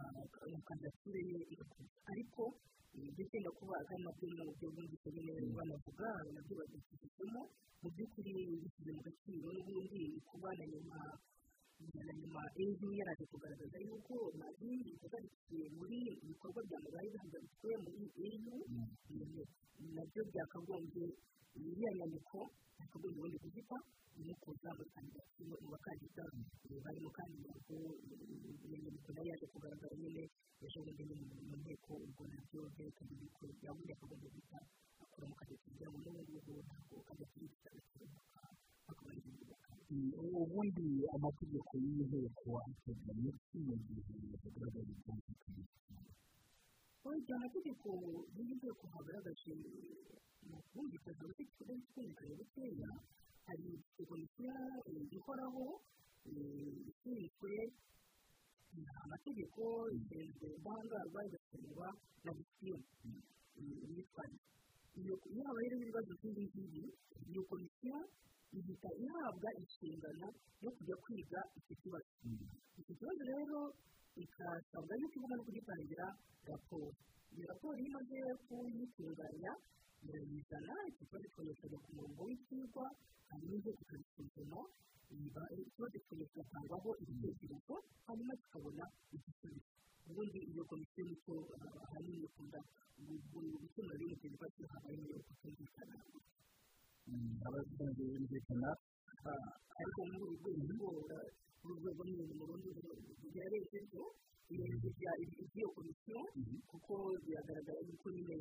ye 0.04 1.40
igakomeza 1.54 1.98
ariko 2.12 2.44
ndetse 3.14 3.36
no 3.44 3.52
kuba 3.58 3.76
ari 3.78 3.96
na 4.04 4.12
byo 4.18 4.28
mu 4.38 4.44
buryo 4.50 4.68
bwumvise 4.74 5.08
nyine 5.14 5.34
banavuga 5.58 6.08
na 6.34 6.42
byo 6.46 6.54
babishyizemo 6.60 7.42
mu 7.82 7.88
by'ukuri 7.94 8.32
bishyize 8.62 8.92
mu 8.96 9.02
gaciro 9.06 9.48
n'ubundi 9.54 10.02
kuba 10.30 10.50
na 10.58 10.66
nyuma 10.72 11.00
na 12.06 12.14
nyuma 12.22 12.42
ejo 12.64 12.88
yaraje 13.00 13.24
kugaragaza 13.32 13.78
yuko 13.86 14.14
mari 14.40 14.70
ihagarikiye 14.94 15.66
muri 15.78 15.98
ibikorwa 16.24 16.60
bya 16.68 16.78
mubaye 16.84 17.08
bihagaritswe 17.14 17.70
muri 17.84 18.02
ejo 18.28 18.56
na 19.96 20.04
byo 20.10 20.22
byakagombye 20.32 21.06
iriya 21.58 21.92
nyandiko 21.98 22.38
yakagombye 22.80 23.18
ubundi 23.20 23.38
kuzita 23.44 23.78
no 24.26 24.34
kuza 24.44 24.70
mu 25.62 25.68
bakandida 25.74 26.24
barimo 26.86 27.10
kandi 27.18 27.36
ntabwo 27.44 27.76
nyandiko 28.70 29.10
na 29.14 29.22
yo 29.22 29.28
yaje 29.32 29.46
kugaragara 29.54 29.96
nyine 30.02 30.24
ejo 30.66 30.78
bundi 30.86 31.04
mu 31.10 31.56
nteko 31.62 31.92
ubwo 32.06 32.24
na 32.32 32.38
byo 32.48 32.62
byerekana 32.74 33.12
yuko 33.22 33.42
yabundi 33.66 33.90
yakagombye 33.94 34.30
guhita 34.34 34.60
akora 35.04 35.26
mu 35.30 35.36
kadeti 35.40 35.64
kugira 35.70 35.90
ngo 35.90 35.98
n'ubu 36.04 36.22
ngubu 36.30 36.54
ntabwo 36.68 36.96
kadeti 37.08 37.36
yifite 37.44 37.68
agaciro 37.70 38.06
akaba 38.92 39.10
ari 39.12 39.22
ibintu 39.22 39.54
ubundi 40.44 40.86
amategeko 41.16 41.72
y'inteko 41.84 42.50
ateganya 42.68 43.32
gihe 43.46 43.74
hagaragaye 44.42 44.92
ubwumvikane 44.94 45.64
burya 47.04 47.36
amategeko 47.38 47.88
y'inteko 48.36 48.84
hagaragaje 48.94 49.52
mu 50.50 50.58
bwumvikane 50.68 51.18
bufite 51.30 51.60
ubwumvikane 51.62 52.34
bukeya 52.40 52.92
hari 53.48 53.70
komisiyo 54.10 54.56
ihoraho 55.18 55.66
ishinzwe 56.92 57.54
amategeko 59.04 59.62
ishinzwe 59.98 60.46
ubudahangarwa 60.48 61.20
igakorerwa 61.28 61.88
na 62.24 62.32
disipurine 62.38 63.22
imyitwarire 63.86 64.46
iyo 65.00 65.14
habayeho 65.48 65.76
ibibazo 65.84 66.12
nk'ibi 66.18 66.44
ngibi 66.48 66.84
iyo 67.30 67.42
komisiyo 67.50 67.98
ihita 68.58 68.90
ihabwa 69.04 69.50
inshingano 69.62 70.28
yo 70.64 70.70
kujya 70.76 70.96
kwiga 71.04 71.40
iki 71.58 71.74
kibazo 71.82 72.10
iki 72.80 72.94
kibazo 72.98 73.22
rero 73.34 73.60
ikasabwa 74.24 74.94
yuko 75.02 75.16
igomba 75.18 75.36
no 75.38 75.44
kugitangira 75.48 76.06
raporo 76.50 76.90
iyo 77.34 77.46
raporo 77.52 77.76
iyo 77.78 77.88
imaze 77.90 78.18
kuyitunganya 78.48 79.52
irayizana 80.08 80.74
ikabikoresha 81.02 81.66
ku 81.84 81.90
murongo 81.96 82.22
w'icyigwa 82.28 82.86
hanyuma 83.30 83.56
ibyo 83.60 83.72
tukabisuzuma 83.80 84.60
ikibazo 85.64 85.98
kigatangwaho 86.32 86.90
ibitekerezo 87.02 87.76
hanyuma 88.08 88.34
tukabona 88.42 88.84
igisubizo 89.16 89.70
ubundi 90.10 90.40
iyo 90.52 90.64
komisiyo 90.72 91.04
niko 91.10 91.34
ahanini 91.84 92.26
ikunda 92.28 92.60
gukemura 93.62 93.96
bino 94.00 94.16
bibazo 94.22 94.62
habayeho 94.72 95.18
kutumvikana 95.28 95.96
abaturage 97.48 98.02
bumvikana 98.12 98.70
ariko 99.80 100.00
muri 100.10 100.24
uru 100.24 100.36
rwego 100.40 100.88
uru 101.64 101.74
rwego 101.80 102.02
ni 102.08 102.14
mu 102.38 102.44
rundi 102.50 102.70
ryarebye 103.32 103.80
byo 103.88 104.04
iby'iyo 105.24 105.68
komisiyo 105.76 106.20
kuko 106.70 106.94
biragaragara 107.24 107.80
yuko 107.88 108.08
nyine 108.16 108.36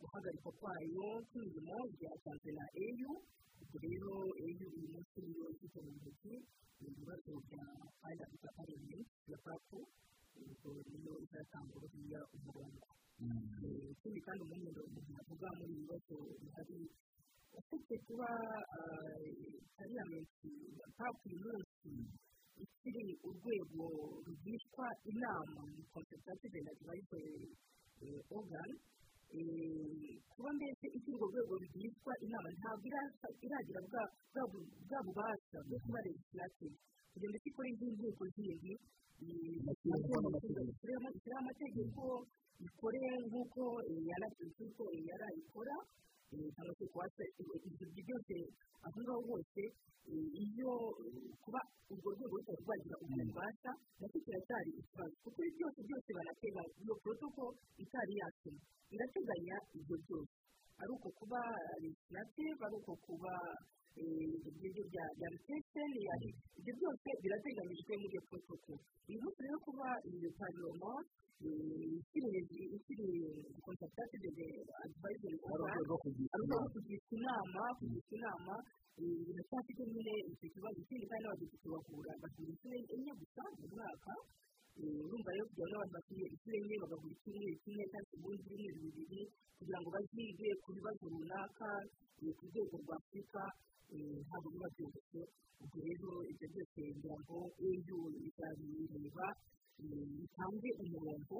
guhagarikwa 0.00 0.52
kwayo 0.60 1.06
kw'imirimo 1.28 1.76
byatanzwe 1.98 2.50
na 2.58 2.66
eyu. 2.86 3.12
Ubwo 3.60 3.76
rero 3.84 4.12
eyu 4.46 4.66
uyu 4.76 4.88
munsi 4.92 5.18
niyo 5.26 5.46
ifite 5.54 5.78
mu 5.84 5.92
ntoki 6.00 6.34
ibibazo 6.80 7.32
bya 7.46 7.64
fayinansha 8.00 8.48
pariyamenti 8.56 9.30
ya 9.30 9.38
papu 9.44 9.78
ubwo 10.40 10.70
niyo 10.90 11.12
izatanga 11.24 11.74
uriya 11.84 12.20
umurongo 12.34 12.86
ikindi 13.92 14.20
kandi 14.26 14.40
umwenda 14.48 14.80
umuntu 14.88 15.12
avuga 15.20 15.46
muri 15.58 15.72
ibi 15.76 15.80
bibazo 15.84 16.16
bihari 16.40 16.78
ufite 17.60 17.94
kuba 18.08 18.28
pariyamenti 19.76 20.50
ya 20.80 20.86
papu 20.96 21.20
uyu 21.28 21.38
munsi 21.44 21.90
ikiri 22.64 23.06
urwego 23.28 23.86
rwitwa 24.26 24.86
inama 25.10 25.60
mu 25.68 25.82
konsentrative 25.92 26.58
na 26.64 26.72
divayiseri 26.78 27.48
ogani 28.36 28.76
kuba 29.30 30.50
mbese 30.58 30.86
ikiri 30.96 31.14
urwo 31.16 31.26
rwego 31.30 31.54
rwitwa 31.62 32.12
inama 32.24 32.48
ntabwo 32.58 32.86
iragira 33.46 33.80
bwa 33.86 34.98
bubasha 35.06 35.58
bwo 35.66 35.76
kuba 35.84 35.98
legislative 36.06 36.74
kugira 37.12 37.30
ngo 37.30 37.38
ikore 37.50 37.68
nk'inteko 37.74 38.22
zindi 38.34 38.72
ishyiraho 41.14 41.40
amategeko 41.42 42.02
ikore 42.66 43.02
nk'uko 43.26 43.62
nk'uko 43.94 44.82
yarayikora. 45.08 45.76
Cyangwa 46.30 46.74
se 46.78 46.84
kuwasa 46.92 47.22
ibyo 47.38 48.02
byose 48.06 48.34
aho 48.86 48.98
ngaho 49.02 49.22
hose 49.30 49.62
iyo 50.44 50.72
kuba 51.42 51.60
urwo 51.90 52.08
rwego 52.14 52.34
rutari 52.38 52.62
rwagira 52.64 52.96
ububasha 53.02 53.70
na 54.00 54.06
cyo 54.10 54.18
kiracyari 54.24 54.70
ikibazo 54.80 55.14
kuko 55.24 55.38
ibi 55.42 55.52
byose 55.58 55.78
byose 55.88 56.08
barateganya 56.18 56.74
iyo 56.82 56.94
porotoko 57.02 57.42
itari 57.82 58.14
yasoma 58.20 58.60
irateganya 58.94 59.56
ibyo 59.78 59.96
byose 60.06 60.32
ari 60.80 60.90
uko 60.96 61.08
kuba 61.18 61.40
legislative 61.82 62.58
ari 62.66 62.74
uko 62.80 62.92
kuba 63.06 63.32
ibyo 63.98 64.82
bya 64.90 65.04
rutesheni 65.32 66.00
ibyo 66.58 66.72
byose 66.78 67.08
birateganyijwe 67.22 67.92
muri 68.00 68.14
iyo 68.14 68.22
porotoko 68.28 68.72
uyu 69.08 69.18
munsi 69.22 69.40
rero 69.44 69.58
kuba 69.66 69.88
iyo 70.10 70.30
pariyoma 70.38 70.92
ikiri 71.96 73.08
kontakitative 73.64 74.28
de 74.36 74.46
adivayizeri 74.84 75.36
ari 75.72 75.82
urwo 75.82 75.96
ari 76.34 76.68
kugisha 76.74 77.08
inama 77.16 77.62
kugisha 77.78 78.12
inama 78.18 78.54
biracyafite 79.26 79.82
nyine 79.92 80.14
icyo 80.32 80.46
kibazo 80.54 80.78
ikindi 80.84 81.04
kandi 81.10 81.22
n'abadepite 81.24 81.66
bahura 81.72 82.12
bahura 82.22 82.48
inshuro 82.52 82.76
enye 82.94 83.12
gusa 83.20 83.42
mu 83.58 83.66
mwaka 83.74 84.12
urumva 84.80 85.30
rero 85.34 85.44
kugira 85.50 85.66
ngo 85.68 85.76
abantu 85.76 85.94
bakwiye 85.96 86.26
inshuro 86.32 86.54
enye 86.60 86.76
bagahura 86.82 87.12
icyumweru 87.16 87.56
kimwe 87.64 87.84
cyangwa 87.90 88.12
ubundi 88.16 88.42
ibyumweru 88.44 88.78
bibiri 88.84 89.20
kugira 89.58 89.78
ngo 89.80 89.88
bazige 89.94 90.48
ku 90.62 90.68
bibazo 90.76 91.02
runaka 91.12 91.68
ku 92.36 92.42
rwego 92.52 92.74
rwa 92.84 92.96
afurika 93.00 93.42
ntabwo 94.26 94.48
biba 94.54 94.68
byoroshye 94.74 95.22
ubwo 95.62 95.78
rero 95.86 96.10
ibyo 96.32 96.46
byose 96.52 96.80
ngira 96.96 97.16
ngo 97.22 97.38
ejo 97.68 97.96
bizabireba 98.16 99.26
bitange 100.18 100.68
umurongo 100.82 101.38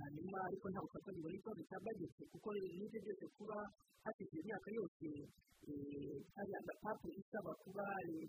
hanyuma 0.00 0.38
ariko 0.48 0.66
ngo 1.18 1.28
n'ikibazo 1.32 1.62
cya 1.70 1.78
bageti 1.84 2.22
kuko 2.32 2.48
n'ibyo 2.52 2.98
byose 3.04 3.24
kuba 3.36 3.58
hashize 4.04 4.34
imyaka 4.42 4.68
yose 4.78 5.06
hari 6.36 6.52
agapapu 6.60 7.06
isaba 7.20 7.52
kuba 7.62 7.84
ni 8.06 8.24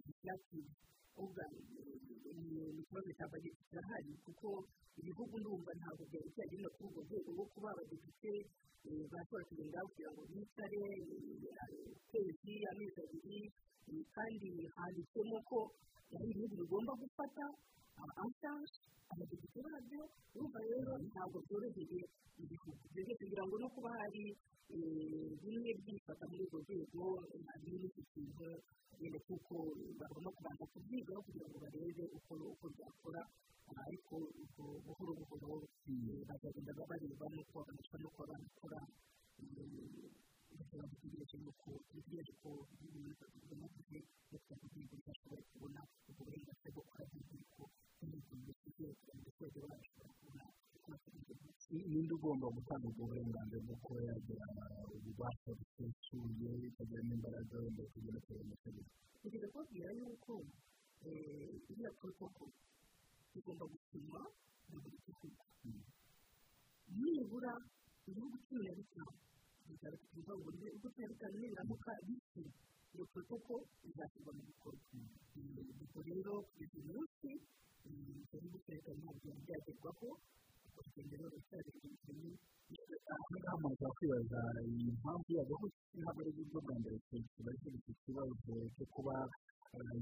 ikibazo 2.82 3.10
cya 3.18 3.26
bageti 3.32 3.62
kirahari 3.70 4.12
kuko 4.26 4.48
ibihugu 5.00 5.36
ndumva 5.40 5.72
ntabwo 5.80 6.04
byari 6.10 6.30
byagenda 6.36 6.70
kuri 6.76 6.88
urwo 6.90 7.02
rwego 7.08 7.30
rwo 7.36 7.46
kuba 7.54 7.70
abadepite 7.74 8.32
bashobora 9.12 9.44
kugenda 9.50 9.80
kugira 9.88 10.10
ngo 10.14 10.22
bicare 10.32 10.82
ukwezi 11.92 12.54
amezi 12.72 13.00
abiri 13.06 13.40
kandi 14.16 14.50
handitsemo 14.76 15.38
ko 15.50 15.60
hari 16.12 16.28
ibihugu 16.32 16.56
bigomba 16.62 16.92
gufata 17.02 17.46
amashashi 18.02 18.81
abadepite 19.12 19.60
babyo 19.66 20.02
urumva 20.36 20.60
rero 20.70 20.92
ntabwo 21.08 21.38
byoroheye 21.46 22.00
ibyo 22.42 22.58
byose 22.62 23.14
kugira 23.20 23.44
ngo 23.46 23.56
no 23.62 23.68
kuba 23.76 23.90
hari 24.00 24.24
bimwe 25.42 25.70
byifata 25.80 26.24
muri 26.32 26.44
urwo 26.48 26.58
rwego 26.64 27.02
hari 27.50 27.70
n'iki 27.80 28.02
kintu 28.12 28.48
wenda 29.00 29.20
kuko 29.28 29.54
bagomba 30.00 30.30
kubanza 30.38 30.64
kubyigaho 30.72 31.20
kugira 31.26 31.46
ngo 31.50 31.58
barebe 31.64 32.04
uko 32.18 32.66
byakora 32.76 33.22
ariko 33.88 34.16
buhoro 34.86 35.12
buhoro 35.20 35.52
bazagenda 36.28 36.72
bareba 36.90 37.26
n'uko 37.34 37.56
babasha 37.68 37.96
no 38.04 38.10
kuba 38.16 38.26
banakora 38.32 38.80
bakaba 40.72 40.88
dutegereje 40.92 41.36
yuko 41.44 41.70
dutegereje 41.94 42.34
ko 42.42 42.50
ibintu 42.74 42.98
bimaze 43.50 43.82
ndetse 44.30 44.52
n'urwego 44.56 44.94
rudashobora 44.98 45.42
kubona 45.52 45.80
ubwo 46.10 46.22
burenganzira 46.26 46.70
bwo 46.74 46.82
gukora 46.86 47.04
nk'urwego 47.12 47.64
n'ibintu 48.08 48.52
byose 48.76 49.08
ndetse 49.22 49.42
bashobora 49.44 50.12
kubona 50.20 50.44
ninde 51.92 52.14
ugomba 52.18 52.46
gutanga 52.56 52.86
ubwo 52.90 53.04
burenganzira 53.10 53.60
bwo 53.66 53.76
kuba 53.84 54.00
yagira 54.10 54.46
ububasha 54.96 55.50
busesuye 55.58 56.50
ikagira 56.70 57.02
n'imbaraga 57.08 57.54
wenda 57.64 57.84
kugira 57.92 58.18
ngo 58.24 58.32
amategeko 58.44 58.90
kugeza 59.22 59.46
kubabwira 59.52 59.88
yuko 60.00 60.32
iriya 61.72 61.92
porotoko 62.00 62.44
igomba 63.38 63.64
gusinywa 63.72 64.22
na 64.70 64.78
buri 64.82 64.98
gihugu 65.06 65.44
nibura 67.02 67.52
ibihugu 68.08 68.36
cumi 68.46 68.64
na 68.68 68.74
bitanu 68.80 69.14
bigaragaza 69.68 70.32
uburyo 70.40 70.68
na 70.98 71.08
bitanu 71.12 71.36
nibiramuka 71.42 71.92
bisi 72.08 72.44
iyo 72.94 73.04
porotoko 73.12 73.54
izashyirwa 73.88 74.32
mu 74.38 74.44
bikorwa 74.50 74.84
ubwo 75.84 76.00
rero 76.08 76.34
kugeza 76.48 76.76
uyu 76.80 76.90
munsi 76.94 77.30
cumi 77.80 78.00
na 78.04 78.16
bitanu 78.22 78.48
ntabwo 79.02 79.30
byagerwaho 79.46 80.08
urugendo 80.78 81.14
rero 81.16 81.28
ruracyari 81.32 81.70
rurerure 81.74 82.32
aha 83.12 83.26
ngaha 83.40 83.56
umuntu 83.60 83.82
yakwibaza 83.86 84.40
impamvu 84.92 85.30
yabwo 85.38 85.56
ko 85.62 85.66
ntabwo 86.00 86.20
ari 86.22 86.30
uburyo 86.32 86.60
bwa 86.66 86.76
mbere 86.82 86.96
kiba 87.08 87.52
gifite 87.62 87.90
ikibazo 87.94 88.34
cyo 88.76 88.86
kuba 88.94 89.16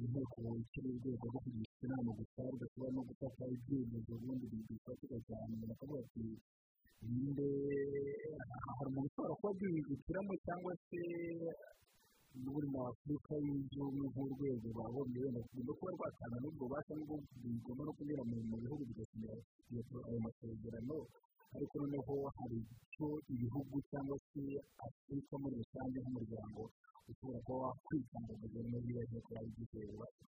inteko 0.03 0.41
ikiri 0.63 0.87
urwego 0.97 1.25
rwo 1.31 1.39
kugisha 1.43 1.81
inama 1.85 2.11
gusa 2.19 2.39
rudashobora 2.51 2.91
no 2.95 3.01
gufata 3.09 3.43
ibyemezo 3.55 4.11
ubundi 4.17 4.45
bifatika 4.69 5.17
cyane 5.27 5.53
bakavuga 5.69 5.99
ati 6.05 6.23
hari 6.99 8.87
umuntu 8.89 9.07
ushobora 9.07 9.33
kuba 9.39 9.51
byihitiramo 9.57 10.33
cyangwa 10.45 10.73
se 10.87 10.99
buri 12.43 12.67
mu 12.73 12.79
afurika 12.91 13.29
ubumwe 13.39 14.05
nk'urwego 14.11 14.67
babonye 14.77 15.17
wenda 15.23 15.39
kugenda 15.47 15.71
kuba 15.79 15.91
rwatanga 15.95 16.37
n'ubwo 16.41 16.63
bubasha 16.67 16.93
n'ubwo 16.95 17.15
bigomba 17.43 17.81
no 17.87 17.91
kunyura 17.97 18.23
mu 18.29 18.55
bihugu 18.63 18.83
bigasinya 18.89 19.31
ayo 20.07 20.19
masezerano 20.25 20.97
ariko 21.55 21.73
noneho 21.81 22.13
hari 22.37 22.57
icyo 22.83 23.07
ibihugu 23.33 23.75
cyangwa 23.89 24.15
se 24.29 24.41
afurika 24.85 25.33
muri 25.41 25.55
rusange 25.61 25.97
nk'umuryango 26.03 26.61
ushobora 27.09 27.39
kuba 27.45 27.57
wakwitanga 27.65 28.33
mu 28.39 28.45
gihe 28.51 28.63
n'ibyo 28.69 29.01
nteko 29.07 29.29
yabigize 29.35 29.77
ububasha 29.87 30.23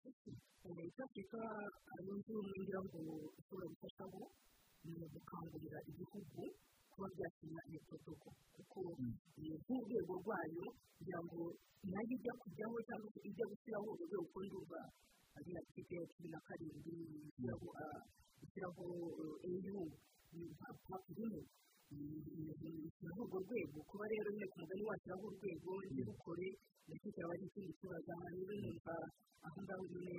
icyo 0.89 1.03
afurika 1.07 1.39
yunze 2.07 2.29
ubumwe 2.35 2.59
ngira 2.61 2.81
ngo 2.85 2.99
ishobora 3.41 3.67
gufashaho 3.73 4.21
ni 4.87 4.97
ugukangurira 5.07 5.79
igihugu 5.91 6.43
kuba 6.93 7.07
byasinya 7.15 7.61
iyo 7.71 7.81
protoko 7.89 8.29
kuko 8.57 8.81
nk'urwego 9.61 10.13
rwayo 10.23 10.67
kugira 10.97 11.21
ngo 11.27 11.41
na 11.93 11.99
yo 12.09 12.13
ijya 12.17 12.33
kujyaho 12.43 12.77
cyangwa 12.87 13.09
se 13.15 13.21
ijya 13.29 13.45
gushyiraho 13.51 13.87
urwego 13.93 14.19
uko 14.27 14.39
ndumva 14.47 14.81
ariya 15.37 15.61
kipe 15.75 15.95
ya 16.01 16.05
cumi 16.13 16.29
na 16.33 16.41
karindwi 16.47 16.95
ishyiraho 18.43 18.85
eyu 19.49 19.77
papu 20.89 21.11
rimwe 21.17 21.41
ishyiraho 22.89 23.21
urwo 23.25 23.39
rwego 23.47 23.79
kuba 23.89 24.05
rero 24.11 24.29
nyine 24.33 24.47
ku 24.53 24.57
mugani 24.61 24.83
washyiraho 24.89 25.25
urwego 25.31 25.71
ntirukore 25.91 26.49
ndetse 26.89 27.09
cyaba 27.15 27.33
ari 27.35 27.45
ikindi 27.49 27.73
kibazo 27.81 28.11
aha 28.17 28.29
rero 28.35 28.55
numva 28.63 28.95
aho 29.47 29.59
ngaho 29.65 29.85
nyine 29.93 30.15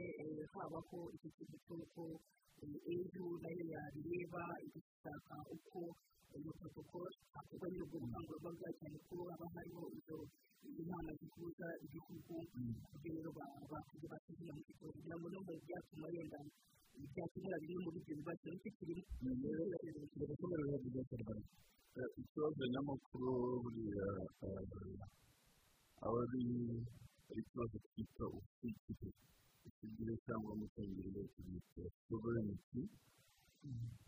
habaho 0.53 0.99
iki 1.15 1.30
kintu 1.36 1.57
cy'uko 1.65 2.03
ejo 2.93 3.24
na 3.41 3.49
yo 3.58 3.64
yabireba 3.74 4.43
igashaka 4.66 5.36
uko 5.55 5.80
iyo 6.38 6.51
protocol 6.60 7.10
hakorwa 7.34 7.66
nyine 7.70 7.84
ubwo 7.86 7.97
bukangurambaga 8.03 8.70
cyane 8.80 8.97
ko 9.08 9.16
haba 9.30 9.45
harimo 9.55 9.84
izo 9.97 10.18
inama 10.82 11.12
zihuza 11.20 11.68
igihugu 11.86 12.34
ibyo 12.95 13.10
rero 13.16 13.30
bakujya 13.72 14.08
basuzuma 14.14 14.51
mu 14.58 14.62
kigo 14.68 14.86
kugira 14.93 15.16
ngo 15.18 15.28
no 15.34 15.39
mu 15.45 15.53
byatuma 15.64 16.08
yenda 16.16 16.39
byakemura 17.14 17.58
bimwe 17.62 17.80
muri 17.86 17.97
ibyo 18.01 18.14
bibazo 18.20 18.45
ni 18.51 18.58
cyo 18.64 18.72
kirimo 18.78 19.03
ikibazo 22.22 22.62
nyamukuru 22.74 23.32
buriya 23.64 24.08
aba 26.05 26.20
ari 26.24 26.41
ikibazo 27.41 27.76
twita 27.86 28.24
ubushyikire 28.30 29.10
ubushyikire 29.68 30.13
cyangwa 30.26 30.51
mu 30.59 30.65
cyongereza 30.74 31.22
tubyita 31.36 31.84
sovereignty 32.07 32.82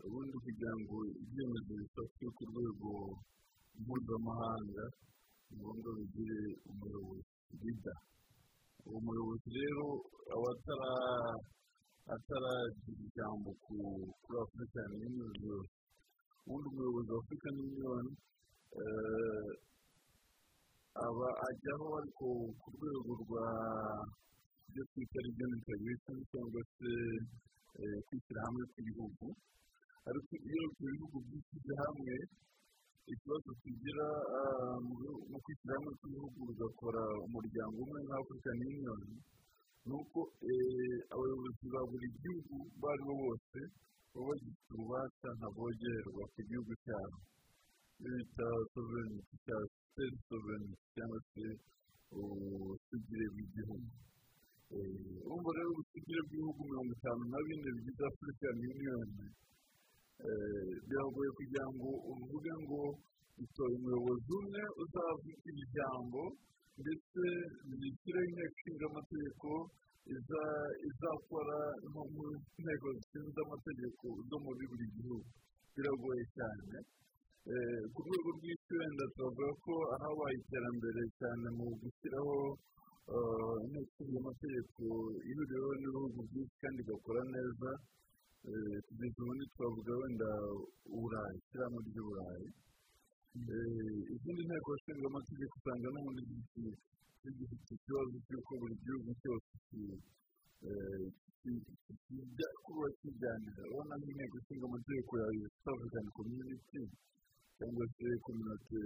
ubundi 0.04 0.36
kugira 0.44 0.72
ngo 0.80 0.96
ibyemezo 1.22 1.72
bifatwe 1.80 2.26
ku 2.36 2.42
rwego 2.50 2.90
mpuzamahanga 3.80 4.84
ni 5.48 5.54
ngombwa 5.60 5.90
bigire 5.98 6.40
umuyobozi 6.70 7.54
bida 7.60 7.94
uwo 8.86 8.98
muyobozi 9.04 9.48
rero 9.58 9.86
aba 10.34 10.50
ataragira 12.14 13.00
ijambo 13.06 13.48
kuri 13.64 14.36
afurika 14.44 14.78
yuniyoni 14.90 15.40
yose 15.50 15.74
ubundi 16.46 16.66
umuyobozi 16.72 17.08
wa 17.12 17.18
afurika 17.22 17.46
yuniyoni 17.56 18.12
aba 21.06 21.28
ajyaho 21.48 21.86
ariko 22.00 22.26
ku 22.60 22.66
rwego 22.74 23.10
rwa 23.22 23.44
ibyo 24.70 24.82
twita 24.90 25.18
region 25.26 25.50
integration 25.58 26.16
cyangwa 26.30 26.60
se 26.78 26.90
kwishyira 28.06 28.40
hamwe 28.46 28.62
kw'ibihugu 28.72 29.26
ariko 30.08 30.32
iyo 30.48 30.62
ibihugu 30.84 31.16
byishyize 31.26 31.72
hamwe 31.82 32.14
ikibazo 33.12 33.50
tugira 33.62 34.06
mu 35.30 35.38
kwishyira 35.44 35.72
hamwe 35.76 35.92
kw'ibihugu 35.98 36.38
bigakora 36.48 37.02
umuryango 37.26 37.76
umwe 37.84 37.98
nka 38.06 38.16
african 38.22 38.58
union 38.70 39.00
ni 39.86 39.92
uko 40.00 40.20
abayobozi 41.14 41.66
ba 41.74 41.80
buri 41.90 42.06
gihugu 42.22 42.54
abo 42.70 42.86
ari 42.92 43.02
bo 43.08 43.14
bose 43.24 43.58
baba 44.12 44.26
bagifite 44.28 44.70
ububasha 44.74 45.28
ntabogerwa 45.38 46.22
ku 46.32 46.40
gihugu 46.48 46.72
cyabo 46.84 47.18
iyo 48.00 48.10
bita 48.16 48.46
sovereignty 48.72 49.34
cyangwa 49.44 49.66
state 49.90 50.16
sovereignty 50.28 50.84
cyangwa 50.94 51.18
se 51.32 51.44
ubusugire 52.14 53.26
bw'igihugu 53.34 53.88
urumva 54.70 55.50
rero 55.56 55.68
ubusugire 55.74 56.20
bw'ibihugu 56.26 56.60
mirongo 56.70 56.90
itanu 56.96 57.22
na 57.32 57.38
bine 57.46 57.68
bigize 57.76 58.02
african 58.10 58.56
union 58.70 59.08
biragoye 60.86 61.30
kugira 61.38 61.66
ngo 61.74 61.88
uvuge 62.10 62.52
ngo 62.62 62.80
bitoye 63.38 63.74
umuyobozi 63.78 64.30
umwe 64.38 64.62
uzavuga 64.82 65.50
ijambo 65.64 66.20
ndetse 66.80 67.22
zishyireho 67.80 68.26
inteko 68.30 68.54
ishinga 68.54 68.84
amategeko 68.90 69.48
izakora 70.88 71.58
nko 71.90 72.02
mu 72.14 72.22
nteko 72.62 72.86
zishinzwe 72.96 73.40
amategeko 73.46 74.04
zo 74.28 74.36
muri 74.44 74.62
buri 74.70 74.86
gihugu. 74.96 75.28
Biragoye 75.74 76.24
cyane. 76.36 76.76
Ku 77.92 77.98
rwego 78.06 78.28
rw'isi 78.36 78.72
wenda 78.78 79.04
turavuga 79.14 79.48
ko 79.64 79.74
habaye 80.02 80.34
iterambere 80.40 81.02
cyane 81.18 81.46
mu 81.58 81.66
gushyiraho 81.80 82.36
inteko 83.10 83.82
ishinga 83.90 84.18
amategeko 84.22 84.82
ihuriweho 85.30 85.70
n'ibihugu 85.78 86.18
byinshi 86.30 86.54
kandi 86.62 86.78
igakora 86.84 87.20
neza 87.34 87.70
kugeza 88.86 89.18
ubu 89.22 89.32
ntitwavuga 89.36 89.92
wenda 90.00 90.28
uburayi 90.94 91.36
ishyirahamwe 91.40 91.80
ry'uburayi 91.90 92.46
izindi 94.14 94.42
nteko 94.46 94.68
ishinga 94.78 95.06
amategeko 95.10 95.52
usanga 95.58 95.88
muri 96.06 96.20
zifite 96.28 97.70
ikibazo 97.74 98.16
cy'uko 98.26 98.50
buri 98.60 98.74
gihugu 98.84 99.10
cyose 99.20 99.50
kijya 101.34 102.48
kuba 102.64 102.86
kijyanira 103.00 103.62
urabona 103.66 103.94
nk'inteko 104.00 104.34
ishinga 104.40 104.64
amategeko 104.70 105.12
ya 105.20 105.26
east 105.40 105.64
african 105.72 106.06
community 106.16 106.80
cyangwa 107.58 107.84
se 107.96 108.06
kominote 108.24 108.80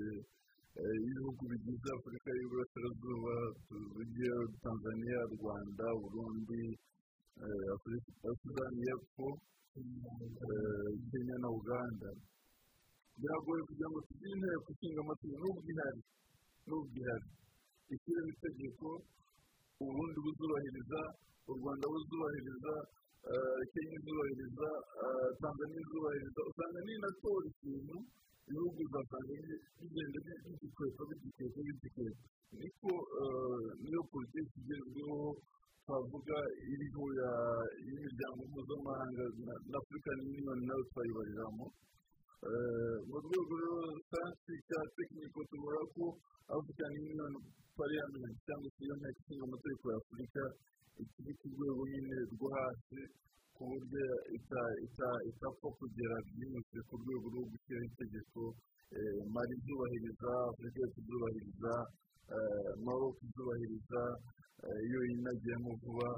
y'ibihugu 0.75 1.43
bigize 1.51 1.89
afurika 1.97 2.29
y'uburasirazuba 2.39 3.35
tuvuge 3.67 4.31
tanzania 4.63 5.19
rwanda 5.39 5.87
burundi 6.03 6.63
sudani 8.43 8.81
y'epfo 8.87 9.27
kenya 11.11 11.37
na 11.43 11.49
uganda. 11.59 12.11
Biragoye 13.19 13.63
kugira 13.69 13.89
ngo 13.91 14.01
tugire 14.07 14.33
inteko 14.35 14.69
ishinga 14.75 15.01
amategeko 15.07 15.39
n'ubwo 15.43 15.63
ihari 15.71 16.01
n'ubwo 16.67 16.95
ihari 16.99 17.29
ishyiraho 17.95 18.29
itegeko 18.35 18.89
ubundi 19.79 20.19
buzubahiriza 20.25 21.01
u 21.51 21.53
rwanda 21.59 21.85
buzubahiriza 21.93 22.75
kenya 23.73 23.95
izubahiriza 23.99 24.69
tanzania 25.43 25.81
izubahiriza 25.87 26.41
usanga 26.51 26.79
n'inatora 26.87 27.47
ikintu 27.53 27.97
ibihugu 28.49 28.79
uzasanga 28.87 29.33
bigenda 29.81 30.19
bigikwepa 30.45 31.03
bigikwepa 31.11 31.59
bigikwepa 31.67 32.23
niko 32.59 32.93
niyo 33.83 34.01
politiki 34.13 34.57
igezweho 34.63 35.19
twavuga 35.85 36.37
iriho 36.73 37.05
y'imiryango 37.87 38.41
mpuzamahanga 38.51 39.25
na 39.71 39.77
afurikani 39.81 40.21
yuniyoni 40.27 40.65
na 40.69 40.75
yo 40.79 40.85
twayibariramo 40.91 41.67
mu 43.09 43.17
rwego 43.25 43.55
rero 43.63 43.79
sansi 44.11 44.53
cya 44.69 44.81
tekiniko 44.97 45.41
tubona 45.51 45.83
ko 45.95 46.05
afurikani 46.55 46.95
yuniyoni 47.01 47.39
pariyamenti 47.77 48.41
cyangwa 48.47 48.69
se 48.75 48.81
iyo 48.85 48.95
nteko 49.01 49.19
ishinga 49.21 49.45
amategeko 49.49 49.85
ya 49.93 49.97
afurika 50.03 50.43
ikiri 51.03 51.33
ku 51.41 51.47
rwego 51.55 51.83
nyine 51.91 52.17
rwo 52.33 52.47
hasi 52.57 53.01
ku 53.65 53.71
buryo 53.81 54.05
itapfa 55.29 55.69
kugera 55.81 56.17
byihuse 56.29 56.79
ku 56.89 56.95
rwego 57.01 57.27
rwo 57.33 57.43
gushyiraho 57.51 57.87
itegeko 57.89 58.41
mari 59.35 59.53
izubahiriza 59.57 60.31
afurika 60.53 60.79
yose 60.85 60.97
izubahiriza 61.01 61.73
maroko 62.85 63.21
izubahiriza 63.25 64.01
iyo 64.85 65.01
yinagiyemo 65.09 65.71
vuba 65.81 66.09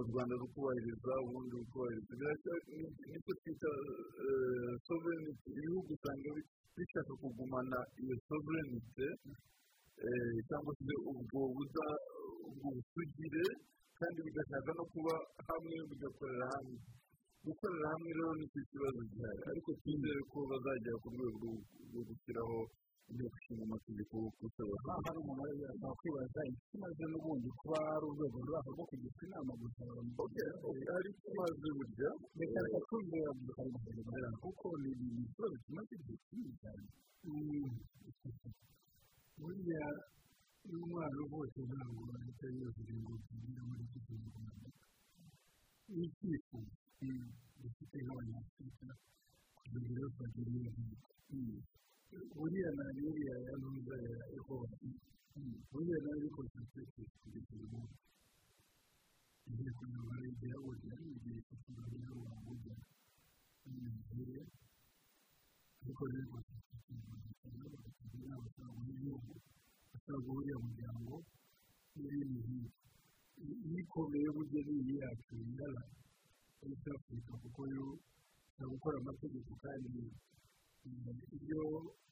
u 0.00 0.02
rwanda 0.10 0.34
rukubahiriza 0.42 1.12
ubundi 1.24 1.54
rukubahiriza 1.62 2.14
ni 3.08 3.18
cyo 3.24 3.32
twita 3.40 3.70
sovereignty. 4.86 5.48
Ibihugu 5.58 5.90
usanga 5.94 6.28
bishaka 6.76 7.12
kugumana 7.22 7.78
iyo 8.02 8.14
sovereignty. 8.28 9.06
Cyangwa 10.48 10.72
se 10.82 10.94
ubwo 11.10 11.40
busugire 12.58 13.44
kandi 13.98 14.18
bigashaka 14.26 14.70
no 14.78 14.84
kuba 14.92 15.14
hamwe 15.48 15.76
bigakorera 15.90 16.46
hamwe. 16.54 16.76
Gukorera 17.44 17.86
hamwe 17.92 18.10
rero 18.16 18.30
ni 18.38 18.46
cyo 18.52 18.60
kibazo 18.70 19.00
gihari. 19.10 19.40
Ariko 19.50 19.68
twizere 19.80 20.20
ko 20.30 20.38
bazagera 20.50 20.96
ku 21.02 21.08
rwego 21.14 21.48
rwo 21.88 22.00
gushyiraho 22.08 22.56
inteko 23.08 23.36
ishinga 23.40 23.62
amategeko 23.68 24.14
kushobora 24.38 24.80
aha 24.92 25.00
hari 25.04 25.18
umuntu 25.22 25.42
wakwibaza 25.82 26.40
ikimaze 26.52 27.04
n'ubundi 27.10 27.48
kuba 27.58 27.78
ari 27.94 28.04
urwego 28.10 28.36
ruraho 28.44 28.68
rwo 28.74 28.84
kugisha 28.90 29.22
inama 29.26 29.52
gusa? 29.60 29.82
Hari 30.94 31.08
ikimaze 31.14 31.68
burya 31.76 32.10
reka 32.38 32.58
reka 32.64 32.78
twumvira 32.86 33.30
gusa 33.38 33.62
kuko 34.42 34.66
ni 34.82 34.90
ikibazo 35.24 35.56
kimaze 35.64 35.92
igihe 35.98 36.16
kinini 36.26 36.52
cyane. 36.60 36.84
Burya 39.40 39.84
iyo 40.66 40.76
umwana 40.84 41.16
uvutse 41.24 41.60
ntabwo 41.70 42.02
ahita 42.18 42.46
yuzuye 42.56 42.94
ngo 43.02 43.12
tugire 43.26 43.60
muri 43.68 43.82
iki 43.86 43.98
kinyarwanda 44.06 44.68
ni 45.94 46.02
icyifuzo 46.06 46.74
dufite 47.60 47.96
nk'abanyafurika 48.04 48.88
kugira 49.58 50.04
ngo 50.06 50.08
bagire 50.18 50.50
iyo 50.60 50.70
ntego 50.76 51.06
buriya 52.36 52.70
na 52.78 52.84
biriya 52.96 53.34
ya 53.46 53.52
ntuza 53.60 53.94
ya 54.06 54.14
ehoti 54.36 54.88
buriya 55.70 55.98
na 56.04 56.08
yo 56.12 56.16
iri 56.20 56.28
konsantirete 56.36 57.02
kugeza 57.20 57.50
uyu 57.56 57.66
munsi 57.72 57.96
inteko 59.48 59.82
nyamara 59.92 60.24
igihe 60.32 60.56
burya 60.64 60.94
igihe 61.14 61.38
cy'ikirere 61.46 62.10
wabuja 62.24 62.74
n'imigire 63.64 64.38
ariko 65.82 66.02
rero 66.12 66.26
konsantirete 66.32 67.32
cyane 67.40 67.64
bakagira 67.72 68.22
inama 68.24 68.42
bashobora 68.44 68.72
guha 68.76 68.90
igihugu 68.94 69.32
bashobora 69.36 69.67
guha 70.06 70.38
uriya 70.38 70.56
muryango 70.64 71.14
n'ibindi 71.96 72.38
nk'ibyo 72.44 72.70
iyikomeye 73.66 74.28
burya 74.34 74.60
ni 74.66 74.72
iyi 74.80 74.94
yacu 75.02 75.32
ingana 75.44 75.82
east 76.66 76.86
africa 76.96 77.32
kuko 77.42 77.60
yo 77.74 77.84
ishobora 78.48 78.68
gukora 78.72 78.96
amategeko 79.02 79.50
kandi 79.62 80.00
iyo 81.42 81.62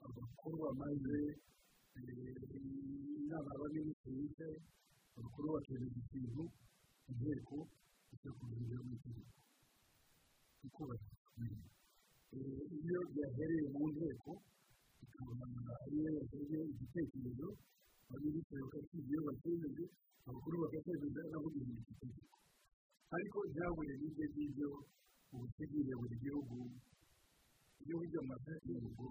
abakuru 0.06 0.56
bamaze 0.64 1.18
inama 3.20 3.48
y'abaminisitiri 3.52 4.16
bicaye 4.22 4.56
abakuru 5.16 5.46
bakemeza 5.54 5.98
ikintu 6.02 6.42
inteko 7.10 7.56
ijya 8.12 8.30
kuzuza 8.38 8.76
mu 8.86 8.92
itegeko 8.96 9.34
kubahirizwa 10.74 11.30
iyo 12.86 13.00
byahereye 13.12 13.66
mu 13.74 13.84
nteko 13.94 14.30
ikaba 15.16 15.72
ariyo 15.84 16.10
yakoze 16.18 16.56
igitekerezo 16.72 17.48
abaminisitiri 18.08 18.60
bakakibye 18.64 19.10
iyo 19.12 19.20
bakemeje 19.28 19.84
abakuru 20.28 20.54
bakakemeza 20.62 21.20
n'abundi 21.30 21.60
mu 21.66 21.72
itegeko 21.80 22.34
ariko 23.16 23.38
byahuye 23.52 23.92
n'ibyo 24.00 24.24
ngibyo 24.30 24.68
ubutegire 25.32 25.92
buri 26.00 26.16
gihugu 26.22 26.56
iyo 27.82 27.94
ujya 28.02 28.20
mu 28.22 28.28
mategeko 28.32 29.04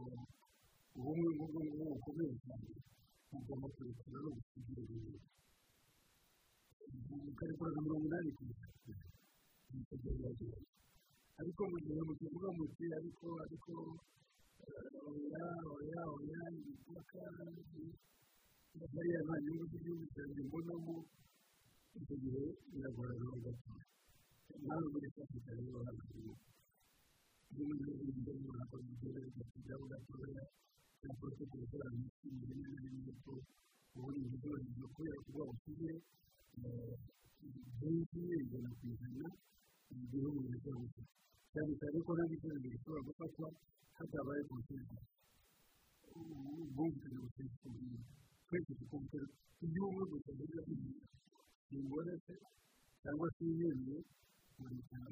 ubumwe 0.97 1.30
nk'ubwo 1.36 1.60
ngubwo 1.66 1.86
bukomeye 1.93 2.34
cyane 2.43 2.70
mugomba 3.32 3.68
kurekura 3.76 4.18
no 4.24 4.30
gusigira 4.36 4.82
ibintu 4.86 5.20
mukarekura 7.26 7.70
mirongo 7.86 8.06
inani 8.08 8.30
ku 8.36 8.41
ijana 8.49 9.08
mukagerageza 9.74 10.60
ariko 11.39 11.62
mu 11.72 11.78
gihe 11.86 12.01
mukivuga 12.08 12.47
muti 12.58 12.86
ariko 12.99 13.26
ariko 13.45 13.72
oya 14.66 15.45
oya 15.76 16.01
oya 16.16 16.41
imipaka 16.57 17.20
hariya 18.93 19.20
nta 19.26 19.36
nyungu 19.43 19.66
z'igihugu 19.72 20.05
cyanjye 20.13 20.41
mbonamo 20.47 20.95
icyo 21.97 22.16
gihe 22.24 22.43
biragora 22.72 23.11
rero 23.20 23.38
gato 23.45 23.74
nawe 24.66 24.86
muri 24.93 25.07
afurika 25.22 25.51
rero 25.57 25.78
hagati 25.88 26.18
iyo 27.53 27.63
muri 27.68 27.91
ibyo 28.09 28.34
ntabwo 28.41 28.76
bigerageza 28.86 29.43
kujyaho 29.53 29.84
gatoya 29.91 30.43
cyangwa 30.99 31.28
se 31.36 31.43
kubikora 31.49 31.88
munsi 31.97 32.26
rimwe 32.49 32.68
na 32.74 32.80
rimwe 32.86 33.11
ko 33.24 33.32
ubundi 33.95 34.20
ibigori 34.26 34.66
kubera 34.95 35.18
kuba 35.26 35.43
ukize 35.53 35.91
benshi 37.80 38.20
ijana 38.43 38.70
ku 38.78 38.84
ijana 38.93 39.26
igihugu 39.95 40.38
biracyabufite 40.45 41.03
cyane 41.56 41.72
cyane 41.80 41.97
ko 42.06 42.12
nta 42.16 42.24
n'icyemezo 42.28 42.68
gishobora 42.74 43.01
gufatwa 43.08 43.47
hatabaye 43.97 44.41
konsensi 44.49 44.97
ubwumvikane 46.64 47.18
busesuye 47.24 47.97
twese 48.47 48.72
tukumva 48.80 49.20
igihugu 49.66 49.99
gusa 50.12 50.32
biba 50.38 50.62
simbonetse 51.68 52.34
cyangwa 53.01 53.28
se 53.36 53.43
yemeye 53.60 53.97
muricara 54.60 55.12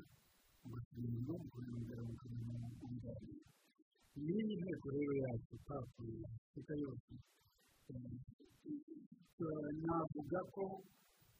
mugasubira 0.61 1.07
inyuma 1.09 1.33
mukabimenyera 1.43 2.01
mukamenya 2.09 2.55
ibiganiro 2.83 3.41
iyi 4.19 4.55
nteko 4.59 4.87
rero 4.95 5.13
yacu 5.23 5.53
twakuye 5.63 6.17
afurika 6.35 6.73
yose 6.83 7.11
navuga 9.85 10.39
ko 10.55 10.63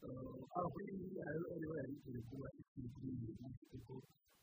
aho 0.04 0.76
iri 0.84 1.08
aho 1.28 1.45
ariho 1.56 1.74
yari 1.80 1.93
ikwiye 1.97 2.20
kuba 2.30 2.47
ikwiye 2.60 2.88
kuri 2.93 3.08
iyi 3.16 3.32
munsi 3.39 3.64
kuko 3.72 3.93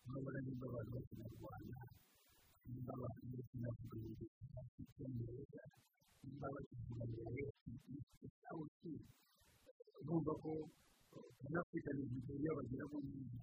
urabona 0.06 0.38
nimba 0.44 0.64
abantu 0.70 0.90
bakina 0.96 1.26
rwanda 1.36 1.78
nimba 2.70 2.92
abantu 2.96 3.22
bakina 3.36 3.68
kugira 3.78 4.10
icyongereza 4.82 5.62
nimba 6.24 6.46
bakivuga 6.54 7.04
mbere 7.10 7.44
aho 8.50 8.62
si 8.78 8.90
urumva 10.00 10.32
ko 10.42 10.50
abanyafurika 11.16 11.90
ni 11.96 12.02
nigeria 12.12 12.50
bagiramo 12.58 12.96
neza 13.04 13.38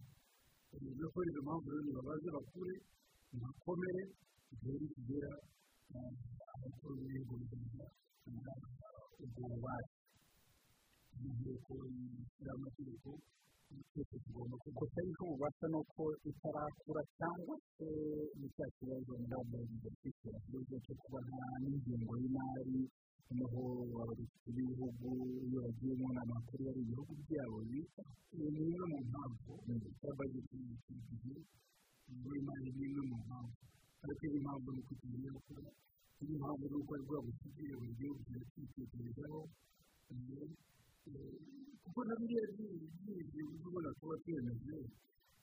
no 1.00 1.08
kubera 1.14 1.30
izo 1.32 1.42
mpamvu 1.46 1.68
rero 1.72 1.82
nibabaze 1.86 2.28
bakure 2.36 2.76
bakomere 3.42 4.02
igihe 4.54 4.76
nikigera 4.82 5.32
abakuru 6.54 6.94
b'ibihugu 7.00 7.34
bigira 7.52 7.86
ubwo 9.24 9.42
bubasha 9.52 9.87
inteko 11.26 11.74
y'amategeko 12.46 13.10
twese 13.92 14.16
tugomba 14.24 14.56
ubwo 14.68 14.84
se 14.92 14.98
ariko 15.04 15.22
bubasha 15.32 15.66
no 15.74 15.80
ko 15.94 16.04
itarakura 16.30 17.02
cyangwa 17.18 17.56
se 17.76 17.88
ni 18.40 18.48
cya 18.56 18.66
kibazo 18.78 19.12
ngamba 19.26 19.58
gifite 19.70 20.08
ikibazo 20.32 20.76
cyo 20.86 20.94
kuba 21.02 21.20
nta 21.28 21.46
n'ingengo 21.62 22.14
y'imari 22.22 22.80
noneho 23.28 23.62
abayobozi 24.02 24.24
b'ibihugu 24.56 25.08
iyo 25.48 25.60
bagiye 25.66 25.94
mu 26.00 26.08
nama 26.16 26.36
kuri 26.48 26.62
bari 26.68 26.80
ibihugu 26.86 27.14
byabo 27.28 27.58
bita 27.70 28.04
ni 28.38 28.46
imwe 28.64 28.84
mu 28.92 28.98
mpamvu 29.10 29.52
ya 30.04 30.12
bageti 30.18 30.56
y'igihe 30.64 31.36
y'imari 32.24 32.70
ni 32.78 32.84
imwe 32.88 33.02
mu 33.12 33.18
mpamvu 33.28 33.56
ariko 34.04 34.24
iyi 34.30 34.40
mpamvu 34.46 34.68
ni 34.74 34.80
uko 34.82 34.94
tugiye 35.02 35.30
gukora 35.36 35.70
iyi 36.24 36.36
mpamvu 36.40 36.64
ni 36.72 36.76
uko 36.82 36.92
ari 36.96 37.04
bwa 37.08 37.20
busigaye 37.26 37.74
buri 37.80 37.94
gihugu 38.00 38.20
kirakitekerezaho 38.28 39.40
kuko 41.84 42.00
na 42.08 42.14
biriya 42.20 42.44
byinshi 42.54 43.40
ubona 43.68 43.90
kuba 44.00 44.16
twemeje 44.24 44.76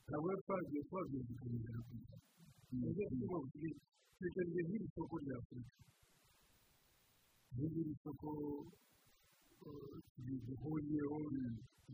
ntabwo 0.07 0.29
twagiye 0.45 0.81
ku 0.89 0.95
isi 1.19 1.35
ni 1.51 2.89
byo 2.95 3.05
tuba 3.19 3.39
twitegereje 3.53 4.61
nk'iri 4.67 4.87
soko 4.95 5.15
rya 5.25 5.35
afurika 5.41 5.81
nk'iri 7.55 7.93
soko 8.03 8.29
duhuriyeho 10.47 11.19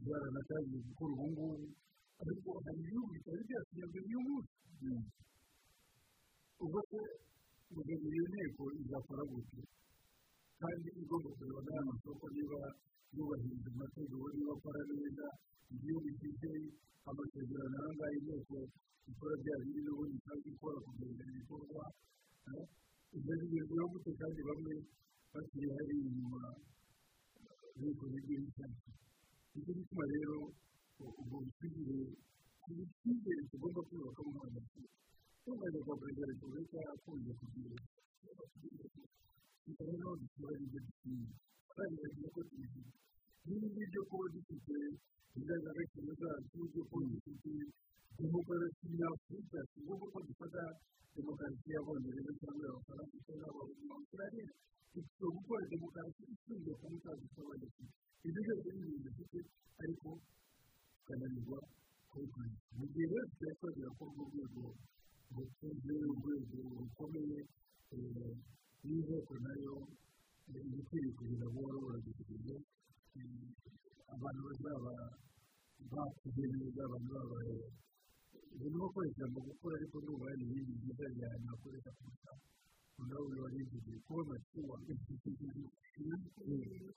byaranatangiye 0.03 0.81
gukora 0.87 1.13
ubu 1.15 1.27
ngubu 1.33 1.67
ariko 2.21 2.49
hari 2.65 2.79
ibihugu 2.85 3.11
bitari 3.15 3.43
byasinyazwe 3.49 3.99
n'uyu 4.03 4.21
munsi 4.27 4.55
ubwo 6.63 6.79
se 6.91 7.01
guverinoma 7.75 8.15
iyo 8.17 8.25
nteko 8.33 8.63
izakora 8.83 9.23
gutya 9.31 9.63
kandi 10.61 10.89
igomba 11.03 11.29
kureba 11.37 11.61
n'aya 11.65 11.83
masoko 11.91 12.25
niba 12.35 12.61
yubahiriza 13.17 13.69
amategeko 13.75 14.25
niba 14.35 14.53
akora 14.57 14.81
neza 14.91 15.27
igihugu 15.73 16.07
gifite 16.19 16.49
amasezerano 17.09 17.77
aha 17.81 17.91
ngaha 17.97 18.13
inteko 18.19 18.57
ikora 19.11 19.35
bya 19.43 19.55
bindi 19.61 19.81
n'ubundi 19.85 20.17
kandi 20.27 20.47
ikora 20.55 20.79
kugira 20.87 21.25
ibikorwa 21.31 21.85
ibyo 23.17 23.33
bigezweho 23.41 23.87
gute 23.93 24.11
kandi 24.21 24.41
bamwe 24.49 24.75
bakiri 25.33 25.69
hari 25.77 25.95
inyuma 26.07 26.43
n'igihugu 27.81 28.49
cyacu 28.57 28.91
ni 29.53 29.59
cyo 29.65 29.73
gituma 29.79 30.05
rero 30.13 30.37
ubwo 31.01 31.37
busigire 31.45 31.99
icyizere 32.71 33.43
tugomba 33.51 33.81
kubaka 33.89 34.21
mu 34.27 34.31
rwanda 34.37 34.61
tumaze 35.43 35.79
kwa 35.85 35.95
perezida 36.01 36.23
wa 36.23 36.31
repubulika 36.31 36.79
akunze 36.93 37.31
kugira 37.41 37.77
rero 39.89 40.09
dushyira 40.21 40.53
ibyo 40.65 40.81
dukwiye 40.87 41.29
kandi 41.77 41.95
bagira 42.03 42.29
ko 42.35 42.41
tubigira 42.49 42.91
n'ibindi 43.47 43.83
byo 43.91 44.03
kuba 44.09 44.27
dufite 44.35 44.77
indangagaciro 45.37 46.11
zacu 46.21 46.59
byo 46.73 46.83
kuba 46.91 47.05
dufite 47.13 47.53
demokarasi 48.19 48.85
nyafurika 48.99 49.59
si 49.71 49.79
ngombwa 49.85 50.07
ko 50.13 50.19
dufata 50.29 50.63
demokarasi 51.17 51.67
y'abongereza 51.75 52.33
cyangwa 52.41 52.63
y'abafaransa 52.69 53.17
cyangwa 53.27 53.49
abaustraliya 53.65 54.49
dufite 54.95 55.25
gukora 55.37 55.63
demokarasi 55.73 56.23
ishingiye 56.35 56.75
ku 56.81 56.87
usaba 57.25 57.53
dufite 57.63 57.93
ibyo 58.27 58.41
byose 58.47 58.69
ni 58.77 58.83
ibintu 58.85 59.11
dufite 59.19 59.39
ariko 59.83 60.09
tukananirwa 61.01 61.59
kubikoresha 62.11 62.69
mu 62.77 62.85
gihe 62.93 63.07
rero 63.11 63.25
tutari 63.31 63.55
twagera 63.59 63.91
kuri 63.97 64.11
urwo 64.21 64.25
rwego 64.31 64.65
rukuze 65.35 65.95
urwego 66.11 66.59
rukomeye 66.79 67.41
n'inteko 68.85 69.35
na 69.45 69.53
yo 69.65 69.75
ikwiriye 70.59 71.13
kugira 71.19 71.47
buhoro 71.55 71.77
buradukurije 71.85 72.55
abantu 74.15 74.41
bazaba 74.47 74.93
bakuze 75.93 76.43
neza 76.53 76.81
abantu 76.87 77.09
babaye 77.17 77.57
ibintu 78.55 78.77
bakoresha 78.83 79.25
mu 79.33 79.41
gukora 79.47 79.75
ariko 79.79 79.97
n'ubu 80.05 80.23
hari 80.29 80.43
ibindi 80.47 80.73
byiza 80.81 81.07
cyane 81.19 81.43
bakoresha 81.51 81.91
kurusha 81.97 82.31
nawe 83.09 83.25
uri 83.31 83.41
warigiye 83.45 83.97
kuba 84.07 84.21
amatuwa 84.27 84.77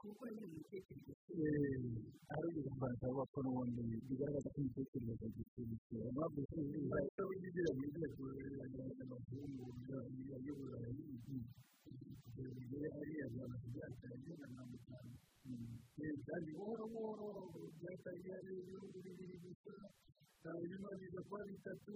kuko 0.01 0.23
ni 0.33 0.41
ibitekerezo 0.47 1.11
ari 2.33 2.47
ubuvanganzo 2.59 3.05
bw'uko 3.13 3.37
n'ubundi 3.43 3.81
bigaragaza 4.07 4.47
ko 4.53 4.57
imitekerereze 4.61 5.25
gifite 5.35 5.95
impamvu 6.09 6.39
bahita 6.91 7.21
wigira 7.29 7.69
mu 7.77 7.83
nteko 7.91 8.21
y'abazungu 8.97 9.65
y'uburayi 10.45 11.03
kugira 11.83 12.49
ngo 12.49 12.59
ugere 12.63 12.87
hariya 12.95 13.25
byaba 13.33 13.55
byatangiye 13.73 14.33
na 14.41 14.47
mirongo 14.51 14.75
itanu 14.79 15.13
kandi 16.27 16.49
buhoro 16.57 16.83
buhoro 16.93 17.27
byatangiye 17.79 18.33
ari 18.39 18.51
ibihugu 18.61 18.97
bibiri 19.05 19.35
gusa 19.43 19.73
hanyuma 20.43 20.89
biza 20.99 21.19
kuba 21.27 21.41
bitatu 21.49 21.95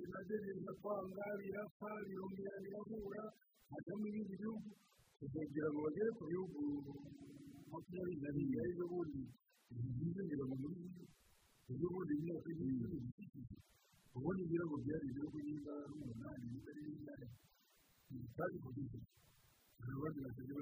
biza 0.00 0.72
kwanga 0.80 1.24
birapfa 1.40 1.88
birongera 2.06 2.52
birahura 2.64 3.24
hajyamo 3.70 4.04
ibindi 4.10 4.34
bihugu 4.40 4.70
kugira 5.18 5.68
ngo 5.72 5.78
bagere 5.86 6.10
ku 6.18 6.22
bihugu 6.30 6.60
makumyabiri 7.70 8.20
na 8.22 8.30
bine 8.36 8.56
ari 8.62 8.72
zo 8.78 8.84
bundi 8.92 9.22
byiyongera 9.96 10.44
mu 10.50 10.56
muri 10.62 10.82
ejo 11.72 11.86
bundi 11.92 12.12
imyaka 12.20 12.48
y'ibindi 12.56 12.98
ubundi 14.16 14.42
ngira 14.46 14.64
ngo 14.68 14.76
byari 14.84 15.06
ibihugu 15.10 15.38
niba 15.46 15.72
ari 15.84 15.92
umunani 15.96 16.44
niba 16.52 16.68
ari 16.72 16.80
bingahe 16.86 17.26
kandi 18.36 18.56
kugeza 18.64 18.98
abandi 19.96 20.18
bakajya 20.24 20.54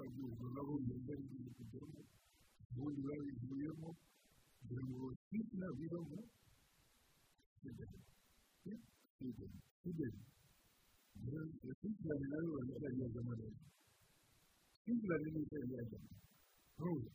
nabo 0.55 0.73
mbere 0.83 1.01
bari 1.07 1.23
kujyamo 1.59 2.01
ubundi 2.71 3.01
babivuyemo 3.07 3.89
kugira 4.59 4.83
ngo 4.89 4.99
twite 5.27 5.55
nabwiramo 5.61 6.19
sweden 9.25 9.53
sweden 9.81 10.13
na 12.31 12.37
yo 12.45 12.53
bariyazamo 12.83 13.33
neza 13.41 13.63
sweden 14.85 15.21
ni 15.25 15.31
nziza 15.33 15.57
yariyazamo 15.61 16.09
ntuzi 16.77 17.11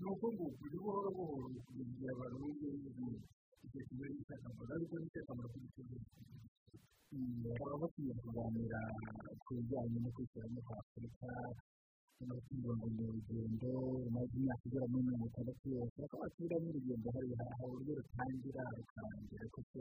ni 0.00 0.04
uko 0.12 0.26
ngo 0.34 0.44
buri 0.58 0.76
buhoro 0.82 1.08
buhoro 1.16 1.46
kugeza 1.64 1.82
igihe 1.84 2.08
abantu 2.14 2.36
bongeye 2.40 2.72
n'izindi 2.80 3.18
igihe 3.64 3.82
kimwe 3.88 4.06
cy'akamaro 4.26 4.70
ariko 4.76 4.94
ni 5.00 5.06
cy'akamaro 5.12 5.48
kuri 5.52 5.66
twebwe 5.72 5.98
baba 7.60 7.76
bakwiye 7.82 8.12
kuganira 8.22 8.80
ku 9.44 9.50
bijyanye 9.56 9.96
no 10.02 10.08
kwishyiramo 10.14 10.60
kwa 10.66 10.76
afurika 10.82 11.28
no 12.28 12.34
kwibunganya 12.44 13.02
urugendo 13.10 13.70
umaze 14.08 14.34
imyaka 14.38 14.64
igera 14.66 14.86
muri 14.90 15.02
mirongo 15.06 15.26
itandatu 15.30 15.64
yose 15.74 15.94
bakaba 16.02 16.22
basubiramo 16.24 16.66
urugendo 16.72 17.06
hari 17.14 17.28
uburyo 17.64 17.92
rutangira 17.98 18.62
rukarangira 18.78 19.44
kuko 19.54 19.78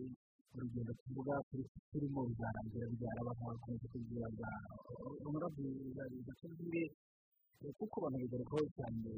urugendo 0.56 0.92
tuvuga 1.02 1.34
turimo 1.92 2.20
ruzarangira 2.28 2.86
byarabaha 2.96 3.44
bakunze 3.52 3.86
kubwira 3.92 4.28
bwa 4.36 4.52
umurabwira 5.26 6.04
batubwire 6.28 6.84
kuko 7.78 7.96
abantu 8.00 8.18
bigarukaho 8.24 8.66
cyane 8.78 9.10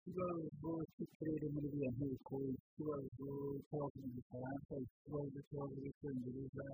ikibazo 0.00 0.70
cy'uturere 0.92 1.46
muri 1.54 1.66
iriya 1.70 1.90
nteko 1.96 2.34
ikibazo 2.56 3.28
cy'abavuga 3.66 4.06
igifaransa 4.10 4.72
ikibazo 4.86 5.38
cy'abavuga 5.46 5.86
icyongereza 5.92 6.64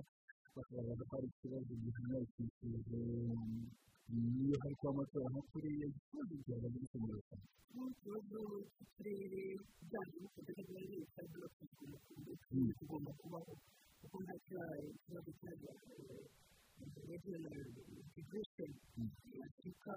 bakagaragaza 0.55 1.03
ko 1.09 1.13
ari 1.17 1.27
ikibazo 1.33 1.71
gihangayikishije 1.83 2.99
iyo 4.41 4.55
hari 4.61 4.75
kuba 4.79 4.89
amatora 4.93 5.25
nko 5.31 5.41
kuriya 5.51 5.85
ikibazo 5.91 6.33
gihagaze 6.43 6.77
gikomeye 6.83 7.21
cyane 7.27 7.45
ikibazo 7.91 8.39
cy'uturere 8.73 9.43
byanze 9.87 10.15
bikunze 10.23 10.51
kugira 10.57 10.81
ngo 10.83 10.93
ibikorwa 10.97 11.39
byose 12.23 12.49
bigomba 12.79 13.11
kubaho 13.21 13.53
kuko 13.99 14.15
nta 14.23 14.33
kibazo 15.03 15.29
cyajya 15.39 15.73
regional 17.09 17.57
integration 18.01 18.71
afurika 19.47 19.93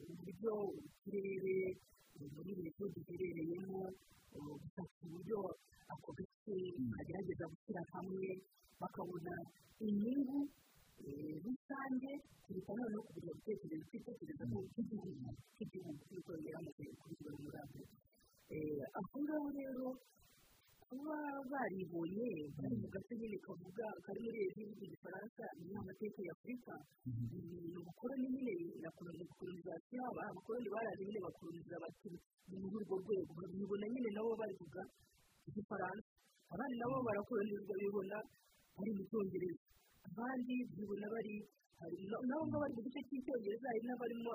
uburyo 0.00 0.54
uturere 0.78 1.56
muri 2.34 2.50
leta 2.60 2.84
duherereyemo 2.94 3.80
gufata 4.62 4.96
uburyo 5.06 5.38
ako 5.92 6.08
gace 6.18 6.54
kagerageza 6.96 7.44
gushyira 7.52 7.82
hamwe 7.92 8.28
bakabona 8.80 9.34
inyungu 9.86 10.38
rusange 11.44 12.10
kuruta 12.44 12.72
noneho 12.78 13.02
kugira 13.06 13.30
ibitekerezo 13.32 13.84
twitekereza 13.90 14.44
ko 14.52 14.58
nk'igihugu 14.66 15.28
cy'igihugu 15.54 16.00
nk'uko 16.08 16.30
yamaze 16.52 16.84
kubikora 17.00 17.34
muri 17.42 17.58
abo 17.64 17.80
aho 18.98 19.16
ngaho 19.24 19.48
rero 19.58 19.86
kuba 20.90 21.16
baribonye 21.50 22.28
bari 22.56 22.74
mu 22.82 22.88
gace 22.94 23.12
nyine 23.18 23.36
kavuga 23.46 23.86
kari 24.06 24.20
muri 24.24 24.38
leta 24.38 24.58
y'igihugu 24.62 24.84
gifaransa 24.92 25.44
ni 25.58 25.72
amateka 25.80 26.18
ya 26.26 26.32
afurika 26.36 26.74
ni 27.26 27.76
ubukoroni 27.80 28.26
nyine 28.34 28.54
na 28.82 28.88
kolonizasiyo 28.94 30.02
abakoroni 30.10 30.68
baraje 30.74 31.02
nyine 31.06 31.20
bakoloniza 31.26 31.76
bati 31.82 32.08
muri 32.50 32.76
urwo 32.78 32.96
rwego 33.02 33.32
babibona 33.38 33.86
nyine 33.92 34.08
nabo 34.14 34.30
bavuga 34.40 34.82
igifaransa 35.48 36.06
abandi 36.54 36.74
nabo 36.80 36.96
barakolonizwa 37.06 37.74
bibona 37.82 38.16
bari 38.76 38.90
mu 38.96 39.02
cyongereza 39.10 39.62
abandi 40.08 40.54
bibona 40.76 41.06
bari 41.14 41.34
nabo 42.30 42.42
ngabo 42.46 42.62
bari 42.62 42.74
mu 42.78 42.82
gice 42.86 43.00
cy'icyongereza 43.10 43.66
hari 43.70 43.82
n'abarimo 43.90 44.32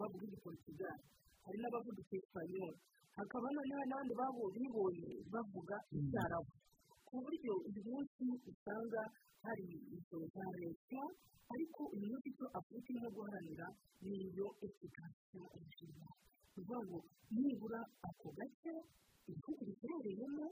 bavuga 0.00 0.24
igiportugal 0.26 0.98
hari 1.46 1.56
n'abavuga 1.62 1.98
icyesipanyoli 2.02 2.78
hakaba 3.16 3.46
noneho 3.56 3.82
n'abandi 3.88 4.12
bibonye 4.56 5.10
bavuga 5.32 5.76
icyarabu 5.98 6.52
ku 7.06 7.14
buryo 7.22 7.52
uyu 7.68 7.80
munsi 7.88 8.24
usanga 8.50 9.02
hari 9.44 9.66
izo 9.96 10.18
za 10.34 10.46
leta 10.62 11.00
ariko 11.52 11.80
uyu 11.94 12.06
munsi 12.10 12.26
icyo 12.32 12.46
afurika 12.58 12.88
irimo 12.92 13.08
guharanira 13.16 13.66
ni 14.06 14.16
iyo 14.32 14.46
esikasiyo 14.64 15.42
inshinga 15.60 16.06
ni 16.08 16.60
ukuvuga 16.62 16.78
ngo 16.86 16.98
nibura 17.36 17.80
ako 18.08 18.28
gace 18.38 18.74
igihugu 19.30 19.62
giherereyemo 19.68 20.46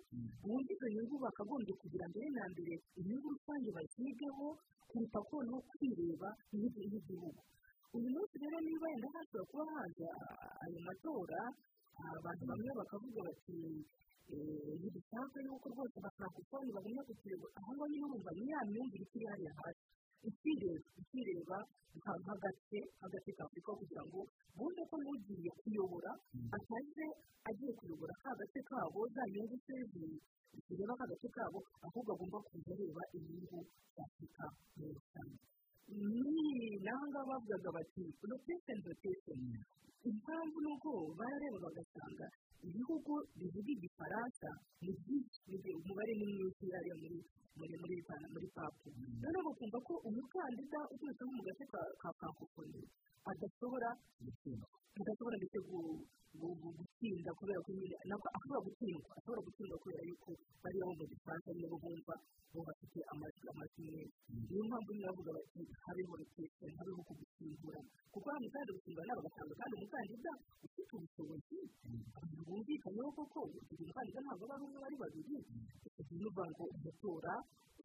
ubundi 0.45 0.73
izo 0.77 0.87
nyungu 0.95 1.15
bakagombye 1.25 1.73
kugira 1.81 2.05
mbere 2.13 2.27
na 2.37 2.45
mbere 2.53 2.75
inyungu 3.01 3.27
rusange 3.35 3.69
bazigeho 3.77 4.47
kuruta 4.91 5.19
noneho 5.33 5.59
kwireba 5.69 6.29
nk'igihugu 6.55 7.17
uyu 7.97 8.09
munsi 8.15 8.35
rero 8.43 8.59
niba 8.67 8.87
wenda 8.87 9.09
hashobora 9.15 9.45
kuba 9.51 9.65
haza 9.75 10.09
ayo 10.63 10.79
matora 10.87 11.41
abantu 12.19 12.43
bamwe 12.51 12.71
bakavuga 12.81 13.21
bati 13.29 13.57
ntidushaka 14.79 15.37
yuko 15.47 15.67
rwose 15.75 15.97
bakakufoni 16.07 16.71
bagomba 16.77 17.03
kutureba 17.09 17.47
aho 17.59 17.71
ngaho 17.75 17.87
ni 17.91 17.99
ho 18.03 18.07
bumva 18.13 18.31
ni 18.37 18.45
ya 18.53 18.61
myumvire 18.71 19.05
ikiri 19.07 19.27
hariya 19.31 19.53
hasi 19.59 19.83
ikireba 20.29 20.81
ikireba 21.03 21.59
nk'agace 21.99 22.79
agace 23.05 23.31
ka 23.37 23.43
afurika 23.45 23.71
kugira 23.81 24.03
ngo 24.07 24.21
bumve 24.57 24.83
ko 24.91 24.95
n'ugiye 25.03 25.51
kuyobora 25.61 26.13
ataje 26.57 27.07
agiye 27.51 27.73
kuyobora 27.79 28.15
ka 28.23 28.31
gace 28.39 28.61
kabo 28.71 29.01
za 29.15 29.23
nyungu 29.35 29.57
se 29.67 29.75
zireba 30.69 30.95
ka 31.01 31.05
gace 31.11 31.29
kabo 31.37 31.59
ahubwo 31.87 32.11
agomba 32.15 32.39
kuza 32.47 32.71
areba 32.75 33.03
inyungu 33.19 33.59
za 33.97 34.03
afurika 34.07 34.45
muri 34.79 34.93
rusange 34.95 35.39
ni 35.91 36.79
naho 36.87 37.05
ngaho 37.11 37.27
bavugaga 37.31 37.71
bati 37.77 38.05
rotesheni 38.31 38.83
rotesheni 38.87 39.59
impamvu 40.09 40.57
ni 40.65 40.69
uko 40.75 40.91
barareba 41.19 41.59
bagasanga 41.67 42.27
ibihugu 42.67 43.13
bivuga 43.39 43.71
igifaransa 43.77 44.49
ni 44.85 44.93
byinshi 45.03 45.71
umubare 45.81 46.13
ni 46.21 46.25
mwinshi 46.33 46.65
hariya 46.75 46.97
muri 47.03 47.19
muri 47.59 47.75
muri 48.33 48.49
papu 48.57 48.87
noneho 49.21 49.43
bakumva 49.49 49.79
ko 49.87 49.93
umukandida 50.09 50.79
uturutse 50.95 51.23
mu 51.29 51.43
gace 51.47 51.65
ka 52.01 52.09
francophonie 52.19 52.87
adashobora 53.31 53.91
adashobora 55.01 55.37
ndetse 55.41 55.59
gutsinda 56.79 57.31
kubera 57.39 57.61
ko 57.67 57.71
nyine 57.77 57.97
nako 58.09 58.27
ashobora 58.37 58.61
gutsindwa 58.67 59.11
ashobora 59.19 59.41
gutsindwa 59.47 59.77
kubera 59.83 60.03
yuko 60.09 60.31
bariya 60.63 60.85
bo 60.89 60.93
mu 60.99 61.05
gifaransa 61.13 61.49
nibo 61.59 61.77
bumva 61.83 62.15
bo 62.55 62.61
bafite 62.69 62.99
amajwi 63.13 63.30
amajwi 63.53 63.83
niyo 64.49 64.63
mpamvu 64.69 64.91
nyine 64.93 65.07
bavuga 65.09 65.31
bati 65.37 65.61
habeho 65.85 66.13
rotesheni 66.21 66.75
habeho 66.79 67.01
kugusimbura 67.09 67.81
kuko 68.13 68.27
hano 68.35 68.47
kandi 68.55 68.69
gusimbura 68.77 69.13
bagatanga 69.19 69.55
kandi 69.61 69.73
umukandida 69.79 70.33
ufite 70.67 70.91
ubushobozi 70.97 71.59
abantu 72.17 72.43
bumvikanyeho 72.49 73.11
koko 73.19 73.41
uyu 73.73 73.85
mukandida 73.89 74.19
ntabwo 74.25 74.45
aba 74.47 74.55
ari 74.57 74.65
umwe 74.67 74.79
bari 74.85 74.97
babiri 75.03 75.31
ni 75.31 75.45
ukuvuga 76.01 76.43
ngo 76.51 76.65
umutora 76.77 77.35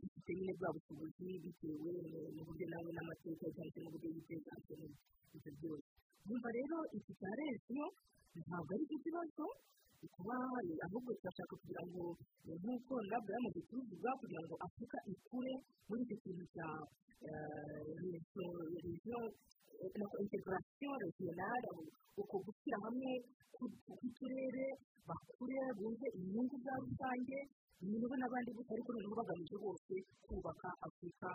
ufite 0.06 0.30
nyine 0.38 0.54
bwa 0.60 0.70
bushobozi 0.76 1.26
bitewe 1.44 1.92
n'uburyo 2.36 2.66
nawe 2.72 2.90
n'amateka 2.96 3.46
cyangwa 3.56 3.72
se 3.74 3.80
n'uburyo 3.82 4.10
yiteganjemo 4.16 4.88
ibyo 5.36 5.52
byose 5.60 5.88
nyuma 6.28 6.50
rero 6.58 6.78
iki 6.98 7.12
cya 7.20 7.32
resiyo 7.40 7.86
ntabwo 8.46 8.70
ari 8.76 8.84
cyo 8.90 8.98
kibazo 9.06 9.46
kuba 10.16 10.36
ahubwo 10.86 11.12
turashaka 11.20 11.54
kugira 11.62 11.82
ngo 11.90 12.04
nk'uko 12.60 12.94
nabwo 13.10 13.30
yamaze 13.36 13.60
kubivuga 13.68 14.10
kugira 14.22 14.42
ngo 14.46 14.56
afurika 14.66 14.98
ikure 15.14 15.54
muri 15.88 16.02
icyo 16.06 16.18
kintu 16.24 16.46
cya 16.54 16.68
regiyo 18.84 19.20
integarasiyo 20.24 20.92
regionale 21.04 21.68
uko 22.22 22.36
gushyira 22.46 22.78
hamwe 22.86 23.12
k'uturere 23.56 24.66
bakure 25.08 25.60
bumve 25.78 26.08
inyungu 26.20 26.56
za 26.66 26.74
rusange 26.84 27.40
inyungu 27.84 28.16
n'abandi 28.20 28.50
gusa 28.56 28.72
ariko 28.76 28.90
noneho 28.96 29.16
bagamije 29.20 29.58
bose 29.64 29.94
kubaka 30.26 30.70
afurika 30.88 31.30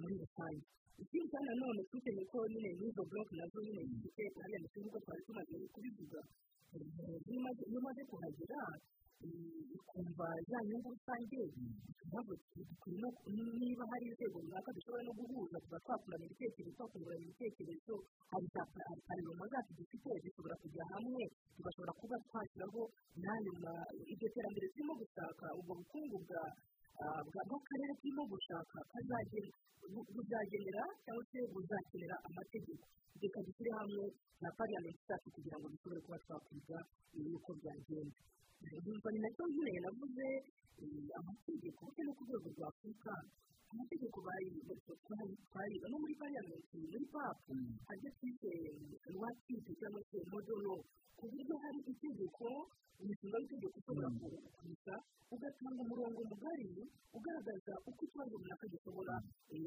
muri 0.00 0.14
rusange 0.22 0.64
ikindi 1.02 1.26
kandi 1.32 1.46
nanone 1.50 1.80
twiteze 1.90 2.22
ko 2.30 2.38
nyine 2.52 2.70
n'izo 2.78 3.02
buroke 3.08 3.34
na 3.38 3.46
zo 3.52 3.58
nyine 3.66 3.80
zifite 3.90 4.22
mu 4.62 4.68
kibuga 4.72 4.98
twari 5.04 5.22
tumaze 5.26 5.54
kubivuga 5.74 6.20
iyo 6.78 7.78
umaze 7.80 8.02
kuhagera 8.10 8.62
ukumva 9.78 10.26
za 10.50 10.58
nyungu 10.68 10.88
rusange 10.94 11.40
niba 13.60 13.84
hari 13.90 14.04
inzego 14.10 14.36
runaka 14.42 14.70
dushobora 14.76 15.02
no 15.06 15.12
guhuza 15.18 15.56
tuba 15.64 15.78
twakurana 15.84 16.24
ibitekerezo 16.26 16.74
twakungurana 16.76 17.22
ibitekerezo 17.24 17.94
hari 18.30 18.46
za 18.54 18.62
pararoma 19.06 19.44
zacu 19.52 19.72
dufite 19.78 20.10
zishobora 20.22 20.54
kujya 20.62 20.84
hamwe 20.92 21.22
tugashobora 21.56 21.92
kuba 22.00 22.16
twashyiraho 22.26 22.82
iryo 24.12 24.28
terambere 24.34 24.66
turimo 24.74 24.94
gushaka 25.00 25.46
ubwo 25.58 25.72
bukungu 25.80 26.16
bwa 26.26 26.42
bw'akarere 26.98 27.92
turimo 28.00 28.22
gushaka 28.30 28.78
buzagenera 30.14 30.82
cyangwa 31.04 31.24
se 31.30 31.38
buzakenera 31.52 32.16
amategeko. 32.28 32.84
Reka 33.20 33.38
dushyire 33.46 33.70
hamwe 33.78 34.04
na 34.42 34.48
pariyamenti 34.58 35.02
zacu 35.08 35.28
kugira 35.34 35.56
ngo 35.58 35.66
dushobore 35.72 36.00
kuba 36.04 36.18
twakwiga 36.24 36.78
uko 37.36 37.50
byagenda. 37.60 38.18
Ni 39.12 39.18
na 39.22 39.28
cyo 39.34 39.44
nyine 39.54 39.72
navuze 39.84 40.26
amategeko. 41.18 41.80
Ndetse 41.84 42.00
no 42.06 42.12
ku 42.16 42.22
rwego 42.26 42.48
rwa 42.54 42.66
afurika 42.72 43.12
amategeko 43.74 44.16
twareba 45.50 45.86
no 45.90 45.96
muri 46.02 46.14
pariyamenti 46.20 46.76
muri 46.92 47.06
papu 47.14 47.52
ajya 47.92 48.10
twite 48.18 48.52
rwatwite 49.14 49.70
cyangwa 49.80 50.00
se 50.10 50.18
modolo 50.32 50.74
ku 51.18 51.24
buryo 51.30 51.54
hari 51.62 51.78
itegeko 51.92 52.46
imishinga 53.02 53.36
y'itegeko 53.40 53.76
ishobora 53.80 54.08
kuza 54.58 54.94
ugatanga 55.34 55.80
umurongo 55.84 56.20
mugari 56.30 56.68
ugaragaza 57.16 57.72
uko 57.88 58.00
ikibazo 58.06 58.34
runaka 58.40 58.66
gishobora 58.72 59.14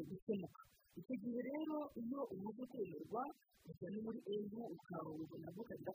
gukemuka 0.09 0.61
icyo 0.99 1.13
gihe 1.21 1.39
rero 1.49 1.77
iyo 2.01 2.19
umaze 2.33 2.63
kwemerwa 2.71 3.23
ujya 3.69 3.87
no 3.93 3.99
muri 4.05 4.19
ejo 4.35 4.61
ukabona 4.75 5.47
ukajya 5.61 5.93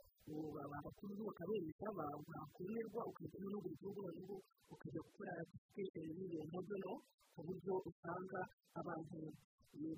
abakuru 0.77 1.21
bakabemeza 1.29 1.87
bakumirwa 1.99 3.01
ukajya 3.11 3.37
no 3.51 3.57
buri 3.63 3.75
gihugu 3.79 3.99
noneho 4.05 4.35
ukajya 4.73 5.01
gukora 5.07 5.31
ratifikasheni 5.39 6.13
y'iyo 6.19 6.41
modono 6.53 6.91
ku 7.33 7.39
buryo 7.47 7.73
usanga 7.89 8.39
abantu 8.79 9.19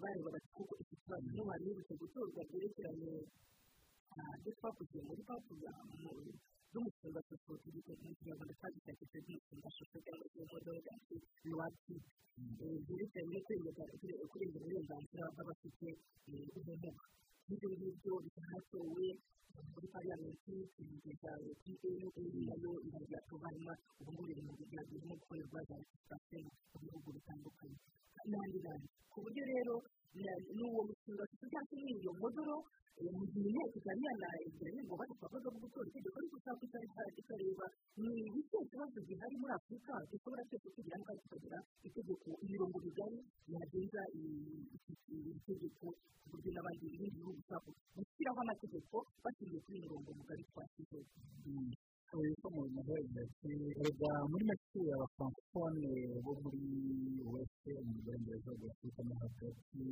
bareba 0.01 0.29
bati 0.35 0.49
kuko 0.55 0.73
iki 0.81 0.95
kibazo 1.01 1.27
niba 1.35 1.53
bibutse 1.61 1.93
gutorwa 2.01 2.41
byerekeranye 2.49 3.13
ibyo 4.37 4.51
twakoze 4.57 4.97
muri 5.07 5.21
papu 5.27 5.51
z'umushinga 6.75 7.19
sosiyete 7.29 7.67
gikoze 7.75 8.03
mu 8.09 8.13
kinyarwanda 8.19 8.53
twagishakishije 8.59 9.19
z'umushinga 9.23 9.69
shusho 9.75 9.97
cyangwa 10.05 10.27
se 10.33 10.39
modono 10.51 10.79
yacu 10.87 11.15
iwacu 11.49 11.93
byerekeranye 12.85 13.31
no 13.35 13.41
kwemeza 13.45 13.83
kurengera 14.31 14.63
uburenganzira 14.65 15.23
bw'abafite 15.33 15.87
ubumuga 16.27 16.91
ibyo 17.53 17.67
ngibyo 17.71 18.13
bitahatowe 18.25 19.07
muri 19.71 19.87
pariyamenti 19.93 20.53
kuri 20.75 21.73
eyu 21.87 22.07
eyu 22.19 22.39
na 22.47 22.55
yo 22.63 22.71
irajyatunganywa 22.87 23.73
ubu 23.99 24.09
ngubu 24.11 24.29
ibintu 24.33 24.63
byagezemo 24.69 25.13
gukorerwa 25.21 25.59
za 25.67 25.75
ratifikasiyo 25.79 26.39
mu 26.71 26.77
bihugu 26.83 27.09
bitandukanye 27.15 27.77
n'andi 28.31 28.57
n'andi 28.65 28.87
ku 29.11 29.17
buryo 29.23 29.43
rero 29.51 29.75
n'uwo 30.55 30.81
mushinga 30.87 31.23
cyangwa 31.39 31.61
se 31.69 31.75
n'iyo 31.83 32.11
modoro 32.21 32.55
mu 32.95 33.25
gihe 33.31 33.47
inteko 33.51 33.75
itari 33.79 34.01
yanayegera 34.07 34.79
ngo 34.87 34.93
bari 34.99 35.13
kubavuga 35.19 35.47
bwo 35.51 35.59
gutora 35.67 35.87
itegeko 35.91 36.15
ariko 36.19 36.35
ushaka 36.39 36.63
ikareba 37.19 37.65
ni 37.99 38.09
ibice 38.27 38.57
kibazo 38.71 38.97
gihari 39.07 39.35
muri 39.41 39.53
afurika 39.59 39.93
dushobora 40.11 40.43
twese 40.47 40.67
kugira 40.75 40.97
ngo 41.03 41.11
tukagira 41.21 41.57
itegeko 41.87 42.27
imirongo 42.43 42.77
migari 42.85 43.19
yagenza 43.53 44.01
iri 44.15 45.33
tegeko 45.47 45.85
ku 46.23 46.27
buryo 46.31 46.49
n'abandi 46.55 46.83
ibindi 46.87 47.07
bihugu 47.19 47.39
ushaka 47.43 47.67
gushyiraho 47.95 48.39
amategeko 48.45 48.95
bashingiye 49.23 49.59
kuri 49.65 49.77
mirongo 49.83 50.09
mugari 50.17 50.43
twashyizeho 50.49 51.03
ko 52.11 52.47
mu 52.55 52.63
muhereza 52.73 53.21
rega 53.81 54.11
muri 54.29 54.43
make 54.49 54.79
abafrancofone 54.95 55.89
bo 56.23 56.33
muri 56.43 56.63
wese 57.33 57.69
mu 57.85 57.93
burengerazuba 58.05 58.65
afurika 58.71 59.01
no 59.07 59.13
hagati 59.21 59.83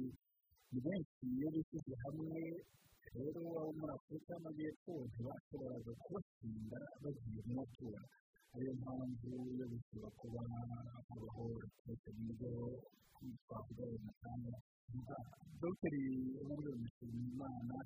ni 0.71 0.79
benshi 0.85 1.23
iyo 1.35 1.47
bishyize 1.53 1.93
hamwe 2.03 2.41
rero 3.15 3.41
abo 3.59 3.71
muri 3.77 3.91
afurika 3.97 4.29
y'amajyepfo 4.33 4.93
ntibashoboraga 5.09 5.91
kubatsinda 6.03 6.79
bagiye 7.01 7.39
mu 7.47 7.53
matora 7.59 8.01
ariyo 8.53 8.73
mpamvu 8.81 9.29
yo 9.59 9.65
gusaba 9.73 10.07
kuba 10.19 10.41
habaho 11.09 11.45
leta 11.85 12.09
ni 12.21 12.31
bwo 12.37 12.51
twavuga 13.43 13.83
ayo 13.89 13.97
matanga 14.07 14.53
dogiteri 15.59 16.03
emmanuel 16.41 16.75
mushimiyimana 16.83 17.77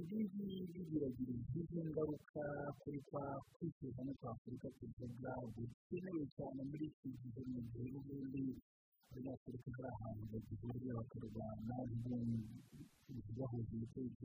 ibi 0.00 0.18
ngibi 0.26 0.80
biragira 0.90 1.32
izihe 1.58 1.80
ngaruka 1.90 2.44
kuri 2.80 2.98
kwa 3.08 3.24
kwifuza 3.54 4.00
no 4.06 4.12
kwa 4.20 4.30
afurika 4.34 4.66
tuvuga 4.78 5.32
bikenewe 5.54 6.22
cyane 6.36 6.60
muri 6.70 6.84
iki 6.90 7.08
gihe 7.22 7.40
mu 7.50 7.60
gihe 7.70 7.86
n'ubundi 7.92 8.44
abanyafurika 9.10 9.68
hari 9.76 9.88
ahantu 9.94 10.22
bagihurira 10.32 10.92
bakarwana 10.98 11.74
bahuza 13.12 13.72
ibitekerezo 13.76 14.24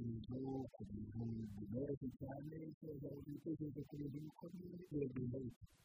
binoroshye 1.60 2.07
cyane 2.19 2.56
bahuza 2.80 3.10
ibitekerezo 3.27 3.80
ku 3.88 3.93
bintu 3.99 4.18
bikomeye 4.26 4.76
bite 5.14 5.39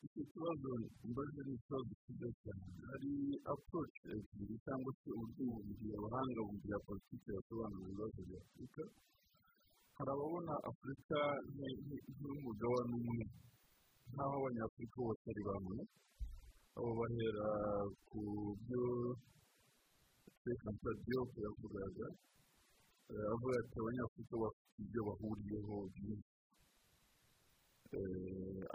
iki 0.04 0.22
kibazo 0.30 0.68
mbaze 1.10 1.40
ni 1.46 1.52
ikibazo 1.58 1.92
cyiza 2.02 2.28
cyane 2.42 2.66
hari 2.90 3.12
approach 3.52 3.96
ebyiri 4.14 4.54
cyangwa 4.64 4.90
se 5.00 5.08
uburyo 5.10 5.44
bubiri 5.54 5.88
abahanga 5.98 6.40
bya 6.64 6.78
politiki 6.86 7.28
basobanura 7.34 7.82
ibibazo 7.88 8.20
bya 8.28 8.38
afurika 8.46 8.82
hari 9.96 10.10
ababona 10.14 10.52
afurika 10.70 11.18
nk'umugabane 12.14 12.92
umwe 13.00 13.24
nk'aho 14.12 14.34
abanyafurika 14.38 14.96
bose 15.06 15.24
ari 15.32 15.42
bamwe 15.48 15.78
abo 16.76 16.90
bahera 16.98 17.46
ku 18.08 18.20
byo 18.62 18.84
sekanta 20.44 20.90
diop 21.06 21.30
yavugaga 23.12 23.32
avuga 23.34 23.54
ati 23.60 23.74
abanyafurika 23.80 24.34
bafite 24.42 24.76
ibyo 24.84 25.00
bahuriyeho 25.08 25.74
byinshi 25.94 26.32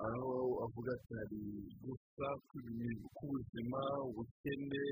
aho 0.08 0.34
avuga 0.66 0.90
ati 0.98 1.12
hari 1.20 1.42
gusa 1.84 2.28
k'ubuzima 3.16 3.82
ubukene 4.10 4.84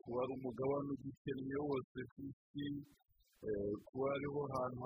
kuba 0.00 0.18
ari 0.24 0.32
umugabane 0.38 0.88
ugikennye 0.96 1.56
wose 1.68 1.98
ku 2.10 2.18
isi 2.30 2.66
kuba 3.86 4.06
ariho 4.16 4.40
ahantu 4.48 4.80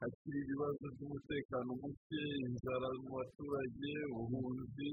hakiri 0.00 0.38
ibibazo 0.44 0.84
by'umutekano 0.94 1.70
muke 1.82 2.22
inzara 2.46 2.88
mu 3.02 3.08
baturage 3.18 3.92
ubuhunzi 4.14 4.90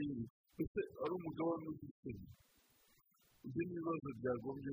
ndetse 0.56 0.80
ari 1.04 1.14
umugabane 1.20 1.66
ugikennye 1.74 2.30
ibyo 3.46 3.62
ni 3.68 3.74
ibibazo 3.76 4.08
byagombye 4.20 4.72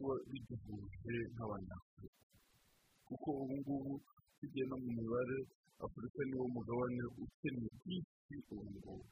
kuba 0.00 0.16
biduhuje 0.32 1.14
nk'abanyafurika 1.36 2.24
kuko 3.06 3.28
ubu 3.42 3.54
ngubu 3.60 3.94
tugiye 4.40 4.64
no 4.70 4.76
mu 4.82 4.90
mibare 4.96 5.38
afurika 5.84 6.20
niwo 6.28 6.46
mugabane 6.56 7.04
ukennye 7.24 7.68
ku 7.80 7.86
isi 7.96 8.34
ubu 8.48 8.64
ngubu 8.80 9.04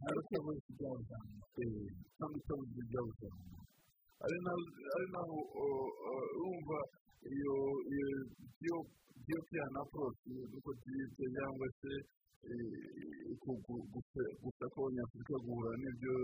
ntabwo 0.00 0.20
utabuze 0.24 0.60
ibyawuzamuka 0.72 1.46
cyangwa 2.16 2.36
utabuze 2.40 2.78
ibyawuzamuka 2.84 3.60
ari 4.24 4.36
naho 5.12 5.36
urumva 6.32 6.78
iyo 7.28 7.56
etiyopiya 8.48 9.64
na 9.74 9.82
porosi 9.92 10.32
uko 10.56 10.70
tuyise 10.80 11.24
cyangwa 11.36 11.66
se 11.80 11.92
gusa 14.42 14.64
ko 14.72 14.78
abanyafurika 14.80 15.34
guhura 15.44 15.72
n'ibyo 15.80 16.14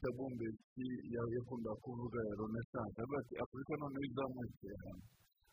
tabumbeki 0.00 0.86
yakunda 1.14 1.70
kuvuga 1.82 2.18
ya 2.28 2.34
renaissance. 2.40 2.96
Avuga 3.00 3.16
ati 3.24 3.34
afurika 3.44 3.72
noneho 3.80 4.04
izamukiye 4.08 4.74
hamwe 4.84 5.04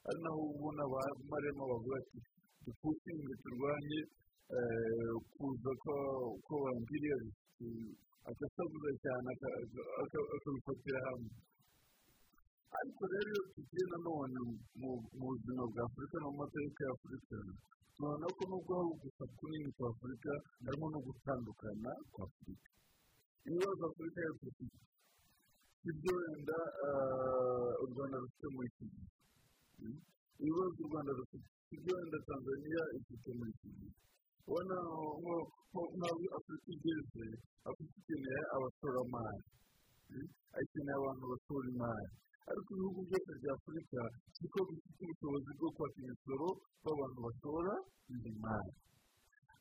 ari 0.07 0.19
naho 0.23 0.41
ubona 0.51 0.81
abamaremo 0.87 1.63
bavuga 1.71 1.95
ati 2.01 2.17
dupusinge 2.65 3.33
turwanye 3.43 3.99
kuza 5.35 5.71
ko 6.47 6.53
bambiriye 6.63 7.15
agasaguza 8.29 8.89
cyane 9.03 9.29
akabifatira 10.35 10.99
hamwe. 11.07 11.31
Ariko 12.71 13.01
rero 13.11 13.29
iyo 13.31 13.41
tugiye 13.55 13.83
nanone 13.91 14.37
mu 14.79 14.91
buzima 15.19 15.63
bwa 15.71 15.81
afurika 15.87 16.15
no 16.23 16.27
mu 16.31 16.37
mateka 16.43 16.79
ya 16.87 16.91
afurika 16.95 17.35
tubona 17.95 18.25
ko 18.35 18.41
nubwo 18.49 18.71
hari 18.77 18.89
ugusa 18.95 19.23
kunini 19.37 19.69
kwa 19.77 19.85
afurika 19.93 20.31
harimo 20.65 20.85
no 20.93 20.99
gutandukana 21.07 21.91
kwa 22.13 22.23
afurika 22.27 22.69
ibibazo 23.47 23.81
afurika 23.89 24.19
yose 24.27 24.43
ifite 24.51 24.77
ibyo 25.89 26.11
wenda 26.19 26.57
u 27.83 27.85
rwanda 27.91 28.17
rufite 28.23 28.47
muri 28.55 28.67
iki 28.71 28.85
gihe. 28.91 29.07
Ibibazo 30.41 30.77
u 30.83 30.87
rwanda 30.89 31.11
rufite. 31.19 31.47
Ibyo 31.75 31.91
wenda 31.97 32.17
tanzania 32.29 32.81
ifite 32.97 33.29
muri 33.37 33.51
iki 33.55 33.69
gihe. 33.77 33.93
Ubona 34.47 34.75
ntabwo 35.97 36.25
afurika 36.37 36.67
igeze 36.75 37.25
afurika 37.69 37.95
ikeneye 38.01 38.41
abashoramari. 38.55 39.43
Akeneye 40.59 40.95
abantu 41.01 41.23
bashora 41.31 41.67
imari 41.73 42.07
ariko 42.49 42.69
ibihugu 42.75 42.99
byose 43.07 43.31
bya 43.41 43.51
afurika 43.57 43.99
siko 44.37 44.59
bifite 44.67 45.01
ubushobozi 45.05 45.51
bwo 45.59 45.69
kwaka 45.75 45.97
imisoro 46.03 46.47
bw'abantu 46.81 47.19
bashora 47.25 47.73
iyi 48.13 48.31
mari 48.43 48.71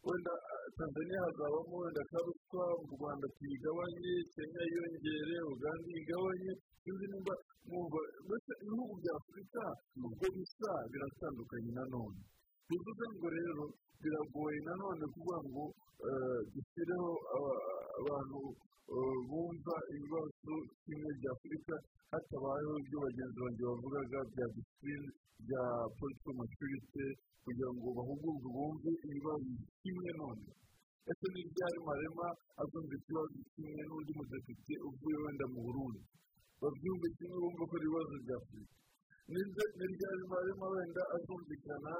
wenda 0.06 0.32
tanzania 0.78 1.18
hazabamo 1.26 1.74
wenda 1.84 2.02
karuswa 2.10 2.64
mu 2.86 2.92
rwanda 2.96 3.26
tuyigabanye 3.36 4.12
kenya 4.34 4.62
yiyongere 4.70 5.36
uganda 5.54 5.86
iyigabanye 5.92 6.52
sinzi 6.82 7.06
nimba 7.12 7.34
mwumva 7.68 8.00
ibihugu 8.64 8.94
bya 9.02 9.12
afurika 9.20 9.62
nubwo 10.00 10.26
bisa 10.36 10.70
biratandukanye 10.90 11.70
nanone 11.78 12.20
bivuze 12.70 13.04
ngo 13.16 13.26
rero 13.36 13.64
biragoye 14.00 14.58
nanone 14.66 15.04
kuvuga 15.14 15.38
ngo 15.50 15.64
dushyireho 16.52 17.10
abantu 18.00 18.38
bumva 19.28 19.74
ibibazo 19.94 20.54
kimwe 20.84 21.10
bya 21.18 21.30
afurika 21.34 21.74
hatabayeho 22.12 22.74
ibyo 22.82 22.98
bagenzi 23.04 23.38
banjye 23.42 23.62
bavugaga 23.70 24.18
bya 24.32 24.46
disipurine 24.54 25.08
bya 25.46 25.62
politiko 25.98 26.30
maturite 26.38 27.04
kugira 27.44 27.70
ngo 27.76 27.86
bahugurwe 27.96 28.48
bumve 28.56 28.90
ibibazo 29.06 29.50
kimwe 29.82 30.10
none. 30.20 30.44
Ese 31.10 31.26
ni 31.34 31.40
ryari 31.50 31.78
marema 31.86 32.26
azumva 32.60 32.94
ikibazo 32.98 33.36
kimwe 33.54 33.82
n'undi 33.88 34.10
mudepite 34.18 34.74
uvuye 34.88 35.16
wenda 35.24 35.44
mu 35.52 35.58
burundi? 35.66 36.00
Babyumve 36.60 37.06
kimwe 37.16 37.36
bumva 37.42 37.62
ko 37.70 37.74
ari 37.76 37.86
ibibazo 37.88 38.14
bya 38.24 38.36
afurika. 38.40 38.74
Ni 39.30 39.86
ryari 39.94 40.24
marema 40.30 40.66
wenda 40.74 41.02
azumvikana 41.14 41.92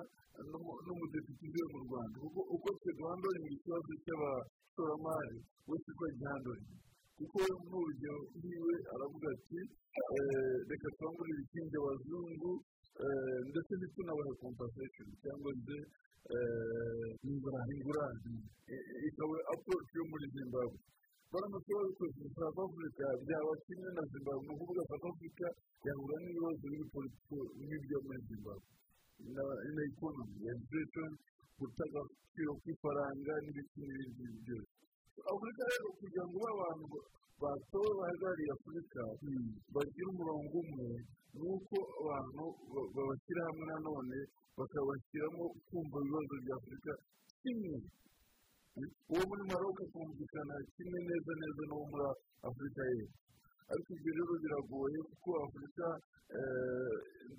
n'umudepite 0.87 1.43
uvuye 1.47 1.65
mu 1.73 1.79
rwanda 1.87 2.17
uko 2.55 2.69
twe 2.81 2.91
duhandoringa 2.99 3.51
ikibazo 3.57 3.93
cy'abashoramari 4.05 5.39
we 5.69 5.77
siko 5.85 6.05
gihandoringa 6.19 6.77
kuko 7.19 7.39
n'urugero 7.71 8.19
rwiwe 8.35 8.75
aravuga 8.95 9.27
ati 9.37 9.61
reka 10.71 10.89
twambure 10.97 11.31
ibikingi 11.35 11.77
abazungu 11.81 12.51
ndetse 13.51 13.73
ntitunabahe 13.79 14.33
kompasesheni 14.43 15.15
cyangwa 15.23 15.51
se 15.65 15.77
ingurane 17.29 17.75
ikaba 19.09 19.35
aporoci 19.53 19.95
yo 19.99 20.05
muri 20.11 20.27
zimbabwe 20.35 20.79
baramutse 21.33 21.71
babikoze 21.79 22.25
south 22.37 22.59
africa 22.67 23.07
byaba 23.25 23.53
kimwe 23.65 23.89
na 23.97 24.03
zimbabwe 24.11 24.43
ni 24.47 24.53
ukuvuga 24.55 24.83
south 24.91 25.07
africa 25.13 25.47
yahura 25.87 26.17
n'ibibazo 26.23 26.65
biri 26.73 26.87
politiko 26.95 27.37
nk'ibyo 27.65 27.99
muri 28.07 28.21
zimbabwe 28.29 28.69
na 29.75 29.83
ikonomi 29.91 30.37
ya 30.47 30.53
inflation 30.59 31.11
guta 31.59 31.85
agaciro 31.89 32.53
k'ifaranga 32.63 33.33
n'ibiti 33.45 33.81
n'ibindi 33.87 34.39
byose 34.45 34.73
afurika 35.31 35.63
rero 35.71 35.89
kugira 36.01 36.25
ngo 36.31 36.39
abantu 36.55 36.87
batowe 37.43 37.91
bahagarariye 38.01 38.53
afurika 38.57 39.01
bagire 39.75 40.07
umurongo 40.13 40.57
umwe 40.65 40.89
ni 41.37 41.43
uko 41.55 41.77
abantu 42.01 42.45
babashyira 42.95 43.41
hamwe 43.49 43.65
nanone 43.71 44.19
bakabashyiramo 44.59 45.45
kumva 45.69 45.97
ibibazo 46.03 46.35
bya 46.45 46.55
afurika 46.61 46.93
kimwe 47.43 47.77
uwo 49.11 49.23
muri 49.29 49.43
maroc 49.51 49.77
akumvikana 49.85 50.55
kimwe 50.75 50.99
neza 51.09 51.33
neza 51.43 51.63
n'uwo 51.69 51.85
muri 51.91 52.07
afurika 52.49 52.81
y'epfo. 52.91 53.19
Ariko 53.71 53.91
ibyo 53.97 54.11
rero 54.19 54.33
biragoye 54.43 54.99
kuko 55.11 55.29
afurika 55.47 55.87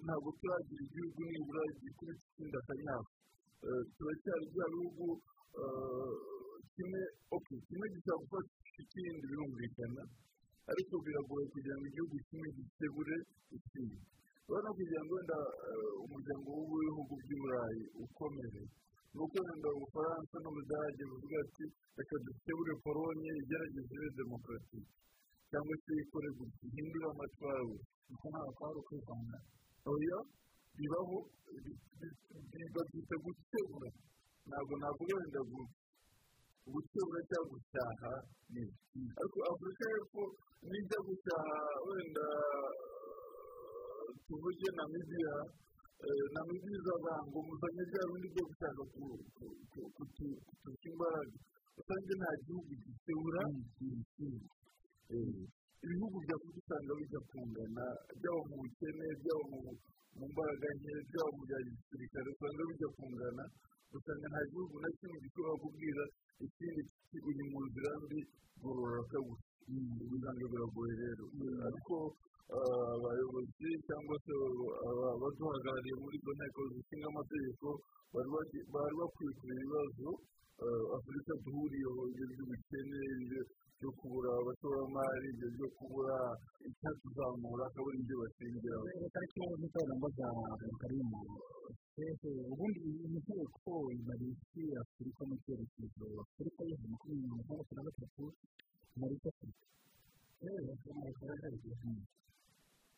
ntabwo 0.03 0.29
turagira 0.39 0.81
igihugu 0.87 1.19
nibura 1.31 1.61
gikubita 1.81 2.23
ikindi 2.31 2.55
akanyafu 2.61 3.11
turacyari 3.95 4.45
bya 4.53 4.65
bihugu 4.73 5.05
kimwe 6.75 7.01
oke 7.35 7.53
kimwe 7.67 7.85
gishobora 7.93 8.21
gufasha 8.23 8.79
ikindi 8.83 9.23
birumvikana 9.29 10.03
ariko 10.71 10.93
biragoye 11.05 11.45
kugira 11.53 11.75
ngo 11.77 11.85
igihugu 11.91 12.15
kimwe 12.27 12.47
gisebure 12.57 13.15
ikindi 13.57 13.97
urabona 14.47 14.69
kugira 14.77 15.01
ngo 15.03 15.13
wenda 15.17 15.37
umuryango 16.03 16.49
w'ibihugu 16.71 17.13
by'uburayi 17.23 17.81
ukomere. 18.03 18.61
Ni 19.13 19.19
uko 19.25 19.37
wenda 19.45 19.69
ubufaransa 19.75 20.35
n'ubudage 20.43 21.03
buvuga 21.11 21.37
ati 21.45 21.65
reka 21.97 22.15
dusebure 22.25 22.73
polonye 22.83 23.29
igerageze 23.41 23.91
ibe 23.95 24.09
demokarasi 24.21 24.79
cyangwa 25.51 25.75
se 25.83 25.91
ikore 26.03 26.29
gutya 26.37 26.63
ihindure 26.67 27.05
amatwara 27.11 27.61
kuko 28.07 28.25
ntabwo 28.31 28.51
kwari 28.57 28.77
ukwivanga 28.81 29.37
oya 29.91 30.19
bibaho 30.77 31.17
babyita 32.75 33.15
gukebura 33.25 33.89
ntabwo 34.47 34.73
navuga 34.81 35.13
wenda 35.19 35.39
gukebura 36.73 37.19
cyangwa 37.29 37.47
gucyaha 37.51 38.11
ariko 39.19 39.37
afurika 39.51 39.83
y'epfo 39.91 40.23
nijya 40.69 40.99
gucyaha 41.07 41.55
wenda 41.87 42.25
tuvuge 44.27 44.69
namibiya 44.77 45.35
namibiya 46.33 46.77
izavuga 46.81 47.13
ngo 47.29 47.39
muzanye 47.47 47.83
bya 47.91 48.01
bindi 48.09 48.27
byo 48.33 48.43
gushaka 48.49 48.81
kuturusha 49.95 50.87
imbaraga 50.89 51.35
usanga 51.79 52.13
nta 52.19 52.29
gihugu 52.45 52.71
gisebura 52.85 53.41
ibihugu 55.83 56.17
bya 56.25 56.35
afurika 56.37 56.59
usanga 56.61 56.91
bijya 56.99 57.19
kungana 57.29 57.85
byaba 58.19 58.41
mu 58.49 58.55
bukene 58.61 59.05
byaba 59.21 59.43
mu 60.17 60.25
mbaraga 60.31 60.67
nke 60.77 60.91
byaba 61.09 61.31
mu 61.37 61.41
bya 61.47 61.59
gisirikare 61.67 62.27
usanga 62.33 62.61
bijya 62.69 62.89
kungana 62.97 63.43
usanga 63.95 64.25
nta 64.31 64.41
gihugu 64.51 64.75
na 64.81 64.89
kimwe 64.97 65.17
gishobora 65.23 65.53
kubwira 65.61 66.03
ikindi 66.45 66.81
uri 67.29 67.43
mu 67.51 67.59
nzira 67.67 67.91
mbi 68.03 68.19
gororoka 68.61 69.17
gusa 69.27 69.45
usanga 70.15 70.45
biragoye 70.51 70.93
rero 71.01 71.25
ariko 71.67 71.95
abayobozi 72.51 73.69
cyangwa 73.87 74.15
se 74.25 74.33
abaduhagarariye 75.15 75.95
muri 76.03 76.15
izo 76.19 76.31
nteko 76.37 76.59
zishinga 76.73 77.07
amategeko 77.11 77.67
bari 78.73 78.93
bakwiye 78.99 79.31
kureba 79.39 79.55
ibibazo 79.55 80.09
afurika 80.97 81.31
duhuriyeho 81.43 82.01
ibyo 82.11 82.25
by'ubukene 82.31 83.01
byo 83.79 83.89
kubura 83.97 84.29
abashoramari 84.39 85.25
ibyo 85.33 85.47
byo 85.55 85.67
kubura 85.77 86.17
icyatuzamura 86.69 87.63
akabona 87.71 87.97
ibyo 88.03 88.15
bashingiraho 88.21 88.83
reka 89.01 89.19
ikibazo 89.25 89.55
cy'ikoranabuhanga 89.61 90.67
karimu 90.81 91.19
ubundi 92.51 92.79
inteko 93.07 93.71
ibari 93.95 94.27
isi 94.35 94.61
afurika 94.83 95.21
mu 95.29 95.35
cyerekezo 95.43 96.05
afurika 96.23 96.61
mu 96.67 96.85
makumyabiri 96.91 97.43
na 97.47 97.53
gatandatu 97.59 98.23
muri 98.99 99.15
afurika 99.31 99.65
rero 100.41 100.71
baragaragaza 100.83 101.73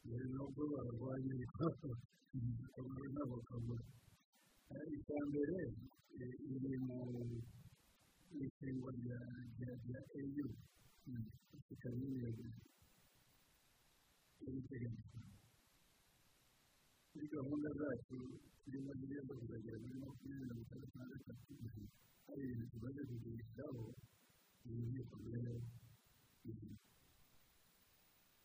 mbere 0.06 0.26
nubwo 0.36 0.62
barwanya 0.74 1.34
ibikorwa 2.38 3.06
n'abakabura 3.14 3.84
icya 4.96 5.20
mbere 5.30 5.58
iri 6.54 6.74
mu 6.86 6.98
ishingwa 8.46 8.90
rya 9.00 9.20
rya 9.86 10.00
eyu 10.20 10.48
afurika 11.56 11.88
y'umweru 11.98 12.44
y'ubutegetsi 14.42 15.18
muri 17.12 17.26
gahunda 17.36 17.70
zacu 17.80 18.16
turimo 18.62 18.92
zigenda 19.00 19.34
kuzagera 19.40 19.78
muri 19.84 19.98
makumyabiri 20.04 20.48
na 20.50 20.56
gatandatu 20.60 20.96
na 21.00 21.06
gatatu 21.12 21.52
hari 22.26 22.42
ibintu 22.46 22.66
tumaze 22.72 23.02
kugurishaho 23.10 23.84
iyi 24.68 24.82
nteko 24.90 25.16
rero 25.28 25.54
ibyo 26.50 26.70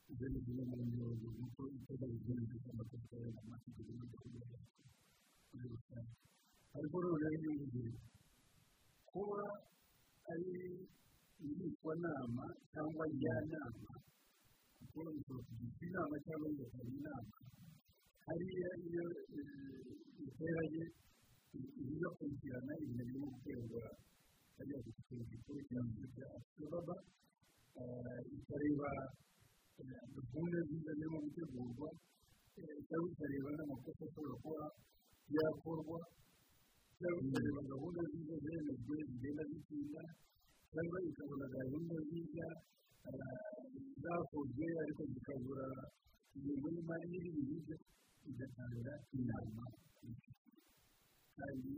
ni 0.09 0.41
bimwe 0.45 0.65
mu 0.71 0.77
mirongo 0.89 1.27
kuko 1.39 1.63
iteka 1.77 2.05
rigenzi 2.13 2.57
cy'amakosa 2.65 3.15
y'amategeko 3.25 3.91
n'amategeko 3.97 4.55
muri 5.53 5.67
rusange 5.73 6.13
ariko 6.77 6.97
noneho 7.05 7.33
inyungu 7.37 7.65
ziri 7.73 7.93
kuba 9.11 9.45
ari 10.33 10.53
inama 11.93 12.45
cyangwa 12.73 13.05
njyanama 13.13 13.93
kuko 14.79 14.99
bishobora 15.15 15.45
kugisha 15.49 15.83
inama 15.89 16.15
cyangwa 16.25 16.47
bigatanga 16.57 16.93
inama 17.01 17.37
hariya 18.27 18.71
iyo 18.89 19.05
iteranye 20.25 20.85
igakurikirana 21.93 22.73
ibintu 22.83 23.03
birimo 23.09 23.29
guterwa 23.35 23.85
hariya 24.57 24.79
ku 24.85 25.15
gikuru 25.31 25.61
cyangwa 25.69 26.05
cya 26.17 26.27
asibaba 26.39 26.97
ikareba 28.37 28.91
gahunda 29.79 30.59
nziza 30.67 30.91
zirimo 30.99 31.19
gutegurwa 31.25 31.89
cyangwa 32.89 33.09
ikareba 33.15 33.51
n'amakosa 33.57 34.03
ashobora 34.09 34.35
kuba 34.43 34.65
yakorwa 35.37 35.99
cyangwa 36.99 37.21
ikareba 37.29 37.61
gahunda 37.71 38.01
nziza 38.09 38.35
zemejwe 38.45 38.97
zigenda 39.09 39.43
zitinda 39.51 40.03
cyangwa 40.73 40.99
ikabona 41.09 41.47
gahunda 41.55 41.95
nziza 42.05 42.47
zakozwe 44.03 44.67
ariko 44.83 45.03
zikabura 45.13 45.67
ingengo 46.35 46.67
y'imari 46.75 47.05
n'ibindi 47.11 47.43
bice 47.51 47.75
igatanga 48.31 48.93
inama 49.19 49.65
kandi 51.39 51.71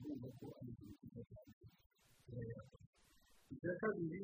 igomba 0.00 0.28
ko 0.38 0.44
ari 0.58 0.70
ikintu 0.72 0.94
cyiza 1.12 1.22
cyane 1.28 2.56
icya 3.52 3.72
kabiri 3.82 4.22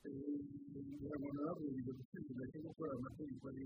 urabona 0.00 1.40
baburiza 1.46 1.92
gusubiza 1.98 2.44
cyo 2.50 2.60
gukora 2.66 2.90
amategeko 2.98 3.44
ari 3.52 3.62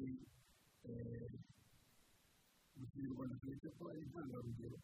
mu 2.74 2.84
kinyarwanda 2.90 3.34
twese 3.40 3.66
ko 3.76 3.82
ari 3.90 4.00
intangarugero 4.06 4.76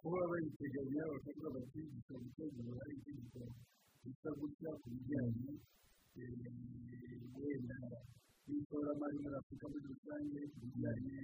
kuba 0.00 0.20
bayiteganya 0.30 1.02
bakavuga 1.12 1.48
bati 1.56 1.80
gishobora 1.92 2.24
gutegura 2.24 2.82
itegeko 2.96 3.40
risa 4.04 4.30
gutya 4.38 4.70
ku 4.80 4.86
bijyanye 4.94 5.50
wenda 7.42 7.78
n'ishoramari 8.46 9.16
muri 9.22 9.36
afurika 9.40 9.64
muri 9.72 9.84
rusange 9.92 10.40
ku 10.52 10.56
bijyanye 10.64 11.18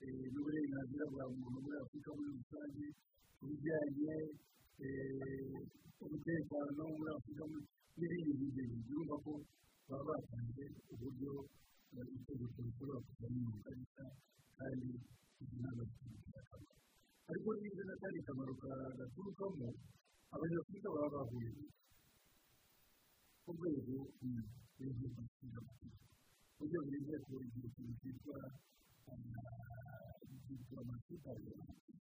n'uburenganzira 0.00 1.04
bwa 1.12 1.24
muntu 1.36 1.58
muri 1.64 1.76
afurika 1.84 2.10
muri 2.16 2.30
rusange 2.40 2.86
ku 3.36 3.42
bijyanye 3.50 4.14
umutekano 6.04 6.82
muri 6.96 7.10
afurika 7.16 7.44
n'ibindi 7.98 8.32
bigezi 8.40 8.76
byumva 8.86 9.14
ko 9.24 9.32
baba 9.88 10.04
batanze 10.08 10.64
uburyo 10.92 11.32
itegeko 12.16 12.58
rishobora 12.64 12.98
kujya 13.04 13.28
mu 13.44 13.58
kabisa 13.64 14.04
kandi 14.56 14.88
izi 15.42 15.56
nama 15.60 15.82
zifite 15.90 16.36
akamaro 16.40 16.80
ariko 17.28 17.48
niba 17.60 17.82
n'akandi 17.88 18.20
kamaro 18.26 18.52
gaturukamo 18.98 19.68
abanyafurika 20.34 20.88
baba 20.96 21.08
bahuye 21.14 21.50
ku 23.44 23.50
rwego 23.56 23.96
rw'igihugu 24.16 25.22
cy'amategeko 25.36 26.60
nteko 27.04 27.34
igihe 27.44 27.66
ikintu 27.68 27.92
cyitwa 28.00 28.38
diplomasi 30.48 31.14
parlementi 31.24 31.92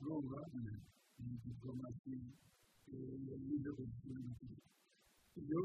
urumva 0.00 0.38
ni 0.52 0.62
y'inzego 3.46 3.82
zishinzwe 3.88 4.20
amategeko 4.20 4.68
ibyo 5.38 5.60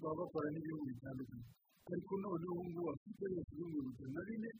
baba 0.00 0.14
bakora 0.18 0.46
n'ibihugu 0.50 0.84
bitandukanye 0.90 1.46
ariko 1.90 2.12
noneho 2.22 2.52
ubu 2.54 2.64
ngubu 2.70 2.90
afite 2.94 3.24
yose 3.34 3.50
ibihumbi 3.52 3.78
bitatu 3.86 4.10
na 4.14 4.22
bine 4.28 4.50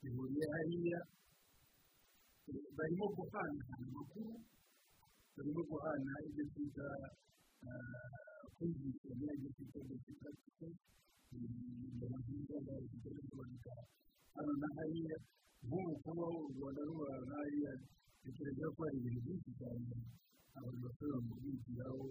bihuriye 0.00 0.44
hariya 0.52 1.00
barimo 2.76 3.06
guhana 3.16 3.62
amakuru 3.74 4.32
barimo 5.34 5.62
guhana 5.70 6.12
ibyo 6.28 6.44
twita 6.52 6.86
kumvikana 8.56 9.26
ibyo 9.36 9.50
twita 9.56 9.78
desikatike 9.88 10.68
hano 14.34 14.52
na 14.60 14.68
hariya 14.76 15.16
nk'ubu 15.66 15.92
kubaho 16.04 16.38
u 16.48 16.52
rwanda 16.56 16.80
ruhura 16.88 17.16
na 17.28 17.34
hariya 17.40 17.72
bitekereza 18.22 18.66
ko 18.74 18.80
hari 18.84 18.96
ibintu 19.00 19.20
byinshi 19.24 19.50
cyane 19.58 19.84
abantu 20.56 20.78
bashobora 20.84 21.18
kubigiraho 21.28 22.04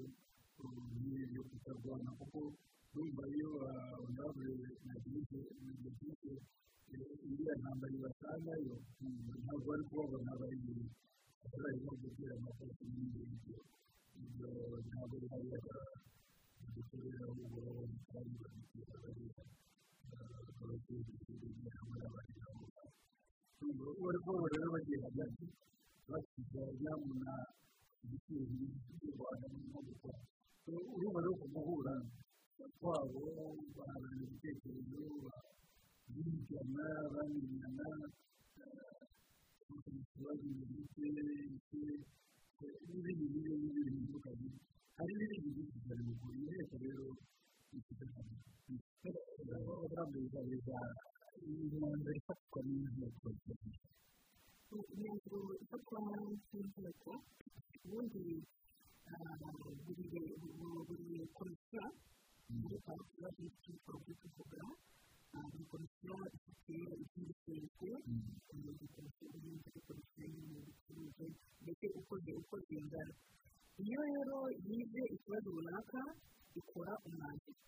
byo 1.32 1.44
kutarwana 1.50 2.10
kuko 2.20 2.40
urumva 2.94 3.24
iyo 3.36 3.50
onabure 4.06 4.54
na 4.86 4.94
dirike 5.04 5.40
iriya 7.26 7.54
ntambara 7.60 7.94
ibasangayo 7.98 8.76
ntabwo 9.44 9.66
bari 9.70 9.84
kubabona 9.90 10.32
bari 10.42 10.58
barimo 11.62 11.92
gutera 12.02 12.34
amakosa 12.40 12.84
n'ibindi 12.90 13.22
ntabwo 14.90 15.16
bihari 15.24 15.48
badukorera 16.76 17.24
ahubwo 17.32 17.60
kandi 18.12 18.36
badutera 18.44 18.96
bariya 19.04 19.42
abaturage 20.12 20.92
b'igihugu 21.06 21.68
hamwe 21.76 21.96
n'abandi 22.02 22.36
nabo 22.44 22.66
bari 24.04 24.20
kubabona 24.24 24.48
rero 24.54 24.68
bagiye 24.76 24.98
hagati 25.06 25.46
basiga 26.10 26.62
nyamuna 26.82 27.34
ibiciro 28.04 28.44
by'u 28.52 29.12
rwanda 29.16 29.46
birimo 29.54 29.80
gukora 29.88 30.20
urumva 30.96 31.20
rero 31.24 31.34
ku 31.42 31.48
guhura 31.54 31.96
kwabo 32.80 33.24
baharanira 33.76 34.26
ibitekerezo 34.28 35.04
bigana 36.14 36.86
bamenyana 37.14 37.88
ikibazo 39.96 40.48
gifite 40.70 41.84
n'ibindi 42.60 43.24
bigiye 43.32 43.56
n'ibindi 43.62 43.90
bitandukanye 43.96 44.50
hari 44.98 45.12
n'ibindi 45.18 45.48
byinshi 45.56 45.78
cyane 45.86 46.02
mu 46.08 46.14
gihe 46.20 46.36
inteko 46.40 46.76
rero 46.84 47.06
ifite 47.78 48.04
akamaro 48.08 48.44
leta 50.50 50.78
imyanzuro 51.46 52.12
ifatwa 52.20 52.60
n'inteko 52.68 53.28
imyanzuro 54.94 55.40
ifatwa 55.64 55.98
n'inteko 56.06 57.12
ubundi 57.86 58.24
buri 60.88 61.18
komisiyo 61.38 61.84
muri 62.60 62.78
parike 62.86 63.72
tuvuga 64.22 64.60
buri 64.64 64.72
komisiyo 65.44 66.16
ifite 66.36 66.76
buri 68.64 68.88
komisiyo 68.96 70.26
y'ubucuruzi 70.52 71.28
ndetse 71.64 71.86
uko 72.00 72.56
zingana 72.68 73.14
iyo 73.84 74.02
rero 74.12 74.38
yize 74.68 75.02
ikibazo 75.16 75.48
runaka 75.56 76.02
ikora 76.60 76.94
umwanzuro 77.08 77.60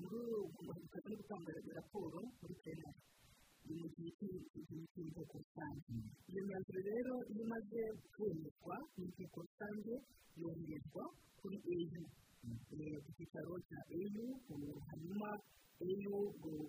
muri 0.00 0.18
ubu 0.44 0.72
ikaba 0.84 1.06
iri 1.08 1.16
gutanga 1.20 1.50
raporo 1.78 2.18
muri 2.40 2.54
plenari 2.62 3.00
ni 3.64 3.72
mu 3.80 3.86
gihe 3.96 4.10
cy'inteko 4.92 5.34
rusange 5.40 5.80
iyo 6.30 6.40
myanzuro 6.48 6.80
rero 6.90 7.14
iyo 7.32 7.42
imaze 7.46 7.80
kwemezwa 8.14 8.76
n'inteko 8.96 9.36
rusange 9.46 9.94
yoherezwa 10.40 11.04
kuri 11.40 11.56
eyu 11.76 12.02
ku 13.04 13.10
cyicaro 13.16 13.54
cya 13.68 13.80
eyu 14.00 14.26
hanyuma 14.88 15.30
eyu 15.84 16.14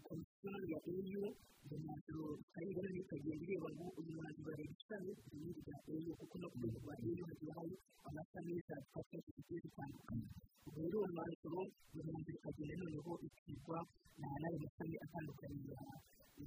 komisiyo 0.07 0.51
ya 0.71 0.79
eyu 0.91 1.23
iyo 1.65 1.77
myanzuro 1.83 2.25
ikayibona 2.43 2.89
ikagenda 3.01 3.43
ireba 3.45 3.67
ngo 3.75 3.85
uyu 3.99 4.11
mwanzuro 4.17 4.45
bareba 4.47 4.73
ishami 4.75 5.11
ibindi 5.33 5.59
bya 5.65 5.77
eyu 5.93 6.11
kuko 6.19 6.35
no 6.41 6.47
ku 6.51 6.57
rwego 6.61 6.79
rwa 6.83 6.95
eyu 7.05 7.23
hagiye 7.29 7.51
hari 7.57 7.73
amashami 8.07 8.53
za 8.67 8.75
patrick 8.91 9.25
zigiye 9.35 9.59
zitandukanye 9.65 10.27
ubwo 10.67 10.79
rero 10.83 10.97
uwo 10.99 11.09
mwanzuro 11.15 11.59
iyo 11.93 12.01
myanzuro 12.07 12.35
ikagenda 12.39 12.73
noneho 12.81 13.11
ikigwa 13.27 13.79
n'ayo 14.19 14.57
mashami 14.63 14.95
atandukanye 15.05 15.59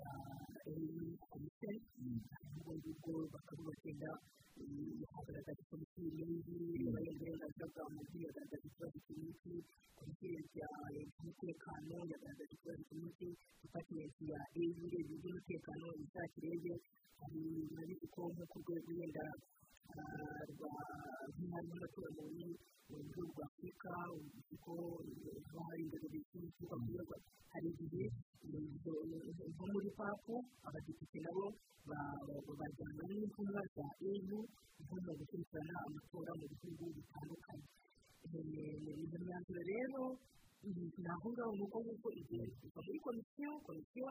ya 0.01 0.11
ya 0.55 0.61
eyu 0.73 1.17
komisiyo 1.31 1.71
ubwo 2.57 2.73
ngubwo 2.79 3.13
bakaba 3.33 3.63
bagenda 3.69 4.11
hagaragaza 5.15 5.63
komisiyo 5.71 6.03
y'ibindi 6.17 6.53
y'uburenganzira 6.83 7.67
bwa 7.73 7.85
muntu 7.95 8.15
yagaragaza 8.27 8.65
ikibazo 8.69 8.97
cy'imiti 9.05 9.53
komisiyo 9.99 10.29
y'umutekano 10.35 11.95
yagaragaza 12.13 12.53
ikibazo 12.55 12.81
cy'imiti 12.89 13.29
depatimenti 13.63 14.23
ya 14.33 14.41
eyu 14.61 14.73
ireba 14.87 15.13
iby'umutekano 15.17 15.87
izakirebe 16.03 16.73
hari 17.21 17.41
nabizi 17.75 18.07
ko 18.15 18.21
nko 18.33 18.45
ku 18.51 18.57
rwego 18.63 18.91
wenda 18.99 19.25
nk'intara 21.35 21.67
y'abaturanyi 21.71 22.49
mu 22.89 22.97
buryo 23.05 23.23
bwa 23.33 23.45
afurika 23.49 23.93
kuko 24.49 24.73
haba 25.49 25.61
hari 25.69 25.83
inzego 25.85 26.07
zishinzwe 26.13 26.63
kubwirwa 26.71 27.17
hari 27.53 27.69
igihe 27.85 28.07
nko 29.53 29.65
muri 29.73 29.91
papu 29.99 30.35
abadepite 30.67 31.19
nabo 31.25 31.45
bajyana 32.59 33.03
n'intumwa 33.09 33.61
za 33.75 33.87
nko 34.85 34.95
mu 35.05 35.13
gukurikirana 35.21 35.75
amatora 35.87 36.33
mu 36.41 36.45
bihugu 36.53 36.85
bitandukanye 36.97 37.67
iyo 39.05 39.19
myanzuro 39.25 39.63
rero 39.73 40.03
ni 40.73 40.89
aho 41.13 41.29
ngaho 41.33 41.53
ni 41.57 41.63
uko 41.67 41.77
nguko 41.85 42.09
igenda 42.21 42.57
iva 42.65 42.81
muri 42.87 42.99
komisiyo 43.05 43.51
komisiyo 43.67 44.07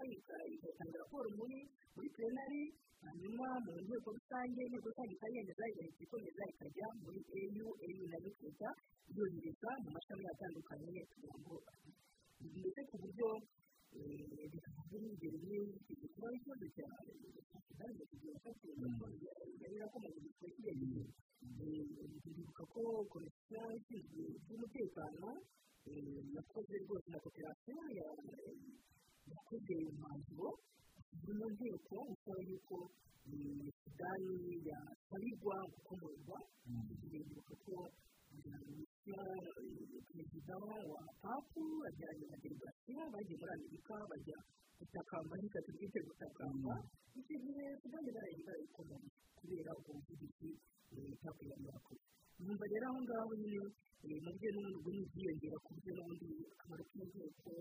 igatanga 0.54 0.98
raporo 1.02 1.28
muri 1.40 1.58
muri 1.96 2.08
plenari 2.14 2.64
hanyuma 3.04 3.48
mu 3.66 3.72
nteko 3.82 4.10
rusange 4.14 4.62
inteko 4.66 4.88
rusange 4.94 5.14
ikayemeza 5.18 5.64
igahita 5.72 6.02
ikomeza 6.06 6.44
ikajya 6.54 6.88
muri 7.02 7.20
eyu 7.42 7.68
eyu 7.88 8.04
na 8.12 8.18
yo 8.24 8.30
ikajya 8.38 8.70
yohereza 9.18 9.70
mu 9.84 9.90
mashami 9.96 10.26
atandukanye 10.34 11.02
kugira 11.10 11.36
ngo 11.42 11.54
ndetse 12.44 12.82
ku 12.90 12.96
buryo 13.02 13.28
bitavuze 14.54 14.96
n'urugero 15.02 15.38
nk'iyo 15.42 15.64
kuba 16.14 16.26
ari 16.30 16.38
ikibazo 16.38 16.66
cya 16.76 16.86
kigali 17.66 18.02
kugira 18.10 18.38
ngo 18.38 19.06
yari 19.62 19.76
yakomeje 19.82 20.20
gukora 20.26 20.52
kiyageze 20.56 21.02
ndibuka 22.30 22.64
ko 22.74 22.82
komisiyo 23.12 23.62
ishinzwe 23.78 24.22
iby'umutekano 24.38 25.30
yakoze 25.88 26.74
rwose 26.84 27.08
na 27.12 27.20
koperative 27.24 27.82
yakoze 29.32 29.74
umwanzuro 29.92 30.50
mu 31.38 31.46
nteko 31.54 31.96
usaba 32.14 32.42
yuko 32.50 32.78
sudani 33.82 34.36
yasabirwa 34.70 35.56
gukomorwa 35.74 36.38
ndibuka 37.04 37.54
ko 37.64 37.76
perezida 40.08 40.56
wa 40.92 41.02
papu 41.22 41.64
ajyanye 41.88 42.26
na 42.32 42.38
delegasiyo 42.44 43.04
bagiye 43.14 43.38
muri 43.40 43.54
amerika 43.58 43.96
bajya 44.12 44.38
gutakamba 44.80 45.34
n'ikazi 45.40 45.72
bwite 45.78 46.00
gutakamba 46.08 46.74
icyo 47.20 47.36
gihe 47.44 47.66
sudani 47.82 48.10
barayikomora 48.16 49.08
kubera 49.38 49.72
ubwo 49.78 49.92
buvugizi 49.96 50.50
papu 51.24 51.42
yari 51.50 51.66
yakoze 51.72 52.03
numva 52.42 52.66
rero 52.72 52.86
aho 52.90 53.00
ngaho 53.06 53.32
nyine 53.42 53.60
mu 54.24 54.32
byo 54.38 54.50
n'ubundi 54.54 54.78
bwo 54.84 54.90
ntibwiyongera 54.94 55.58
ku 55.64 55.70
buryo 55.76 55.92
n'ubundi 55.96 56.26
akamaro 56.54 56.84
k'inteko 56.90 57.52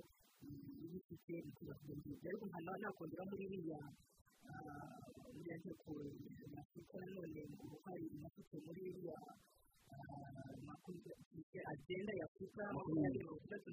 iyo 0.83 0.97
ifite 0.99 1.33
bikunda 1.45 1.73
kugenda 1.79 2.27
ariko 2.29 2.45
nkaba 2.51 2.73
nakongera 2.83 3.23
muri 3.31 3.45
iriya 3.47 3.81
iriya 5.39 5.55
nteko 5.63 5.91
y'afurika 6.53 6.97
nanone 7.03 7.41
ngo 7.53 7.67
hari 7.85 8.05
inafite 8.17 8.55
muri 8.67 8.81
iriya 8.91 9.17
agenda 11.73 12.13
ya 12.19 12.25
afurika 12.27 12.63
makumyabiri 12.75 13.19
mirongo 13.23 13.45
itatu 13.47 13.69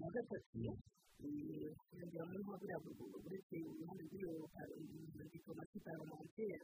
na 0.00 0.08
gatatu 0.14 0.58
kuyongera 1.86 2.24
muri 2.30 2.42
buriya 2.48 2.76
uretse 3.26 3.56
uruhande 3.70 4.02
rw'iyo 4.08 4.32
diplomasi 5.32 5.76
parlementaire 5.86 6.58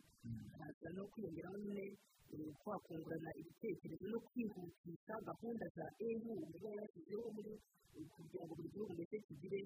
haraza 0.58 0.88
no 0.96 1.02
kwiyongeraho 1.12 1.56
nyine 1.62 1.84
twakungurana 2.34 3.30
ibitekerezo 3.40 4.04
no 4.10 4.18
kwihutisha 4.26 5.14
gahunda 5.28 5.66
za 5.76 5.86
eyu 6.06 6.30
uburyo 6.34 6.70
yashyizeho 6.80 7.26
muri 7.36 7.52
kugira 8.14 8.42
ngo 8.44 8.52
buri 8.58 8.68
gihugu 8.74 8.92
ndetse 8.98 9.16
kigire 9.26 9.60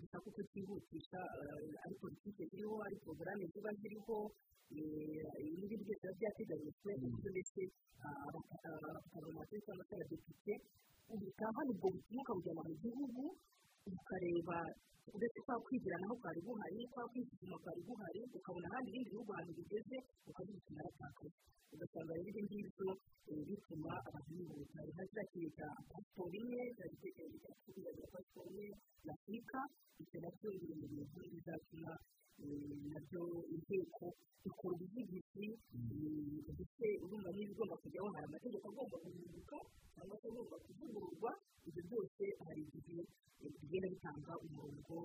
gusa 0.00 0.16
kuko 0.24 0.40
cyihutisha 0.50 1.20
ari 1.84 1.94
politiki 2.00 2.42
ziriho 2.50 2.74
ari 2.86 2.96
porogaramu 3.04 3.44
ziba 3.52 3.70
ziriho 3.80 4.16
n'ibindi 5.58 5.84
byose 5.84 6.00
biba 6.00 6.16
byateganyijwe 6.18 6.90
ndetse 7.34 7.60
abaporomateri 8.08 9.62
cyangwa 9.66 9.84
se 9.88 9.94
abadepite 9.94 10.52
ubutahana 11.12 11.70
ubwo 11.74 11.88
butumwa 11.94 12.22
ukabujyana 12.24 12.62
mu 12.68 12.74
gihugu 12.82 13.22
ukareba 13.86 14.58
uretse 15.14 15.40
kwa 15.46 15.56
kwigira 15.64 15.96
naho 16.00 16.14
kwari 16.20 16.40
guhari 16.46 16.80
kwa 16.92 17.04
kwisuzuma 17.10 17.56
kwari 17.62 17.80
guhari 17.88 18.20
ukabona 18.38 18.66
ahandi 18.70 18.88
ibindi 18.90 19.10
bihugu 19.10 19.30
ahantu 19.32 19.52
bigeze 19.58 19.96
ukabituma 20.30 20.80
aratakaye 20.82 21.30
ugasanga 21.72 22.12
rero 22.18 22.28
ibyo 22.30 22.42
ngibyo 22.46 22.88
bituma 23.48 23.92
abantu 24.08 24.30
bihuta. 24.38 24.78
Kintu 25.30 25.50
cya 25.56 25.68
pasiporo 25.90 26.34
imwe 26.40 26.60
cya 26.76 26.86
pasiporo 28.12 28.48
imwe 28.50 28.66
ya 29.06 29.12
afurika 29.14 29.58
ibyo 30.02 30.18
na 30.22 30.28
byo 30.34 30.48
biri 30.60 30.74
mu 30.80 30.86
bintu 30.90 31.18
bizatuma 31.32 31.90
na 32.90 32.98
byo 33.06 33.22
inteko 33.54 34.06
ikora 34.48 34.74
ubuvugizi 34.76 35.46
ndetse 36.54 36.84
urumva 37.04 37.28
niba 37.36 37.52
igomba 37.54 37.76
kujyaho 37.82 38.08
hari 38.14 38.24
amategeko 38.30 38.64
agomba 38.72 38.96
guhinduka 39.04 39.56
cyangwa 39.94 40.14
se 40.20 40.26
agomba 40.30 40.56
kuvugururwa 40.64 41.30
ibyo 41.68 41.82
byose 41.88 42.22
hari 42.46 42.60
igihe 42.66 43.02
bigenda 43.60 43.88
bitanga 43.94 44.32
umurongo 44.44 44.96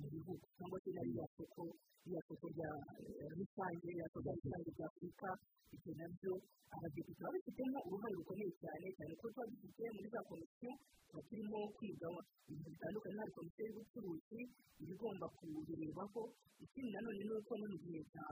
mu 0.00 0.06
bihugu 0.12 0.34
cyangwa 0.56 0.78
se 0.82 0.90
ririya 0.96 1.26
soko 1.36 1.62
ririya 2.02 2.20
soko 2.28 2.46
rya 2.54 2.70
rusange 3.38 3.84
ririya 3.86 4.06
soko 4.12 4.28
rusange 4.34 4.70
rya 4.76 4.86
afurika 4.90 5.28
ibyo 5.74 5.92
na 5.98 6.06
byo 6.18 6.32
abadepite 6.74 7.20
baba 7.22 7.32
bafitemo 7.38 7.78
uruhare 7.86 8.14
rukomeye 8.18 8.52
cyane 8.62 8.86
cyane 8.96 9.12
ko 9.20 9.26
tuba 9.32 9.44
dufite 9.52 9.82
muri 9.94 10.08
za 10.14 10.20
komisiyo 10.28 10.70
tuba 11.08 11.20
turimo 11.28 11.58
kwiga 11.76 12.08
ibintu 12.48 12.68
bitandukanye 12.74 13.16
hari 13.22 13.32
komisiyo 13.38 13.62
y'ubucuruzi 13.68 14.40
iba 14.82 14.92
igomba 14.94 15.26
kubirebaho 15.36 16.22
ikindi 16.64 16.90
nanone 16.94 17.22
ni 17.28 17.32
uko 17.38 17.52
no 17.60 17.66
mu 17.72 17.76
gihe 17.84 18.00
cya 18.12 18.26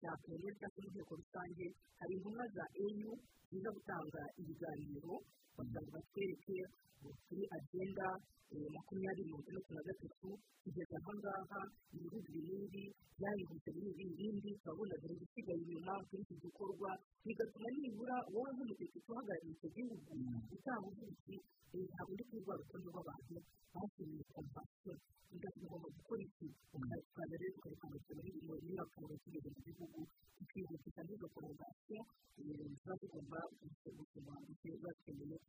cya 0.00 0.12
perezida 0.22 0.66
cyangwa 0.74 0.86
inteko 0.86 1.12
rusange 1.20 1.66
hari 1.98 2.12
intumwa 2.16 2.44
za 2.56 2.64
eyu 2.84 3.12
ziza 3.50 3.70
gutanga 3.76 4.22
ibiganiro 4.40 5.14
ngo 5.64 5.80
batwereke 5.94 6.56
kuri 7.26 7.42
agenda 7.56 8.06
makumyabiri 8.76 9.26
mirongo 9.26 9.42
itandatu 9.42 9.70
na 9.74 9.82
gatatu 9.88 10.28
kugeza 10.62 10.96
aha 11.00 11.12
ngaha 11.18 11.60
ibihugu 11.94 12.28
binini 12.34 12.84
byahindutse 13.18 13.68
muri 13.76 13.90
ibi 13.92 14.06
bindi 14.18 14.50
turabona 14.62 14.94
dore 15.02 15.14
gusigaye 15.20 15.60
inyuma 15.64 15.92
kuri 16.08 16.22
iki 16.24 16.34
gikorwa 16.44 16.90
bigatuma 17.26 17.68
nibura 17.74 18.16
wowe 18.32 18.50
nk'umutegetsi 18.54 18.98
uhagarariye 19.10 19.52
icyo 19.56 19.68
gihugu 19.74 20.10
utanga 20.54 20.86
ubuvuzi 20.88 21.36
ntabwo 21.90 22.12
ndi 22.14 22.22
kuri 22.28 22.40
rwa 22.44 22.54
rutonde 22.60 22.88
rw'abantu 22.92 23.34
bashimiye 23.74 24.22
kompasiyo 24.34 24.94
ugomba 25.36 25.88
gukora 25.96 26.22
iki? 26.22 26.46
Ukaza 26.76 27.34
rero 27.40 27.54
ukarekanira 27.58 28.14
muri 28.16 28.30
muri 28.46 28.68
raporo 28.80 29.12
tugeze 29.22 29.48
mu 29.54 29.60
gihugu 29.66 29.98
tukihutisha 30.38 31.00
n'izo 31.04 31.26
porogasiyo 31.34 32.00
ziba 32.40 32.92
zigomba 33.00 33.38
gusoma 33.98 34.34
ziba 34.62 34.90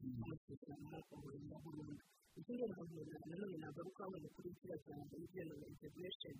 amasezerano 0.03 0.87
ya 0.93 1.57
burundu 1.63 1.95
ikindi 2.37 2.63
nanone 2.69 3.57
nagaruka 3.63 4.03
wenda 4.11 4.29
kuri 4.35 4.49
kiriya 4.57 4.77
cya 4.85 4.95
regional 5.09 5.61
integration 5.73 6.35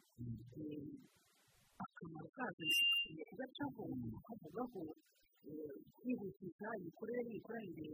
akamaro 1.84 2.30
kazo 2.38 2.64
ni 3.16 3.24
kugacaho 3.30 3.84
kavugaho 4.26 4.82
kwihutisha 5.98 6.68
imikorere 6.80 7.22
n'imikoranire 7.24 7.90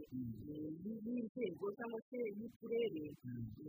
y'inzego 0.84 1.64
cyangwa 1.76 2.00
se 2.08 2.18
y'uturere 2.38 3.04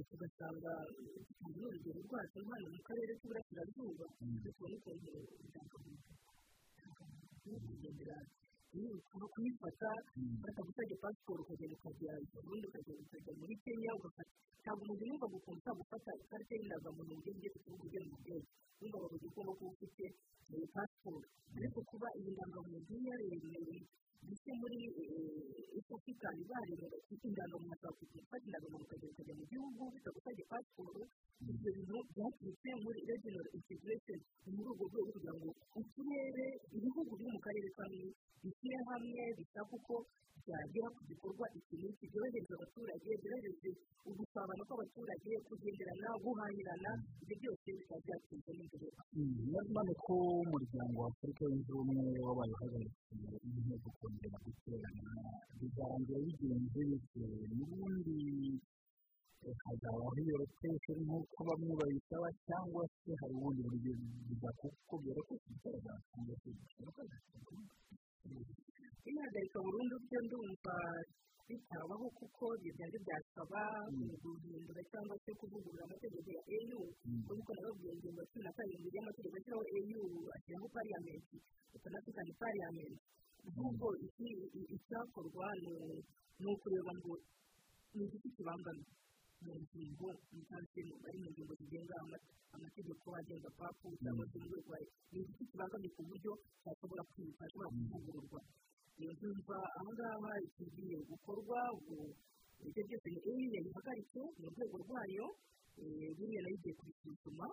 tugasanga 0.09 0.73
dutanga 1.15 1.57
n'urugero 1.59 1.99
rwacu 2.07 2.37
hano 2.49 2.67
mu 2.75 2.81
karere 2.87 3.11
k'iburasirazuba 3.19 4.05
bitewe 4.43 4.67
n'ukuntu 4.71 5.07
kugendera 7.67 8.17
no 8.73 9.27
kuyifata 9.33 9.89
batagusabye 10.43 10.95
pasiporo 11.03 11.41
ukagenda 11.45 11.75
ukajya 11.79 12.13
burundu 12.33 12.65
ukagenda 12.69 13.01
ukajya 13.05 13.31
muri 13.39 13.53
kenya 13.63 13.91
ugafata 13.99 14.31
ntabwo 14.61 14.81
umuntu 14.85 15.03
yumva 15.09 15.27
gukuntu 15.33 15.59
utagufata 15.61 16.11
ikarita 16.23 16.53
y'indangamuntu 16.57 17.11
mu 17.15 17.21
gihe 17.23 17.49
ku 17.53 17.59
kibuga 17.63 17.83
ugera 17.85 18.05
mu 18.09 18.17
wumva 18.81 18.97
bavuga 19.03 19.25
ugomba 19.29 19.51
kuba 19.57 19.71
ufite 19.75 20.05
pasiporo 20.73 21.19
ariko 21.57 21.79
kuba 21.89 22.07
iyi 22.19 22.29
ndangamuntu 22.35 22.93
yaremewe 23.07 23.75
ndetse 24.25 24.49
muri 24.61 24.79
afurikani 25.79 26.41
bareba 26.49 26.87
ufite 26.99 27.23
indangamuntu 27.29 27.73
ashobora 27.75 27.97
kujya 27.99 28.21
ufata 28.25 28.43
indangamuntu 28.47 28.85
ukagenda 28.85 29.13
ukajya 29.13 29.33
mu 29.39 29.43
gihugu 29.51 29.81
bitagusabye 29.93 30.43
pasiporo 30.51 31.01
ibyo 31.51 31.69
bintu 31.75 31.95
byaturutse 32.15 32.69
muri 32.83 32.99
regional 33.09 33.47
integration 33.57 34.19
ni 34.45 34.49
muri 34.55 34.69
urwo 34.71 34.85
rwego 34.89 35.09
kugira 35.15 35.33
ngo 35.39 35.49
uturere 35.79 36.45
ibihugu 36.77 37.11
biri 37.19 37.29
mu 37.35 37.39
karere 37.45 37.69
kamwe 37.77 38.05
bishyire 38.43 38.77
hamwe 38.89 39.23
bishaka 39.37 39.73
uko 39.79 39.95
byagera 40.45 40.87
ku 40.95 41.01
gikorwa 41.09 41.45
iki 41.57 41.75
n'iki 41.81 42.05
byorohereza 42.11 42.53
abaturage 42.57 43.09
byorohereza 43.21 43.69
ugusabana 44.09 44.61
kw'abaturage 44.67 45.31
kugenderana 45.47 46.09
guhahirana 46.23 46.91
ibyo 47.23 47.35
byose 47.41 47.67
bikaba 47.77 48.01
byateza 48.05 48.51
n'imbere 48.57 48.87
none 49.73 49.93
ko 50.05 50.13
umuryango 50.45 50.97
wa 51.01 51.07
afurika 51.09 51.41
yunze 51.49 51.71
ubumwe 51.73 52.19
wabaye 52.25 52.51
uhagarikiye 52.55 53.37
inteko 53.47 53.89
kongera 54.15 54.37
guterana 54.45 55.13
bizarangira 55.59 56.19
bigenze 56.25 56.79
bite 56.89 57.23
n'ubundi 57.55 58.17
hazabaho 59.63 60.15
iyo 60.23 60.35
rotesheni 60.41 61.03
nk'uko 61.07 61.39
bamwe 61.47 61.73
bayisaba 61.79 62.27
cyangwa 62.47 62.83
se 63.03 63.11
hari 63.19 63.33
ubundi 63.37 63.61
buryo 63.67 63.91
bizakubwira 64.27 65.19
ko 65.27 65.33
kigaragara 65.43 65.99
cyangwa 66.09 66.33
se 66.41 66.47
gishoboka 66.57 67.01
ihagarika 69.09 69.57
burundu 69.65 69.95
byo 70.07 70.19
ndumva 70.25 70.75
bitabaho 71.47 72.05
kuko 72.17 72.43
bigenda 72.63 72.97
byasaba 73.05 73.61
guhindura 74.23 74.81
cyangwa 74.91 75.15
se 75.23 75.29
kuvugurura 75.39 75.83
amategeko 75.85 76.29
ya 76.37 76.41
eyu 76.57 76.79
kuko 77.27 77.49
nababwiye 77.53 77.91
ingingo 77.93 78.21
cumi 78.31 78.43
na 78.47 78.51
karindwi 78.57 78.89
y'amategeko 78.95 79.35
ashyiraho 79.37 79.63
eyu 79.77 80.03
ashyiraho 80.35 80.67
pariyamenti 80.73 81.37
ukanafitanye 81.75 82.33
pariyamenti 82.41 83.04
ahubwo 83.47 83.87
icyakorwa 84.75 85.47
ni 86.39 86.45
ukureba 86.53 86.91
ngo 86.99 87.13
ni 87.95 88.03
igiti 88.05 88.27
kibangamiye 88.35 88.93
mu 89.45 89.53
ngingo 89.61 90.07
ari 91.07 91.17
mu 91.23 91.29
ngingo 91.31 91.53
zigenga 91.59 91.95
amategeko 92.55 93.05
agenga 93.19 93.49
papu 93.59 93.87
cyangwa 94.01 94.25
se 94.31 94.37
rwego 94.45 94.71
ni 95.11 95.17
igiti 95.21 95.43
kibangamiye 95.51 95.91
ku 95.95 96.01
buryo 96.07 96.31
cyashobora 96.63 97.03
kuvugururwa 97.13 98.41
iyo 98.99 99.09
nzumva 99.15 99.57
aha 99.77 99.89
ngaha 99.95 100.31
ikigiye 100.47 100.97
gukorwa 101.09 101.59
ibyo 102.67 102.81
byose 102.87 103.07
ni 103.13 103.19
eyi 103.31 103.45
yayihagaritse 103.55 104.21
mu 104.39 104.47
rwego 104.53 104.75
rwayo 104.83 105.25
buriya 106.17 106.41
na 106.41 106.49
yo 106.51 106.55
igiye 106.57 106.73
kubisuzuma 106.79 107.47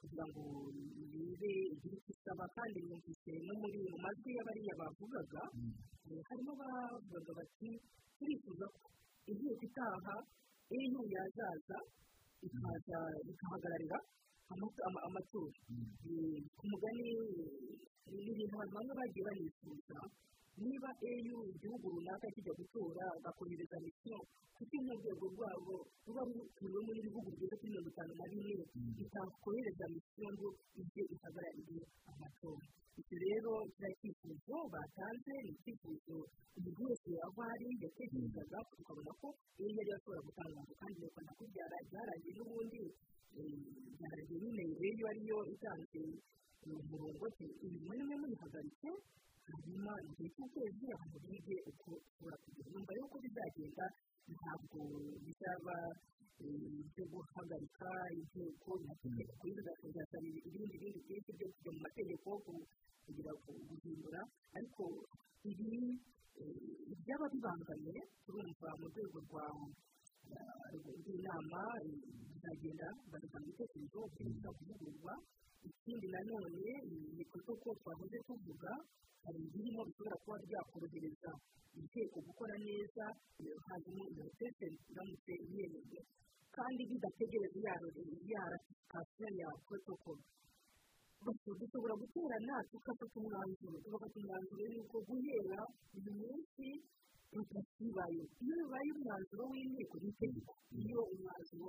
kugira 0.00 0.24
ngo 0.30 0.42
birebe 1.10 1.50
igire 1.74 1.96
icyo 1.98 2.12
isaba 2.14 2.44
kandi 2.56 2.78
yumvise 2.88 3.32
no 3.46 3.54
muri 3.60 3.78
mu 3.90 3.98
majwi 4.04 4.30
y'abariya 4.36 4.74
bavugaga 4.80 5.42
harimo 6.28 6.52
abavugaga 6.56 7.32
bati 7.38 7.70
turifuza 8.18 8.66
ko 8.74 8.84
inteko 9.30 9.62
itaha 9.68 10.14
eyu 10.76 11.00
yazaza 11.14 11.78
ikaza 12.46 12.98
ikahagararira 13.30 13.98
amatora 14.48 15.58
ku 16.56 16.64
mugani 16.70 17.06
ni 18.14 18.22
ibintu 18.32 18.54
abantu 18.56 18.74
bamwe 18.76 18.92
bagiye 19.00 19.22
banifuza 19.28 19.98
niba 20.64 20.90
eyu 21.10 21.36
igihugu 21.54 21.86
runaka 21.94 22.26
kijya 22.34 22.52
gutora 22.60 23.04
bakohereza 23.24 23.76
misiyo 23.84 24.18
kuko 24.58 24.76
n'urwego 24.84 25.24
rwabo 25.34 25.76
ruba 26.06 26.22
ruturiwe 26.26 26.80
muri 26.86 26.98
ibihugu 27.02 27.28
bigeze 27.32 27.54
kuri 27.58 27.70
mirongo 27.72 27.90
itanu 27.94 28.12
na 28.18 28.26
bine 28.30 28.54
bitakohereza 28.98 29.84
misiyo 29.94 30.28
ngo 30.34 30.48
ijye 30.80 31.02
ihagararire 31.14 31.84
amatora. 32.10 32.66
Icyo 32.98 33.16
rero 33.24 33.52
kiriya 33.74 33.90
cyifuzo 34.00 34.56
batanze 34.74 35.34
ni 35.46 35.50
icyifuzo 35.54 36.16
umuntu 36.58 36.80
wese 36.90 37.10
aho 37.26 37.38
ari 37.52 37.68
yatekerezaga 37.82 38.58
tukabona 38.74 39.12
ko 39.22 39.28
iyo 39.62 39.70
yari 39.78 39.90
ashobora 39.94 40.20
gutangaza 40.26 40.72
kandi 40.80 40.96
bikunda 41.06 41.32
kubyara 41.38 41.76
byarangiye 41.88 42.32
n'ubundi 42.34 42.82
byarangiye 43.98 44.38
nyine 44.42 44.62
eyu 44.86 45.04
ariyo 45.10 45.38
itanze 45.54 46.02
umurongo 46.66 47.24
ibintu 47.38 47.78
bimwe 47.86 48.14
mubihagaritse 48.20 48.90
hanyuma 49.48 49.92
igihe 50.08 50.28
cy'ukwezi 50.34 50.84
abantu 50.94 51.18
bige 51.26 51.56
uko 51.70 51.88
ushobora 52.06 52.36
kugira 52.44 52.66
nyuma 52.72 52.92
y'uko 52.98 53.16
bizagenda 53.24 53.86
ntabwo 54.34 54.78
bizaba 55.24 55.76
ibyo 56.38 57.04
guhagarika 57.12 57.88
inteko 58.18 58.70
amategeko 58.80 59.32
bizasaba 59.44 60.26
ibindi 60.48 60.76
bindi 60.82 60.98
byinshi 61.06 61.30
byo 61.38 61.46
kujya 61.54 61.70
mu 61.74 61.80
mategeko 61.86 62.28
kugira 63.04 63.32
guhindura 63.42 64.20
ariko 64.56 64.84
ibi 65.50 65.70
byaba 67.02 67.26
bibangamiye 67.32 68.00
turumva 68.24 68.68
mu 68.80 68.86
rwego 68.92 69.18
rwa 69.26 69.46
rw'inama 70.98 71.62
bakagenda 72.32 72.88
bagatanga 73.10 73.46
ibitekerezo 73.48 74.00
byiza 74.14 74.48
kuvugururwa 74.56 75.14
ikindi 75.68 76.06
nanone 76.14 76.72
ni 77.16 77.24
ko 77.30 77.36
twahoze 77.80 78.18
tuvuga 78.28 78.72
hari 79.24 79.38
ibirimo 79.48 79.80
bishobora 79.88 80.16
kuba 80.22 80.36
byakorohereza 80.46 81.30
inteko 81.78 82.16
gukora 82.26 82.54
neza 82.66 83.04
hanyuma 83.66 84.24
tekereza 84.38 84.84
iramutse 84.92 85.32
yemejwe 85.54 85.98
kandi 86.56 86.80
bidategereje 86.90 87.58
ya 88.32 88.42
ratifikasiyo 88.52 89.28
ya 89.40 89.48
protokolo 89.66 90.22
dushobora 91.60 91.94
guterana 92.00 92.54
tugafata 92.70 93.14
umwanzuro 93.20 93.76
tugafata 93.84 94.16
umwanzuro 94.20 94.62
yuko 94.74 94.96
guhera 95.08 95.60
uyu 95.96 96.12
munsi 96.20 96.66
tutasibaye 97.32 98.22
iyo 98.42 98.54
bibaye 98.60 98.90
umwanzuro 98.96 99.42
w'inteko 99.52 99.94
ni 100.02 100.08
itegeko 100.14 100.52
iyo 100.80 101.00
umwanzuro 101.14 101.68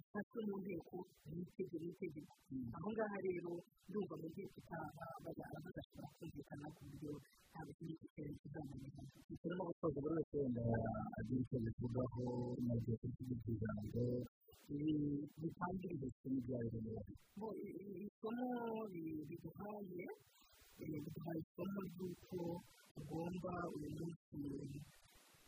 ufashwe 0.00 0.40
mu 0.50 0.56
nteko 0.62 0.96
ni 1.32 1.40
itegeko 1.42 1.76
ni 1.82 1.88
itegeko 1.94 2.34
aho 2.76 2.88
ngaha 2.94 3.18
rero 3.26 3.52
ndumva 3.88 4.14
mu 4.22 4.26
gihe 4.34 4.46
icyo 11.28 11.56
bivugaho 11.64 12.24
mu 12.66 12.74
gihe 12.84 12.96
turi 13.14 13.34
ijambo 13.52 14.02
ibi 14.72 14.94
bitangirije 15.40 16.06
isomo 16.10 16.38
ryayo 16.44 16.78
rero 16.86 17.48
isomo 18.06 18.48
riduhaye 19.28 20.06
riduhaye 20.78 21.40
isomo 21.44 21.78
ry'uko 21.90 22.38
tugomba 22.94 23.52
uyu 23.74 23.88
munsi 23.96 24.38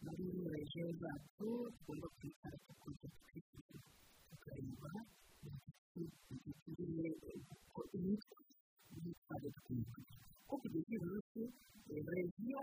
muri 0.02 0.26
regiyo 0.52 0.86
zacu 1.00 1.48
tugomba 1.74 2.06
kwicara 2.16 2.56
tukuza 2.66 3.06
tukishyura 3.14 3.78
tukareba 4.28 4.90
igikwiriye 6.32 7.08
imyitwarire 7.96 9.50
twifite 9.64 10.14
ko 10.48 10.54
kugeza 10.60 10.88
uyu 10.92 11.00
munsi 11.08 11.40
regiyo 12.12 12.62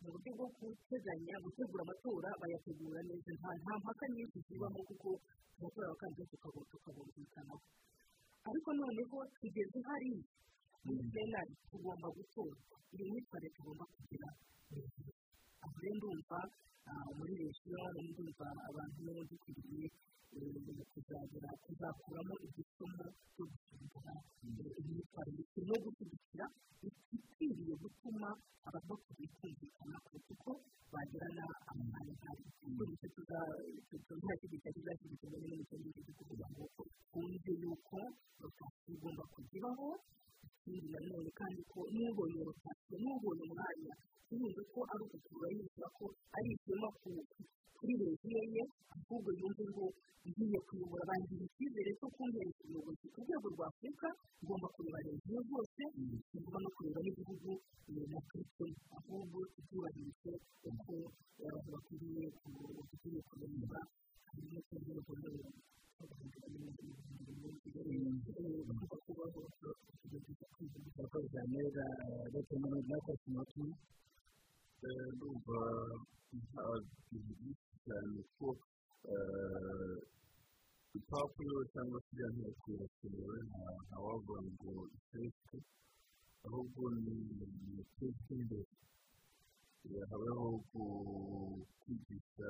mu 0.00 0.08
buryo 0.12 0.30
bwo 0.36 0.46
guteganya 0.58 1.36
gutegura 1.56 1.82
amatora 1.88 2.28
bayategura 2.40 3.00
neza 3.08 3.30
nta 3.40 3.74
mpaka 3.80 4.04
nyinshi 4.14 4.38
zibamo 4.46 4.80
kuko 4.88 5.08
amatora 5.56 5.86
abakandida 5.88 6.24
tukabumvikanaho 6.70 7.58
ariko 8.48 8.68
noneho 8.76 9.16
tugeze 9.40 9.78
hariya 9.88 10.24
muri 10.84 11.02
senari 11.12 11.52
tugomba 11.70 12.08
gutora 12.16 12.56
iyo 12.92 13.04
myitwarire 13.08 13.50
tugomba 13.56 13.84
kugira 13.96 14.28
aho 15.64 15.76
rero 15.82 15.96
ndumva 15.96 16.38
muri 17.18 17.32
regiyo 17.42 17.80
ndumva 18.10 18.46
abantu 18.68 18.98
dukwiriye 19.30 19.86
kuzagera 20.92 21.50
kuzakuramo 21.64 22.34
igisomo 22.46 23.04
cyo 23.34 23.44
gusuzuma 23.50 24.12
imyitwarire 24.80 25.60
no 25.68 25.76
gushyigikira 25.84 26.46
ikwiriye 27.16 27.74
gutuma 27.82 28.28
abantu 28.66 28.86
bakwiriye 28.90 29.28
kumvikana 29.36 29.96
kuruta 30.06 30.32
uko 30.34 30.52
bagirana 30.92 31.44
amahane 31.70 32.12
nk'ayo 32.18 32.42
bityo 32.88 33.98
tuzashyigikira 34.06 34.70
n'imigendere 35.40 36.00
yo 36.06 36.12
kugira 36.18 36.46
ngo 36.52 36.64
twumve 37.10 37.50
yuko 37.62 37.98
rotasiyo 38.40 38.90
igomba 38.94 39.24
kugeraho 39.34 39.88
kandi 41.38 41.60
ko 41.72 41.78
n'ubonye 41.94 42.40
rotasiyo 42.48 42.96
n'ubonye 43.02 43.42
umwanya 43.48 43.92
yumve 44.30 44.62
ko 44.72 44.78
ari 44.92 45.02
ugukurura 45.06 45.48
yumva 45.56 45.86
ko 45.96 46.04
ari 46.36 46.48
ishema 46.56 46.88
kuri 47.76 47.92
regiyo 48.02 48.40
ye 48.54 48.62
ahubwo 48.94 49.30
yumve 49.40 49.62
ngo 49.70 49.84
ngiye 50.26 50.58
kuyobora 50.66 51.02
bangira 51.10 51.44
icyizere 51.46 51.90
cyo 51.98 52.08
kumwereka 52.14 52.60
ubuyobozi 52.64 53.06
ku 53.12 53.18
rwego 53.24 53.46
rwa 53.54 53.66
afurika 53.70 54.08
ngomba 54.42 54.66
kureba 54.74 54.98
regiyo 55.06 55.40
zose 55.50 55.82
ngomba 56.34 56.58
no 56.64 56.68
kureba 56.76 56.98
n'igihugu 57.04 57.50
na 58.12 58.18
kirisito 58.28 58.64
ahubwo 58.98 59.38
tubyubahirize 59.52 60.32
uko 60.68 60.92
abantu 61.46 61.68
bakwiriye 61.74 62.24
bakwiriye 62.76 63.20
kureba 63.28 63.78
harimo 64.26 64.58
kurwego 64.66 65.10
rwego 65.18 65.38
abakozi 65.46 65.75
ba 70.96 71.42
neza 71.52 71.84
n'abakozi 72.88 73.26
mu 73.32 73.38
batumwa 73.38 73.74
ndumva 75.14 75.58
ntagize 76.42 77.50
cyane 77.84 78.18
ko 78.36 78.46
urupapuro 80.92 81.56
cyangwa 81.72 81.98
se 82.04 82.10
iriya 82.12 82.28
nteko 82.36 82.64
irakenewe 82.74 83.36
ntawavuga 83.88 84.38
ngo 84.52 84.72
iteke 84.96 85.56
ahubwo 86.46 86.82
ni 87.04 87.14
iteke 87.82 88.30
imbere 88.36 88.66
habeho 90.10 90.46
kwigisha 91.80 92.48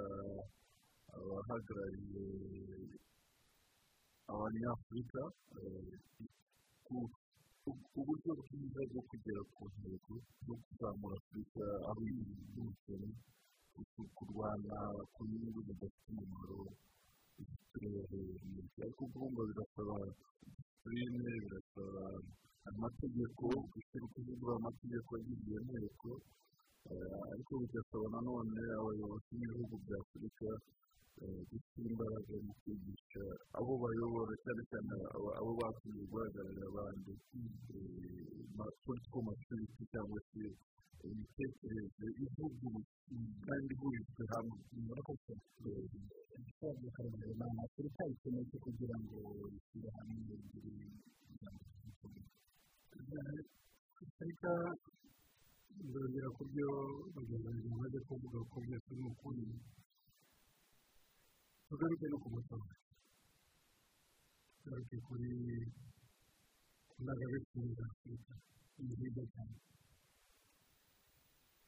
abahagarariye 1.14 2.24
abanyafurika 4.32 5.20
uburyo 7.98 8.30
bwiza 8.40 8.80
bwo 8.90 9.02
kugera 9.08 9.40
ku 9.54 9.62
ntego 9.74 10.12
no 10.46 10.54
kuzamura 10.62 11.14
afurika 11.20 11.62
aho 11.88 12.00
ibintu 12.10 12.62
kurwana 14.16 14.76
ku 15.12 15.20
nyungu 15.28 15.58
zidafite 15.66 16.06
umumaro 16.12 16.58
turebe 17.70 18.20
ariko 18.82 19.02
kubumba 19.10 19.40
birasaba 19.48 19.96
disipurine 20.46 21.30
birasaba 21.44 22.02
amategeko 22.70 23.44
kuvugurura 24.12 24.52
amategeko 24.60 25.08
agize 25.18 25.44
iyo 25.50 25.60
nteko 25.66 26.10
ariko 27.32 27.52
bigasaba 27.62 28.06
nanone 28.14 28.62
abayobozi 28.78 29.30
b'ibihugu 29.38 29.74
bya 29.84 29.96
afurika 30.02 30.48
gushyira 31.48 31.88
imbaraga 31.92 32.34
mu 32.46 32.52
kwigisha 32.60 33.24
abo 33.58 33.72
bayobora 33.82 34.32
cyane 34.44 34.62
cyane 34.70 34.92
abo 35.38 35.50
batumye 35.60 36.02
guhagararira 36.10 36.66
abandi 36.70 37.12
politiko 38.84 39.16
maturity 39.28 39.82
cyangwa 39.92 40.20
se 40.30 40.42
imitekerereze 41.06 42.06
ivuguruye 42.24 42.84
kandi 43.46 43.70
ihurijwe 43.74 44.22
hamwe 44.32 44.56
murakoze 44.84 45.32
ibisaza 46.36 46.88
karemano 46.96 47.52
ni 47.54 47.60
afurika 47.64 48.00
ikeneye 48.12 48.56
kugira 48.64 48.96
ngo 49.04 49.18
ishyire 49.56 49.88
hamwe 49.96 50.20
ebyiri 50.36 50.86
ijambo 51.32 51.64
afurika 54.04 54.50
ndongera 55.86 56.28
ku 56.36 56.42
byo 56.50 56.68
bagenzi 57.14 57.66
bamaze 57.70 57.98
kuvuga 58.08 58.38
ko 58.50 58.56
byose 58.64 58.90
ni 58.98 59.04
ukuri 59.10 59.44
tugaruke 61.68 62.06
no 62.10 62.16
ku 62.22 62.28
matora 62.34 62.74
tugaruke 64.62 64.96
kuri 65.06 65.30
indangagaciro 66.98 67.68
za 67.76 67.84
afurika 67.92 68.32
ni 68.78 68.84
nziza 68.92 69.22
cyane 69.32 69.56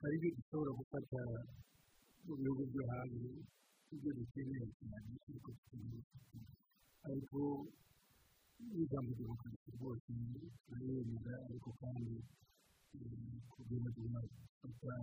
hari 0.00 0.14
ibyo 0.18 0.30
dushobora 0.36 0.70
gufata 0.78 1.20
mu 2.26 2.32
bihugu 2.40 2.62
byo 2.72 2.82
hanze 2.90 3.30
ibyo 3.94 4.10
dukeneye 4.18 4.66
cyane 4.78 5.10
ariko 5.28 5.48
tukeneye 5.58 6.02
ariko 7.08 7.40
n'ijambo 8.72 9.10
demokarasi 9.18 9.68
rwose 9.76 10.10
turayemera 10.64 11.34
ariko 11.48 11.68
kandi 11.80 12.14
kugerageza 13.52 14.20
gufata 14.30 14.94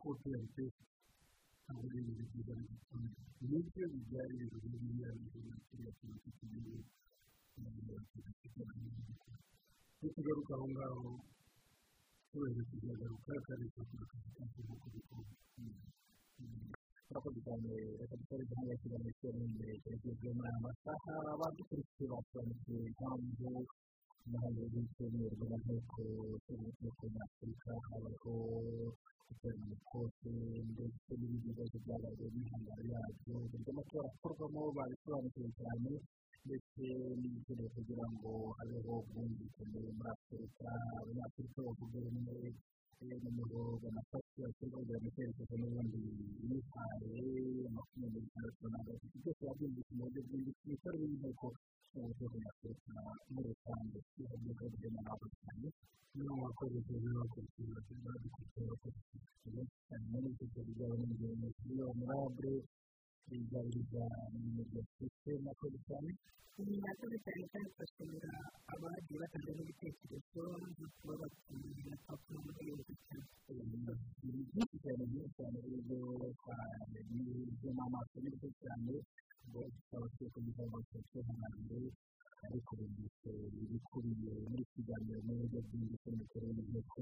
kote 0.00 0.28
ya 0.34 0.38
bitesi 0.44 0.82
ntabwo 1.68 1.84
ari 1.88 1.98
ibintu 2.00 2.24
byiza 2.30 2.52
gatoya 2.68 3.10
ni 3.48 3.58
byo 3.68 3.84
bijyanye 3.92 4.42
ibintu 4.46 4.76
biriya 4.82 5.10
bintu 5.18 5.38
kiriya 5.68 5.90
kintu 5.98 6.18
cy'igihugu 6.24 6.82
iyo 9.98 10.08
tugaruka 10.14 10.52
aho 10.56 10.66
ngaho 10.72 11.08
twese 12.30 12.62
tuzagaruka 12.70 13.32
kandi 13.46 13.64
tugakora 13.74 14.04
akazi 14.06 14.30
kacu 14.36 14.58
nk'uko 14.64 14.86
bikorwa 14.94 15.32
murakoze 17.08 17.38
cyane 17.46 17.70
reka 17.98 18.14
dukore 18.20 18.42
gahunda 18.48 18.70
ya 18.72 18.78
kiganiro 18.82 19.12
cy'ubumenyi 19.18 19.74
tugeze 19.84 20.28
muri 20.36 20.48
aya 20.50 20.60
masaha 20.66 21.12
abadukurikiye 21.34 22.06
basobanukiwe 22.12 22.80
impamvu 22.90 23.48
umuhanda 24.28 24.60
w'icyumweru 24.72 25.36
n'inteko 25.48 26.00
z'urubyiruko 26.44 27.02
nyafurika 27.14 27.70
habaho 27.88 28.34
guterana 29.26 29.64
amakote 29.66 30.30
ndetse 30.72 31.10
n'ibindi 31.18 31.46
bibazo 31.48 31.76
byabaye 31.84 32.24
n'intambara 32.34 32.82
yabyo 32.92 33.34
uburyo 33.44 33.70
amatora 33.72 34.08
akorwamo 34.12 34.60
babisobanukiwe 34.76 35.48
cyane 35.58 35.90
ndetse 36.46 36.82
n'ibikenewe 37.20 37.68
kugira 37.76 38.04
ngo 38.12 38.30
habeho 38.56 38.92
ubwumvikane 39.02 39.78
muri 39.96 40.10
afurika 40.14 40.66
abanyafurika 41.00 41.58
bavuga 41.66 41.98
rumwe 42.04 42.36
noneho 43.08 43.60
banafashe 43.82 44.38
bashyirwa 44.44 44.78
kugira 44.80 44.98
ngo 45.00 45.08
icyerekezo 45.10 45.54
n'ubundi 45.60 45.98
bihaye 46.48 47.16
makumyabiri 47.76 48.28
na 48.72 48.78
gatatu 48.86 49.16
byose 49.22 49.40
babyumvise 49.48 49.90
mu 49.96 50.02
buryo 50.06 50.20
bwimbitse 50.26 50.62
bitari 50.70 50.96
y'inteko 51.02 51.46
y'uburyo 51.94 52.26
nyafurika 52.42 52.92
muri 53.32 53.48
rusange 53.50 53.98
iyo 54.18 54.34
byiza 54.40 54.64
by'amahanga 54.74 55.26
cyane 55.40 55.66
niyo 56.14 56.32
wakoresheje 56.42 57.08
bakurikira 57.18 57.76
badukurikira 58.04 58.66
bakurikira 58.70 59.62
cyane 59.86 60.04
muri 60.12 60.26
icyo 60.32 60.44
gihe 60.52 60.62
bijyanye 60.68 61.04
n'ingenzi 61.08 61.62
iyo 61.72 61.84
honorable 61.90 62.52
bigaruriza 63.28 64.02
mu 64.32 64.48
murya 64.56 64.82
ndetse 64.96 65.28
murakoze 65.42 65.78
cyane 65.88 66.10
murakoze 66.66 67.16
cyane 67.24 67.44
kandi 67.52 67.68
turashimira 67.74 68.30
abagiye 68.72 69.16
batanga 69.22 69.50
n'ibitekerezo 69.54 70.42
no 70.78 70.86
kuba 70.98 71.26
papa 72.06 72.34
muri 72.44 72.60
iyo 72.66 72.76
cyane 73.06 73.26
ibintu 73.50 73.92
byinshi 74.50 74.76
cyane 74.82 75.02
byinshi 75.10 75.30
cyane 75.38 75.56
rero 75.66 75.98
byo 77.58 77.70
mu 77.78 77.84
maso 77.94 78.16
ni 78.22 78.30
byo 78.38 78.48
cyane 78.60 78.94
ngo 79.48 79.60
tukaba 79.74 80.06
turi 80.14 80.28
kugira 80.34 80.62
ngo 80.68 80.78
tusobanurire 80.90 81.90
ariko 82.46 82.70
bumvise 82.78 83.30
ibikubiye 83.62 84.32
muri 84.50 84.62
kiganiro 84.72 85.20
mu 85.26 85.32
buryo 85.38 85.58
bwimbitse 85.66 86.08
mikorere 86.18 86.52
y'inteko 86.58 86.98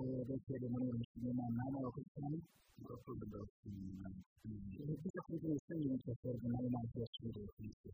rero 0.52 0.66
muri 0.72 0.84
uyu 0.86 0.98
mushinga 1.00 1.28
inama 1.32 1.62
n'abakozi 1.72 2.08
cyane 2.14 2.36
murakoze 2.80 3.22
ndabashimira 3.28 4.08
ni 4.44 4.94
byiza 5.00 5.18
ko 5.24 5.28
ibyo 5.36 5.48
bisa 5.56 5.72
n'ibitakorwa 5.76 6.46
na 6.52 6.58
yo 6.62 6.68
mpamvu 6.72 6.96
yasubiriye 7.02 7.48
ku 7.54 7.60
isi 7.70 7.90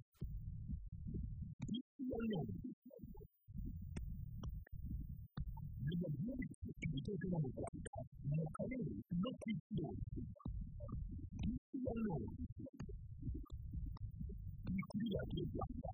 biba 5.87 6.09
byinshi 6.17 6.69
ibitego 6.87 7.25
no 7.31 7.39
mu 7.43 7.49
rwanda 7.55 7.93
mu 8.37 8.45
karere 8.57 8.85
no 9.23 9.31
ku 9.39 9.45
isi 9.53 9.73
yose 9.81 10.19
isi 11.55 11.77
ya 11.85 11.95
none 12.05 12.27
ni 14.75 14.83
kuri 14.89 15.07
radiyo 15.15 15.43
rwanda 15.53 15.89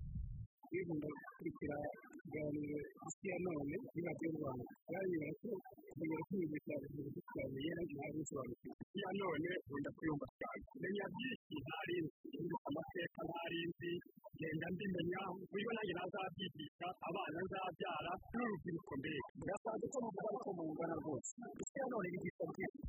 kwirinda 0.69 1.07
gukurikira 1.17 1.75
ikiganiro 2.15 2.77
isi 3.07 3.25
ya 3.31 3.37
none 3.45 3.73
kuri 3.89 4.01
radiyo 4.07 4.29
rwanda 4.37 4.63
barabwira 4.85 5.27
ko 5.41 5.49
kumenya 5.91 6.19
kwigisha 6.27 6.73
ibintu 6.85 7.09
dusobanuye 7.15 7.71
ntabwo 7.75 8.17
bisobanukiwe 8.19 8.73
isi 8.83 8.97
ya 9.03 9.11
none 9.21 9.49
nkunda 9.65 9.89
kuyumva 9.97 10.25
cyane 10.39 10.61
menya 10.81 11.05
byinshi 11.15 11.53
ntari 11.63 11.95
nzi 12.41 12.55
amateka 12.69 13.19
ntari 13.29 13.59
nzi 13.69 13.91
genda 14.39 14.67
mbimenya 14.73 15.21
buryo 15.49 15.69
nanjye 15.75 15.93
nazabyigisha 15.99 16.87
abana 17.07 17.37
nzabyara 17.45 18.11
n'urubyiruko 18.35 18.91
mbere 18.99 19.17
birasanzwe 19.39 19.85
ko 19.93 19.97
muvuga 20.05 20.31
ko 20.43 20.49
mungana 20.57 20.95
rwose 21.01 21.31
isi 21.61 21.75
ya 21.79 21.85
none 21.91 22.07
yigisha 22.13 22.43
byinshi 22.51 22.81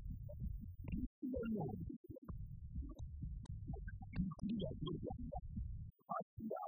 isi 1.02 1.26
ya 6.52 6.62